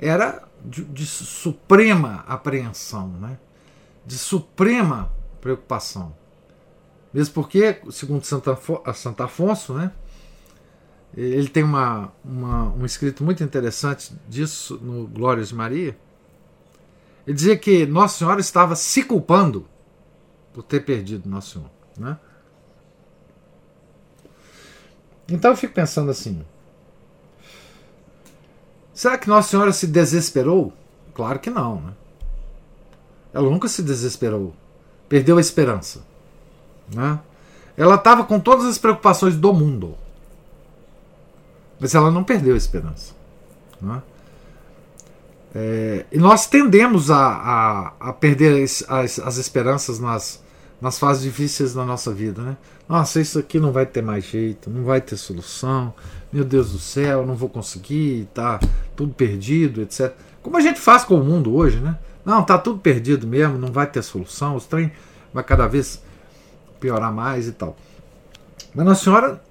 era 0.00 0.47
de, 0.64 0.84
de 0.84 1.06
suprema 1.06 2.24
apreensão, 2.26 3.08
né? 3.08 3.38
de 4.04 4.16
suprema 4.18 5.12
preocupação. 5.40 6.14
Mesmo 7.12 7.34
porque, 7.34 7.80
segundo 7.90 8.24
Santo 8.24 9.22
Afonso, 9.22 9.74
né, 9.74 9.92
ele 11.16 11.48
tem 11.48 11.62
uma, 11.62 12.12
uma, 12.24 12.64
um 12.74 12.84
escrito 12.84 13.24
muito 13.24 13.42
interessante 13.42 14.14
disso 14.28 14.78
no 14.82 15.06
Glórias 15.06 15.48
de 15.48 15.54
Maria. 15.54 15.96
Ele 17.26 17.34
dizia 17.34 17.56
que 17.56 17.86
Nossa 17.86 18.18
Senhora 18.18 18.40
estava 18.40 18.74
se 18.76 19.02
culpando 19.02 19.66
por 20.52 20.62
ter 20.62 20.80
perdido 20.80 21.28
Nosso 21.28 21.52
Senhor. 21.52 21.70
Né? 21.98 22.18
Então 25.28 25.50
eu 25.50 25.56
fico 25.56 25.74
pensando 25.74 26.10
assim: 26.10 26.44
será 28.98 29.16
que 29.16 29.28
Nossa 29.28 29.50
Senhora 29.50 29.72
se 29.72 29.86
desesperou? 29.86 30.72
Claro 31.14 31.38
que 31.38 31.50
não. 31.50 31.76
Né? 31.76 31.92
Ela 33.32 33.48
nunca 33.48 33.68
se 33.68 33.80
desesperou. 33.80 34.52
Perdeu 35.08 35.38
a 35.38 35.40
esperança. 35.40 36.00
Né? 36.92 37.20
Ela 37.76 37.94
estava 37.94 38.24
com 38.24 38.40
todas 38.40 38.66
as 38.66 38.76
preocupações 38.76 39.36
do 39.36 39.52
mundo. 39.52 39.96
Mas 41.78 41.94
ela 41.94 42.10
não 42.10 42.24
perdeu 42.24 42.54
a 42.54 42.58
esperança. 42.58 43.14
Né? 43.80 44.02
É, 45.54 46.06
e 46.10 46.18
nós 46.18 46.48
tendemos 46.48 47.08
a, 47.08 47.18
a, 47.18 47.92
a 48.00 48.12
perder 48.12 48.64
as, 48.64 48.84
as, 48.88 49.20
as, 49.20 49.36
esperanças 49.38 50.00
nas, 50.00 50.42
nas 50.80 50.98
fases 50.98 51.22
difíceis 51.22 51.72
da 51.72 51.84
nossa 51.84 52.12
vida. 52.12 52.42
Né? 52.42 52.56
Nossa, 52.88 53.20
isso 53.20 53.38
aqui 53.38 53.60
não 53.60 53.70
vai 53.70 53.84
ter 53.84 54.00
mais 54.00 54.24
jeito, 54.24 54.70
não 54.70 54.82
vai 54.82 55.00
ter 55.00 55.16
solução. 55.16 55.92
Meu 56.32 56.44
Deus 56.44 56.72
do 56.72 56.78
céu, 56.78 57.26
não 57.26 57.34
vou 57.34 57.48
conseguir, 57.48 58.26
tá 58.32 58.58
tudo 58.96 59.12
perdido, 59.12 59.82
etc. 59.82 60.14
Como 60.42 60.56
a 60.56 60.60
gente 60.60 60.80
faz 60.80 61.04
com 61.04 61.14
o 61.16 61.24
mundo 61.24 61.54
hoje, 61.54 61.78
né? 61.80 61.98
Não, 62.24 62.42
tá 62.42 62.56
tudo 62.56 62.78
perdido 62.78 63.26
mesmo, 63.26 63.58
não 63.58 63.70
vai 63.70 63.86
ter 63.86 64.02
solução, 64.02 64.56
os 64.56 64.66
trem 64.66 64.90
vai 65.32 65.44
cada 65.44 65.66
vez 65.66 66.02
piorar 66.80 67.12
mais 67.12 67.46
e 67.46 67.52
tal. 67.52 67.76
Mas 68.74 68.86
Nossa 68.86 69.04
Senhora 69.04 69.42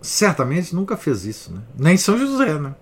certamente 0.00 0.74
nunca 0.74 0.96
fez 0.96 1.24
isso, 1.26 1.52
né? 1.52 1.60
Nem 1.76 1.96
São 1.96 2.18
José, 2.18 2.58
né? 2.58 2.74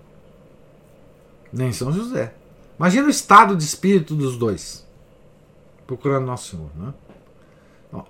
Nem 1.51 1.73
São 1.73 1.91
José. 1.91 2.33
Imagina 2.77 3.07
o 3.07 3.09
estado 3.09 3.55
de 3.55 3.63
espírito 3.63 4.15
dos 4.15 4.37
dois, 4.37 4.85
procurando 5.85 6.25
Nosso 6.25 6.51
Senhor, 6.51 6.69
né? 6.75 6.93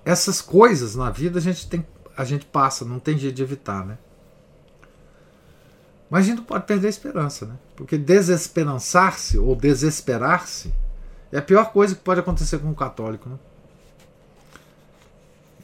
Essas 0.04 0.40
coisas 0.40 0.94
na 0.94 1.10
vida 1.10 1.38
a 1.38 1.42
gente 1.42 1.68
tem, 1.68 1.86
a 2.16 2.24
gente 2.24 2.46
passa, 2.46 2.84
não 2.84 2.98
tem 2.98 3.16
jeito 3.16 3.36
de 3.36 3.42
evitar, 3.42 3.86
né? 3.86 3.98
Mas 6.10 6.24
a 6.24 6.26
gente 6.28 6.38
não 6.38 6.44
pode 6.44 6.64
perder 6.64 6.86
a 6.86 6.90
esperança, 6.90 7.46
né? 7.46 7.54
Porque 7.76 7.98
desesperançar-se 7.98 9.38
ou 9.38 9.54
desesperar-se 9.54 10.72
é 11.30 11.38
a 11.38 11.42
pior 11.42 11.70
coisa 11.70 11.94
que 11.94 12.00
pode 12.00 12.20
acontecer 12.20 12.58
com 12.58 12.68
um 12.68 12.74
católico, 12.74 13.28
né? 13.28 13.38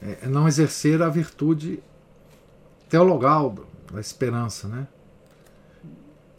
É, 0.02 0.18
é 0.22 0.28
não 0.28 0.46
exercer 0.46 1.02
a 1.02 1.08
virtude 1.08 1.82
teologal 2.88 3.54
da 3.90 4.00
esperança, 4.00 4.68
né? 4.68 4.86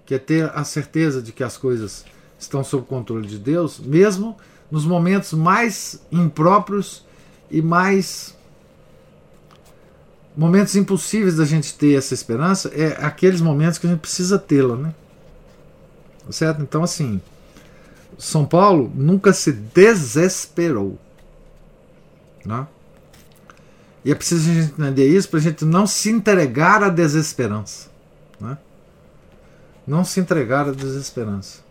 Que 0.06 0.16
é 0.16 0.20
ter 0.20 0.52
a 0.56 0.64
certeza 0.64 1.22
de 1.22 1.32
que 1.32 1.44
as 1.44 1.58
coisas 1.58 2.06
estão 2.38 2.64
sob 2.64 2.86
controle 2.86 3.28
de 3.28 3.40
Deus, 3.40 3.80
mesmo 3.80 4.38
nos 4.70 4.86
momentos 4.86 5.34
mais 5.34 6.06
impróprios 6.12 7.05
e 7.50 7.62
mais 7.62 8.36
momentos 10.36 10.76
impossíveis 10.76 11.38
da 11.38 11.46
gente 11.46 11.74
ter 11.76 11.98
essa 11.98 12.14
esperança, 12.14 12.70
é 12.74 12.98
aqueles 13.06 13.42
momentos 13.42 13.78
que 13.78 13.88
a 13.88 13.90
gente 13.90 14.00
precisa 14.00 14.38
tê-la, 14.38 14.76
né? 14.76 14.94
Certo? 16.30 16.62
Então 16.62 16.84
assim, 16.84 17.22
São 18.18 18.46
Paulo 18.46 18.92
nunca 18.96 19.32
se 19.32 19.52
desesperou, 19.52 21.00
né? 22.44 22.68
E 24.06 24.12
é 24.12 24.16
preciso 24.16 24.52
a 24.52 24.54
gente 24.54 24.74
entender 24.74 25.08
isso 25.08 25.28
para 25.28 25.40
a 25.40 25.42
gente 25.42 25.66
não 25.66 25.88
se 25.88 26.12
entregar 26.12 26.84
à 26.84 26.90
desesperança. 26.90 27.90
Né? 28.40 28.56
Não 29.88 30.06
se 30.06 30.20
entregar 30.20 30.70
à 30.70 30.72
desesperança. 30.72 31.65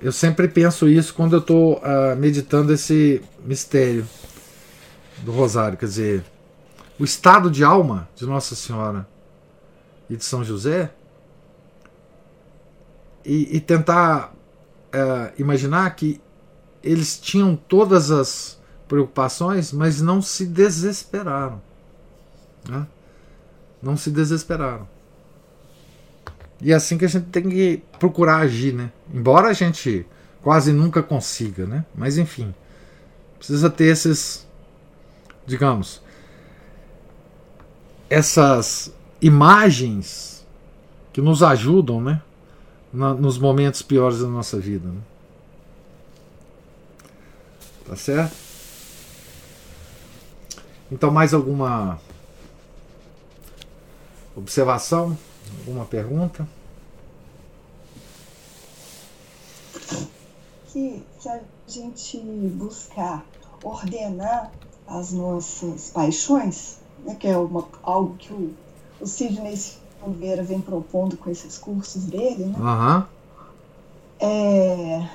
Eu 0.00 0.12
sempre 0.12 0.48
penso 0.48 0.88
isso 0.88 1.14
quando 1.14 1.34
eu 1.34 1.40
estou 1.40 1.78
uh, 1.78 2.16
meditando 2.16 2.72
esse 2.72 3.22
mistério 3.44 4.06
do 5.22 5.32
Rosário. 5.32 5.78
Quer 5.78 5.86
dizer, 5.86 6.24
o 6.98 7.04
estado 7.04 7.50
de 7.50 7.64
alma 7.64 8.08
de 8.14 8.26
Nossa 8.26 8.54
Senhora 8.54 9.08
e 10.08 10.16
de 10.16 10.24
São 10.24 10.44
José 10.44 10.90
e, 13.24 13.56
e 13.56 13.60
tentar 13.60 14.34
uh, 14.94 15.32
imaginar 15.38 15.94
que 15.96 16.20
eles 16.82 17.18
tinham 17.18 17.56
todas 17.56 18.10
as 18.10 18.60
preocupações, 18.86 19.72
mas 19.72 20.00
não 20.00 20.20
se 20.20 20.44
desesperaram. 20.44 21.62
Né? 22.68 22.86
Não 23.82 23.96
se 23.96 24.10
desesperaram. 24.10 24.86
E 26.60 26.72
é 26.72 26.74
assim 26.74 26.96
que 26.96 27.04
a 27.04 27.08
gente 27.08 27.26
tem 27.26 27.48
que 27.48 27.82
procurar 27.98 28.38
agir, 28.38 28.72
né? 28.72 28.90
Embora 29.12 29.48
a 29.48 29.52
gente 29.52 30.06
quase 30.42 30.72
nunca 30.72 31.02
consiga, 31.02 31.66
né? 31.66 31.84
Mas 31.94 32.18
enfim, 32.18 32.54
precisa 33.38 33.68
ter 33.68 33.86
esses, 33.86 34.46
digamos, 35.46 36.02
essas 38.08 38.92
imagens 39.20 40.46
que 41.12 41.20
nos 41.20 41.42
ajudam, 41.42 42.00
né? 42.00 42.22
Na, 42.92 43.12
nos 43.12 43.38
momentos 43.38 43.82
piores 43.82 44.20
da 44.20 44.28
nossa 44.28 44.58
vida. 44.58 44.88
Né? 44.88 45.00
Tá 47.86 47.96
certo? 47.96 48.34
Então, 50.90 51.10
mais 51.10 51.34
alguma 51.34 51.98
observação? 54.36 55.18
Alguma 55.60 55.84
pergunta? 55.84 56.46
Que 60.72 61.02
se 61.18 61.28
a 61.28 61.40
gente 61.66 62.18
buscar 62.18 63.24
ordenar 63.62 64.50
as 64.86 65.12
nossas 65.12 65.90
paixões, 65.90 66.78
né, 67.04 67.14
que 67.14 67.26
é 67.26 67.36
uma, 67.36 67.66
algo 67.82 68.16
que 68.16 68.32
o, 68.32 68.54
o 69.00 69.06
Sidney 69.06 69.58
Oliveira 70.02 70.42
vem 70.42 70.60
propondo 70.60 71.16
com 71.16 71.30
esses 71.30 71.56
cursos 71.56 72.04
dele, 72.04 72.44
né? 72.44 72.58
Uhum. 72.58 73.04
É, 74.20 75.08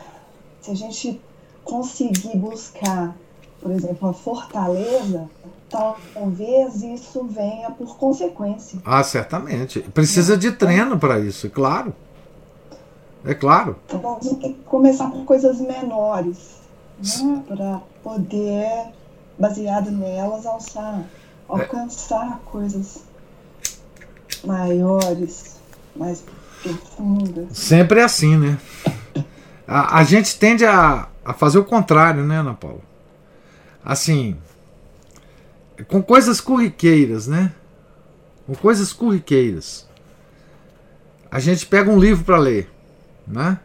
se 0.62 0.72
a 0.72 0.76
gente 0.76 1.22
conseguir 1.64 2.36
buscar, 2.38 3.16
por 3.62 3.72
exemplo, 3.72 4.10
a 4.10 4.14
fortaleza, 4.14 5.30
talvez 5.70 6.82
isso 6.82 7.24
venha 7.26 7.70
por 7.72 7.98
consequência. 7.98 8.80
Ah, 8.84 9.04
certamente. 9.04 9.80
Precisa 9.82 10.38
de 10.38 10.52
treino 10.52 10.98
para 10.98 11.20
isso, 11.20 11.48
é 11.48 11.50
claro. 11.50 11.94
É 13.26 13.34
claro. 13.34 13.76
Então 13.86 14.18
a 14.18 14.24
gente 14.24 14.40
tem 14.40 14.54
que 14.54 14.64
começar 14.64 15.10
com 15.12 15.26
coisas 15.26 15.60
menores, 15.60 16.58
né? 17.22 17.44
para 17.48 17.82
poder, 18.04 18.94
baseado 19.38 19.92
nelas, 19.92 20.46
alçar, 20.46 21.04
alcançar 21.48 22.40
é. 22.42 22.50
coisas 22.50 23.04
maiores, 24.44 25.60
mais 25.96 26.24
profundas. 26.64 27.58
Sempre 27.58 28.00
é 28.00 28.04
assim, 28.04 28.38
né? 28.38 28.58
A, 29.68 30.00
a 30.00 30.04
gente 30.04 30.38
tende 30.40 30.66
a, 30.66 31.08
a 31.24 31.34
fazer 31.34 31.60
o 31.60 31.64
contrário, 31.64 32.24
né, 32.24 32.38
Ana 32.38 32.54
Paula? 32.54 32.82
Assim, 33.84 34.38
com 35.88 36.02
coisas 36.02 36.42
corriqueiras, 36.42 37.28
né? 37.28 37.54
Com 38.46 38.56
coisas 38.56 38.92
corriqueiras. 38.92 39.88
A 41.32 41.40
gente 41.40 41.66
pega 41.66 41.90
um 41.90 42.00
livro 42.00 42.24
para 42.24 42.38
ler, 42.38 42.70
né? 43.28 43.60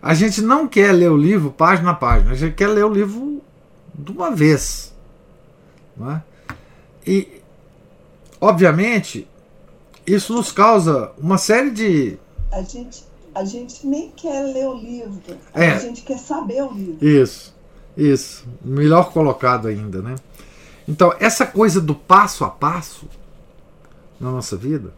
A 0.00 0.14
gente 0.14 0.40
não 0.40 0.66
quer 0.66 0.92
ler 0.92 1.10
o 1.10 1.16
livro 1.16 1.50
página 1.50 1.90
a 1.90 1.94
página, 1.94 2.32
a 2.32 2.34
gente 2.34 2.54
quer 2.54 2.68
ler 2.68 2.84
o 2.84 2.92
livro 2.92 3.42
de 3.94 4.12
uma 4.12 4.30
vez, 4.30 4.94
né? 5.96 6.22
E, 7.06 7.42
obviamente, 8.40 9.28
isso 10.06 10.32
nos 10.32 10.52
causa 10.52 11.12
uma 11.18 11.36
série 11.36 11.70
de. 11.70 12.18
A 12.52 12.62
gente, 12.62 13.04
a 13.34 13.44
gente 13.44 13.86
nem 13.86 14.10
quer 14.12 14.42
ler 14.44 14.68
o 14.68 14.74
livro, 14.74 15.20
é. 15.52 15.72
a 15.72 15.78
gente 15.78 16.02
quer 16.02 16.18
saber 16.18 16.62
o 16.62 16.72
livro. 16.72 17.06
Isso, 17.06 17.54
isso. 17.96 18.46
Melhor 18.64 19.12
colocado 19.12 19.68
ainda, 19.68 20.00
né? 20.00 20.14
Então, 20.88 21.14
essa 21.20 21.46
coisa 21.46 21.82
do 21.82 21.94
passo 21.94 22.46
a 22.46 22.50
passo 22.50 23.06
na 24.18 24.30
nossa 24.30 24.56
vida 24.56 24.94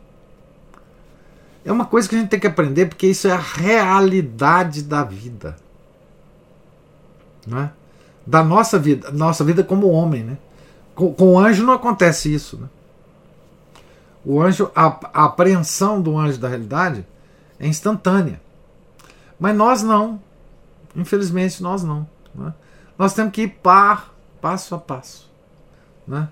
é 1.64 1.72
uma 1.72 1.84
coisa 1.84 2.08
que 2.08 2.14
a 2.14 2.18
gente 2.18 2.28
tem 2.28 2.38
que 2.38 2.46
aprender 2.46 2.86
porque 2.86 3.08
isso 3.08 3.26
é 3.26 3.32
a 3.32 3.36
realidade 3.36 4.84
da 4.84 5.02
vida. 5.02 5.56
Não 7.44 7.58
é? 7.58 7.72
Da 8.24 8.44
nossa 8.44 8.78
vida, 8.78 9.10
nossa 9.10 9.42
vida 9.42 9.64
como 9.64 9.88
homem, 9.88 10.22
né? 10.22 10.38
Com, 10.94 11.12
com 11.12 11.34
o 11.34 11.38
anjo 11.38 11.64
não 11.64 11.74
acontece 11.74 12.32
isso, 12.32 12.56
né? 12.56 12.68
O 14.24 14.40
anjo, 14.40 14.70
a, 14.76 14.86
a 15.12 15.24
apreensão 15.24 16.00
do 16.00 16.16
anjo 16.16 16.38
da 16.38 16.46
realidade 16.46 17.04
é 17.58 17.66
instantânea. 17.66 18.40
Mas 19.40 19.56
nós 19.56 19.82
não. 19.82 20.20
Infelizmente, 20.94 21.60
nós 21.62 21.82
não. 21.82 22.06
Né? 22.34 22.54
Nós 22.96 23.12
temos 23.12 23.32
que 23.32 23.42
ir 23.42 23.48
par 23.48 24.14
passo 24.40 24.74
a 24.74 24.78
passo. 24.78 25.29
Né? 26.10 26.28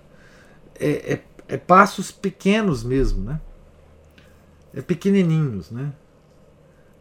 É, 0.79 1.15
é, 1.15 1.25
é 1.49 1.57
passos 1.57 2.11
pequenos 2.11 2.83
mesmo, 2.83 3.23
né? 3.23 3.41
É 4.75 4.83
pequenininhos, 4.83 5.71
né? 5.71 5.93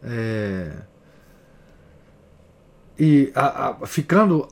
É, 0.02 0.82
e 2.98 3.32
a, 3.34 3.70
a, 3.70 3.86
ficando 3.86 4.48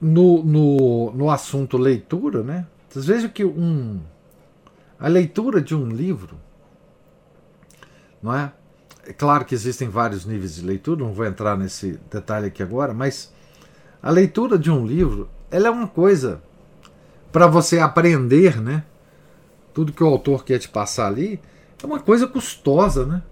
no, 0.00 0.42
no, 0.42 1.12
no 1.12 1.30
assunto 1.30 1.76
leitura, 1.76 2.42
né? 2.42 2.66
Vocês 2.88 3.04
vejam 3.04 3.28
que 3.28 3.44
um, 3.44 4.00
a 4.98 5.08
leitura 5.08 5.60
de 5.60 5.74
um 5.74 5.88
livro, 5.88 6.36
não 8.22 8.34
é? 8.34 8.52
É 9.06 9.12
claro 9.12 9.44
que 9.44 9.54
existem 9.54 9.88
vários 9.88 10.26
níveis 10.26 10.56
de 10.56 10.62
leitura, 10.62 11.00
não 11.00 11.12
vou 11.12 11.24
entrar 11.24 11.56
nesse 11.56 11.98
detalhe 12.10 12.46
aqui 12.46 12.62
agora, 12.62 12.92
mas 12.92 13.32
a 14.02 14.10
leitura 14.10 14.58
de 14.58 14.70
um 14.70 14.86
livro, 14.86 15.28
ela 15.50 15.68
é 15.68 15.70
uma 15.70 15.88
coisa 15.88 16.42
para 17.32 17.46
você 17.46 17.78
aprender, 17.78 18.60
né? 18.60 18.84
Tudo 19.74 19.92
que 19.92 20.02
o 20.02 20.06
autor 20.06 20.44
quer 20.44 20.58
te 20.58 20.68
passar 20.68 21.06
ali, 21.06 21.40
é 21.82 21.86
uma 21.86 22.00
coisa 22.00 22.26
custosa, 22.26 23.06
né? 23.06 23.22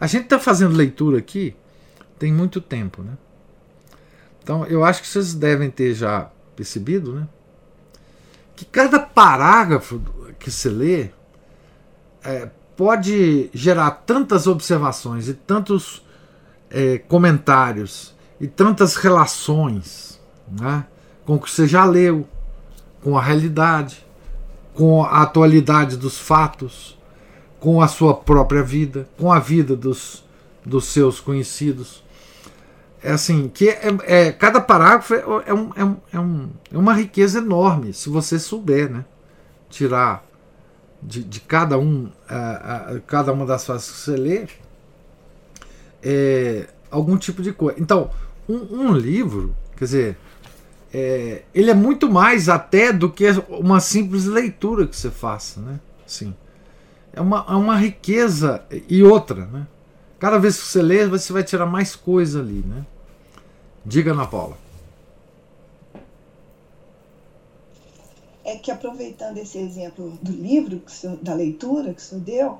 A 0.00 0.06
gente 0.06 0.24
está 0.24 0.38
fazendo 0.38 0.76
leitura 0.76 1.18
aqui 1.18 1.54
tem 2.18 2.32
muito 2.32 2.60
tempo, 2.60 3.02
né? 3.02 3.16
Então 4.42 4.64
eu 4.66 4.84
acho 4.84 5.02
que 5.02 5.08
vocês 5.08 5.34
devem 5.34 5.70
ter 5.70 5.94
já 5.94 6.30
percebido, 6.54 7.14
né? 7.14 7.28
Que 8.56 8.64
cada 8.64 9.00
parágrafo 9.00 10.00
que 10.38 10.50
se 10.50 10.68
lê 10.68 11.10
é, 12.22 12.48
pode 12.76 13.50
gerar 13.52 13.90
tantas 13.90 14.46
observações 14.46 15.28
e 15.28 15.34
tantos 15.34 16.04
é, 16.70 16.98
comentários 16.98 18.14
e 18.40 18.46
tantas 18.46 18.96
relações 18.96 20.20
né, 20.48 20.84
com 21.24 21.34
o 21.34 21.40
que 21.40 21.50
você 21.50 21.66
já 21.66 21.84
leu, 21.84 22.28
com 23.04 23.18
a 23.18 23.22
realidade, 23.22 24.04
com 24.72 25.04
a 25.04 25.22
atualidade 25.22 25.98
dos 25.98 26.18
fatos, 26.18 26.98
com 27.60 27.82
a 27.82 27.86
sua 27.86 28.14
própria 28.14 28.62
vida, 28.62 29.06
com 29.18 29.30
a 29.30 29.38
vida 29.38 29.76
dos, 29.76 30.24
dos 30.64 30.86
seus 30.86 31.20
conhecidos. 31.20 32.02
É 33.02 33.12
assim, 33.12 33.48
que 33.48 33.68
é, 33.68 33.94
é 34.04 34.32
cada 34.32 34.58
parágrafo 34.58 35.12
é, 35.14 35.18
é, 35.46 35.52
um, 35.52 35.70
é, 35.76 35.84
um, 35.84 35.96
é, 36.14 36.18
um, 36.18 36.50
é 36.72 36.78
uma 36.78 36.94
riqueza 36.94 37.38
enorme, 37.38 37.92
se 37.92 38.08
você 38.08 38.38
souber 38.38 38.90
né, 38.90 39.04
tirar 39.68 40.24
de, 41.02 41.22
de 41.22 41.40
cada 41.40 41.78
um, 41.78 42.10
a, 42.26 42.94
a, 42.94 43.00
cada 43.00 43.34
uma 43.34 43.44
das 43.44 43.66
frases 43.66 43.90
que 43.90 43.98
você 43.98 44.16
lê, 44.16 44.46
é, 46.02 46.68
algum 46.90 47.18
tipo 47.18 47.42
de 47.42 47.52
coisa. 47.52 47.78
Então, 47.78 48.10
um, 48.48 48.88
um 48.88 48.92
livro, 48.94 49.54
quer 49.76 49.84
dizer, 49.84 50.18
é, 50.94 51.42
ele 51.52 51.70
é 51.70 51.74
muito 51.74 52.08
mais 52.08 52.48
até 52.48 52.92
do 52.92 53.10
que 53.10 53.28
uma 53.48 53.80
simples 53.80 54.26
leitura 54.26 54.86
que 54.86 54.96
você 54.96 55.10
faça, 55.10 55.60
né? 55.60 55.80
Sim. 56.06 56.34
É 57.12 57.20
uma, 57.20 57.44
é 57.48 57.54
uma 57.54 57.76
riqueza 57.76 58.64
e 58.88 59.02
outra, 59.02 59.46
né? 59.46 59.66
Cada 60.20 60.38
vez 60.38 60.56
que 60.56 60.66
você 60.66 60.80
lê, 60.80 61.06
você 61.06 61.32
vai 61.32 61.42
tirar 61.42 61.66
mais 61.66 61.96
coisa 61.96 62.40
ali, 62.40 62.64
né? 62.64 62.86
Diga, 63.84 64.12
Ana 64.12 64.26
Paula. 64.26 64.56
é 68.44 68.56
que 68.56 68.70
aproveitando 68.70 69.38
esse 69.38 69.58
exemplo 69.58 70.10
do 70.22 70.30
livro, 70.30 70.82
senhor, 70.86 71.16
da 71.16 71.34
leitura 71.34 71.94
que 71.94 72.00
o 72.00 72.04
senhor 72.04 72.20
deu, 72.22 72.58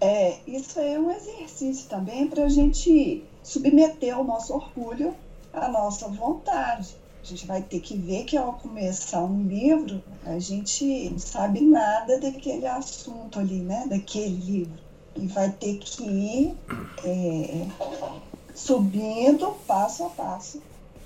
é, 0.00 0.38
isso 0.46 0.78
é 0.78 0.98
um 0.98 1.10
exercício 1.10 1.88
também 1.88 2.28
para 2.28 2.44
a 2.44 2.48
gente 2.48 3.24
submeter 3.42 4.18
o 4.18 4.24
nosso 4.24 4.52
orgulho 4.52 5.14
à 5.52 5.68
nossa 5.68 6.06
vontade. 6.08 6.96
A 7.22 7.24
gente 7.24 7.46
vai 7.46 7.62
ter 7.62 7.78
que 7.78 7.96
ver 7.96 8.24
que 8.24 8.36
ao 8.36 8.54
começar 8.54 9.22
um 9.22 9.46
livro, 9.46 10.02
a 10.26 10.40
gente 10.40 11.08
não 11.08 11.18
sabe 11.20 11.60
nada 11.60 12.18
daquele 12.18 12.66
assunto 12.66 13.38
ali, 13.38 13.60
né? 13.60 13.86
Daquele 13.88 14.34
livro. 14.34 14.78
E 15.14 15.26
vai 15.28 15.50
ter 15.50 15.78
que 15.78 16.02
ir 16.02 16.54
é, 17.04 17.66
subindo 18.52 19.54
passo 19.68 20.04
a 20.04 20.08
passo 20.08 20.60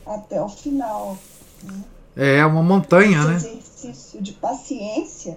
até 0.07 0.41
o 0.41 0.49
final. 0.49 1.19
Né? 1.63 1.85
É 2.17 2.47
uma 2.47 2.63
montanha, 2.63 3.19
Esse 3.19 3.29
né? 3.29 3.37
exercício 3.37 4.23
de 4.23 4.33
paciência 4.33 5.37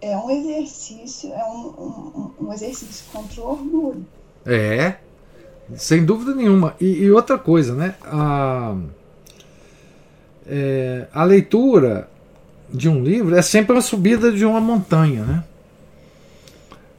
é 0.00 0.16
um 0.16 0.30
exercício, 0.30 1.32
é 1.32 1.44
um, 1.44 1.66
um, 2.40 2.46
um 2.46 2.52
exercício 2.52 3.04
contra 3.12 3.40
o 3.40 3.50
orgulho. 3.50 4.06
É, 4.46 4.96
sem 5.74 6.04
dúvida 6.04 6.34
nenhuma. 6.34 6.76
E, 6.80 6.86
e 6.86 7.10
outra 7.10 7.36
coisa, 7.36 7.74
né? 7.74 7.96
A, 8.04 8.76
é, 10.48 11.06
a 11.12 11.24
leitura 11.24 12.08
de 12.70 12.88
um 12.88 13.02
livro 13.02 13.36
é 13.36 13.42
sempre 13.42 13.72
uma 13.72 13.82
subida 13.82 14.32
de 14.32 14.44
uma 14.44 14.60
montanha, 14.60 15.24
né? 15.24 15.44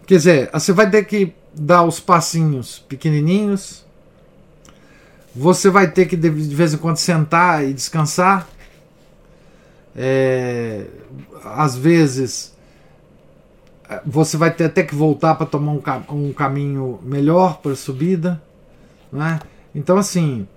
Quer 0.05 0.17
dizer, 0.17 0.49
você 0.51 0.71
vai 0.71 0.89
ter 0.89 1.05
que 1.05 1.33
dar 1.53 1.83
os 1.83 1.99
passinhos 1.99 2.79
pequenininhos, 2.79 3.85
você 5.35 5.69
vai 5.69 5.89
ter 5.89 6.05
que 6.07 6.15
de 6.15 6.29
vez 6.29 6.73
em 6.73 6.77
quando 6.77 6.97
sentar 6.97 7.63
e 7.63 7.73
descansar. 7.73 8.47
É, 9.95 10.85
às 11.43 11.75
vezes 11.75 12.55
você 14.05 14.37
vai 14.37 14.51
ter 14.51 14.65
até 14.65 14.83
que 14.83 14.93
voltar 14.93 15.35
para 15.35 15.47
tomar 15.47 15.71
um, 15.71 15.81
um, 16.27 16.33
caminho 16.33 16.99
melhor 17.03 17.59
para 17.59 17.71
a 17.71 17.75
subida. 17.75 18.41
Né? 19.11 19.39
Então, 19.73 19.97
assim, 19.97 20.47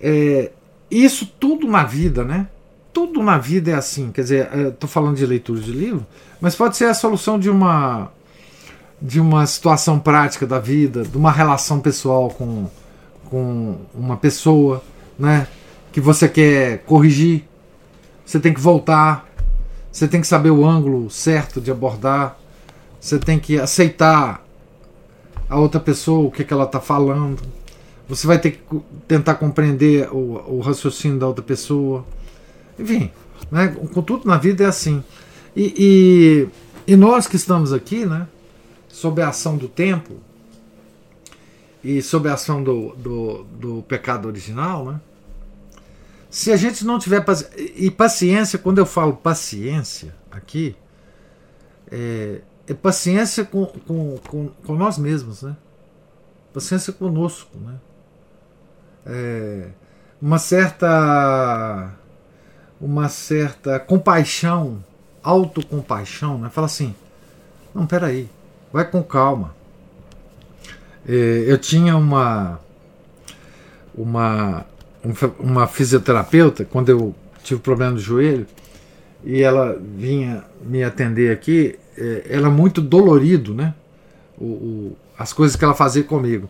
é, 0.00 0.50
isso 0.98 1.26
tudo 1.38 1.66
na 1.66 1.84
vida, 1.84 2.24
né? 2.24 2.48
Tudo 2.92 3.22
na 3.22 3.38
vida 3.38 3.70
é 3.70 3.74
assim. 3.74 4.10
Quer 4.12 4.22
dizer, 4.22 4.50
estou 4.68 4.88
falando 4.88 5.16
de 5.16 5.24
leitura 5.24 5.60
de 5.60 5.72
livro, 5.72 6.06
mas 6.40 6.54
pode 6.54 6.76
ser 6.76 6.86
a 6.86 6.94
solução 6.94 7.38
de 7.38 7.48
uma 7.48 8.10
de 9.00 9.18
uma 9.18 9.44
situação 9.46 9.98
prática 9.98 10.46
da 10.46 10.60
vida, 10.60 11.02
de 11.02 11.16
uma 11.16 11.32
relação 11.32 11.80
pessoal 11.80 12.30
com 12.30 12.68
com 13.32 13.78
uma 13.94 14.18
pessoa, 14.18 14.82
né, 15.18 15.46
que 15.90 16.02
você 16.02 16.28
quer 16.28 16.80
corrigir, 16.84 17.44
você 18.26 18.38
tem 18.38 18.52
que 18.52 18.60
voltar, 18.60 19.26
você 19.90 20.06
tem 20.06 20.20
que 20.20 20.26
saber 20.26 20.50
o 20.50 20.66
ângulo 20.66 21.08
certo 21.08 21.58
de 21.58 21.70
abordar, 21.70 22.36
você 23.00 23.18
tem 23.18 23.38
que 23.38 23.58
aceitar 23.58 24.44
a 25.48 25.58
outra 25.58 25.80
pessoa, 25.80 26.28
o 26.28 26.30
que, 26.30 26.44
que 26.44 26.52
ela 26.52 26.64
está 26.64 26.78
falando, 26.78 27.42
você 28.08 28.26
vai 28.26 28.38
ter 28.38 28.52
que 28.52 28.80
tentar 29.06 29.34
compreender 29.36 30.08
o, 30.12 30.56
o 30.56 30.60
raciocínio 30.60 31.18
da 31.18 31.26
outra 31.26 31.42
pessoa, 31.42 32.04
enfim, 32.78 33.10
né, 33.50 33.68
com 33.68 34.02
tudo 34.02 34.26
na 34.26 34.36
vida 34.36 34.64
é 34.64 34.66
assim. 34.66 35.02
E, 35.54 36.48
e, 36.86 36.92
e 36.92 36.96
nós 36.96 37.26
que 37.26 37.36
estamos 37.36 37.72
aqui, 37.72 38.04
né, 38.06 38.26
sob 38.88 39.22
a 39.22 39.28
ação 39.28 39.56
do 39.56 39.68
tempo, 39.68 40.16
e 41.82 42.00
sob 42.00 42.28
a 42.28 42.34
ação 42.34 42.62
do, 42.62 42.94
do, 42.94 43.44
do 43.44 43.82
pecado 43.82 44.28
original, 44.28 44.84
né? 44.84 45.00
Se 46.30 46.50
a 46.50 46.56
gente 46.56 46.84
não 46.84 46.98
tiver 46.98 47.20
paciência, 47.20 47.72
e 47.76 47.90
paciência, 47.90 48.58
quando 48.58 48.78
eu 48.78 48.86
falo 48.86 49.14
paciência 49.14 50.14
aqui, 50.30 50.74
é, 51.90 52.40
é 52.66 52.72
paciência 52.72 53.44
com, 53.44 53.66
com, 53.66 54.16
com, 54.26 54.48
com, 54.48 54.74
nós 54.74 54.96
mesmos, 54.96 55.42
né? 55.42 55.56
Paciência 56.54 56.92
conosco, 56.92 57.58
né? 57.58 57.74
É, 59.06 59.68
uma 60.20 60.38
certa 60.38 61.92
uma 62.80 63.08
certa 63.08 63.78
compaixão, 63.78 64.84
autocompaixão, 65.22 66.38
né? 66.38 66.50
Fala 66.50 66.66
assim, 66.66 66.94
não, 67.74 67.86
peraí, 67.86 68.28
vai 68.72 68.84
com 68.84 69.02
calma 69.02 69.54
é, 71.08 71.44
eu 71.46 71.58
tinha 71.58 71.96
uma, 71.96 72.60
uma, 73.94 74.64
uma 75.38 75.66
fisioterapeuta, 75.66 76.64
quando 76.64 76.88
eu 76.88 77.14
tive 77.42 77.60
problema 77.60 77.92
no 77.92 77.98
joelho, 77.98 78.46
e 79.24 79.42
ela 79.42 79.78
vinha 79.96 80.44
me 80.64 80.82
atender 80.82 81.32
aqui, 81.32 81.78
é, 81.96 82.26
era 82.28 82.50
muito 82.50 82.80
dolorido, 82.80 83.54
né? 83.54 83.74
O, 84.38 84.44
o, 84.44 84.96
as 85.18 85.32
coisas 85.32 85.56
que 85.56 85.64
ela 85.64 85.74
fazia 85.74 86.02
comigo. 86.02 86.48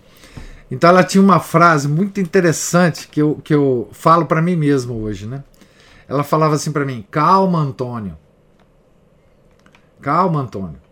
Então 0.72 0.90
ela 0.90 1.04
tinha 1.04 1.22
uma 1.22 1.38
frase 1.38 1.86
muito 1.86 2.20
interessante 2.20 3.06
que 3.06 3.20
eu, 3.20 3.36
que 3.44 3.54
eu 3.54 3.88
falo 3.92 4.26
para 4.26 4.40
mim 4.40 4.56
mesmo 4.56 4.94
hoje, 4.94 5.26
né? 5.26 5.44
Ela 6.08 6.24
falava 6.24 6.54
assim 6.54 6.72
para 6.72 6.84
mim: 6.84 7.06
calma, 7.10 7.60
Antônio. 7.60 8.16
Calma, 10.00 10.40
Antônio 10.40 10.82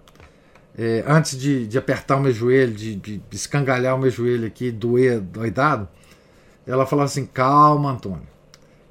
é, 0.81 1.05
antes 1.07 1.39
de, 1.39 1.67
de, 1.67 1.77
apertar 1.77 2.17
o 2.17 2.21
meu 2.21 2.33
joelho, 2.33 2.73
de, 2.73 2.97
de, 2.97 3.23
escangalhar 3.33 3.95
o 3.95 3.99
meu 3.99 4.11
joelho 4.11 4.47
aqui, 4.47 4.71
doer, 4.71 5.21
doidado, 5.21 5.87
ela 6.67 6.87
falou 6.87 7.05
assim: 7.05 7.27
calma, 7.27 7.91
Antônio. 7.93 8.27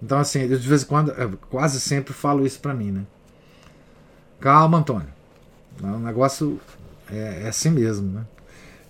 Então, 0.02 0.20
assim, 0.20 0.42
eu 0.42 0.58
de 0.58 0.68
vez 0.68 0.84
em 0.84 0.86
quando, 0.86 1.12
quase 1.50 1.80
sempre 1.80 2.14
falo 2.14 2.46
isso 2.46 2.60
para 2.60 2.76
mim, 2.76 2.92
né? 2.92 3.06
Calma, 4.40 4.78
Antônio. 4.78 5.10
O 5.82 5.98
negócio 5.98 6.60
é, 7.10 7.44
é 7.46 7.48
assim 7.48 7.72
mesmo, 7.72 8.12
né? 8.12 8.26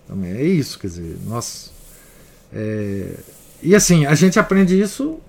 Então, 0.03 0.21
é 0.23 0.43
isso, 0.43 0.77
quer 0.77 0.87
dizer, 0.87 1.17
nós. 1.25 1.71
É, 2.53 3.15
e 3.61 3.75
assim, 3.75 4.05
a 4.05 4.15
gente 4.15 4.39
aprende 4.39 4.79
isso 4.79 5.19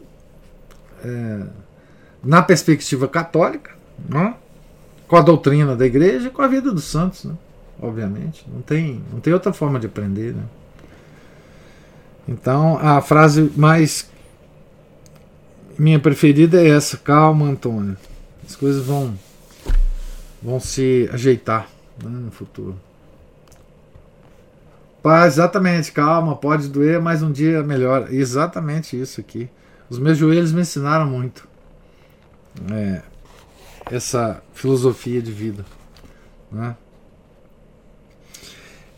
é, 1.04 1.42
na 2.22 2.42
perspectiva 2.42 3.08
católica, 3.08 3.72
né? 4.08 4.34
com 5.08 5.16
a 5.16 5.20
doutrina 5.20 5.74
da 5.74 5.84
igreja 5.84 6.28
e 6.28 6.30
com 6.30 6.42
a 6.42 6.48
vida 6.48 6.70
dos 6.70 6.84
santos, 6.84 7.24
né? 7.24 7.34
obviamente. 7.80 8.44
Não 8.52 8.62
tem, 8.62 9.02
não 9.12 9.20
tem 9.20 9.32
outra 9.32 9.52
forma 9.52 9.80
de 9.80 9.86
aprender. 9.86 10.34
Né? 10.34 10.42
Então, 12.28 12.78
a 12.78 13.00
frase 13.00 13.50
mais 13.56 14.08
minha 15.80 15.98
preferida 15.98 16.60
é 16.60 16.68
essa: 16.68 16.96
calma, 16.98 17.46
Antônio. 17.46 17.96
As 18.46 18.54
coisas 18.54 18.84
vão, 18.84 19.14
vão 20.42 20.60
se 20.60 21.08
ajeitar 21.12 21.68
né, 22.02 22.10
no 22.10 22.30
futuro. 22.30 22.76
Pá, 25.02 25.26
exatamente, 25.26 25.92
calma, 25.92 26.36
pode 26.36 26.68
doer, 26.68 27.00
mas 27.00 27.22
um 27.22 27.32
dia 27.32 27.62
melhora. 27.62 28.14
Exatamente 28.14 29.00
isso 29.00 29.20
aqui. 29.20 29.48
Os 29.88 29.98
meus 29.98 30.18
joelhos 30.18 30.52
me 30.52 30.60
ensinaram 30.60 31.06
muito. 31.06 31.48
É, 32.70 33.02
essa 33.90 34.42
filosofia 34.52 35.22
de 35.22 35.32
vida. 35.32 35.64
Né? 36.52 36.76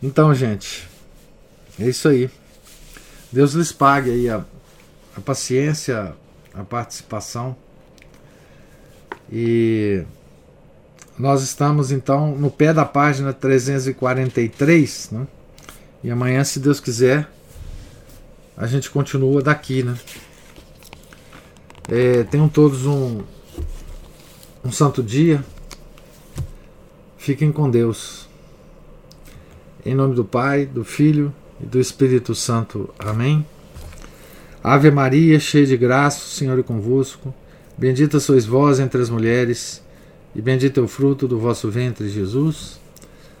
Então, 0.01 0.33
gente, 0.35 0.87
é 1.79 1.87
isso 1.87 2.09
aí. 2.09 2.29
Deus 3.31 3.53
lhes 3.53 3.71
pague 3.71 4.11
aí 4.11 4.29
a, 4.29 4.43
a 5.15 5.21
paciência, 5.21 6.13
a 6.53 6.63
participação. 6.63 7.55
E 9.31 10.03
nós 11.17 11.41
estamos 11.41 11.91
então 11.91 12.35
no 12.35 12.51
pé 12.51 12.73
da 12.73 12.85
página 12.85 13.31
343, 13.31 15.11
né? 15.11 15.27
E 16.03 16.11
amanhã, 16.11 16.43
se 16.43 16.59
Deus 16.59 16.79
quiser, 16.79 17.29
a 18.57 18.67
gente 18.67 18.89
continua 18.89 19.41
daqui, 19.41 19.83
né? 19.83 19.97
É, 21.87 22.23
tenham 22.23 22.49
todos 22.49 22.85
um, 22.85 23.21
um 24.63 24.71
santo 24.71 25.01
dia. 25.01 25.43
Fiquem 27.17 27.51
com 27.51 27.69
Deus. 27.69 28.27
Em 29.85 29.95
nome 29.95 30.13
do 30.13 30.25
Pai, 30.25 30.65
do 30.65 30.83
Filho 30.83 31.33
e 31.61 31.65
do 31.65 31.79
Espírito 31.79 32.35
Santo. 32.35 32.93
Amém. 32.99 33.45
Ave 34.63 34.91
Maria, 34.91 35.39
cheia 35.39 35.65
de 35.65 35.75
graça, 35.75 36.19
o 36.19 36.29
Senhor 36.29 36.57
é 36.57 36.63
convosco. 36.63 37.33
Bendita 37.77 38.19
sois 38.19 38.45
vós 38.45 38.79
entre 38.79 39.01
as 39.01 39.09
mulheres, 39.09 39.81
e 40.35 40.41
bendito 40.41 40.79
é 40.79 40.83
o 40.83 40.87
fruto 40.87 41.27
do 41.27 41.39
vosso 41.39 41.69
ventre, 41.69 42.07
Jesus. 42.07 42.79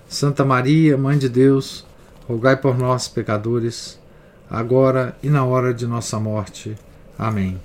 Santa 0.07 0.43
Maria, 0.43 0.97
Mãe 0.97 1.17
de 1.17 1.29
Deus, 1.29 1.85
rogai 2.27 2.55
por 2.55 2.77
nós, 2.77 3.07
pecadores, 3.07 3.99
agora 4.49 5.15
e 5.21 5.29
na 5.29 5.43
hora 5.45 5.73
de 5.73 5.87
nossa 5.87 6.19
morte. 6.19 6.75
Amém. 7.17 7.59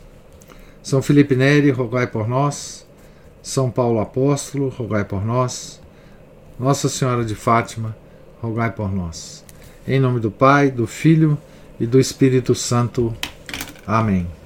São 0.83 1.03
Felipe 1.03 1.35
Neri, 1.35 1.71
rogai 1.71 2.07
por 2.07 2.29
nós. 2.29 2.87
São 3.43 3.71
Paulo 3.71 4.01
Apóstolo, 4.01 4.69
rogai 4.69 5.05
por 5.05 5.25
nós. 5.25 5.81
Nossa 6.59 6.89
Senhora 6.89 7.25
de 7.25 7.35
Fátima, 7.35 7.97
rogai 8.43 8.71
por 8.71 8.93
nós. 8.93 9.45
Em 9.87 10.01
nome 10.01 10.21
do 10.21 10.31
Pai, 10.31 10.71
do 10.71 10.87
Filho 10.87 11.39
e 11.79 11.87
do 11.87 12.01
Espírito 12.01 12.55
Santo. 12.55 13.15
Amém. 13.87 14.38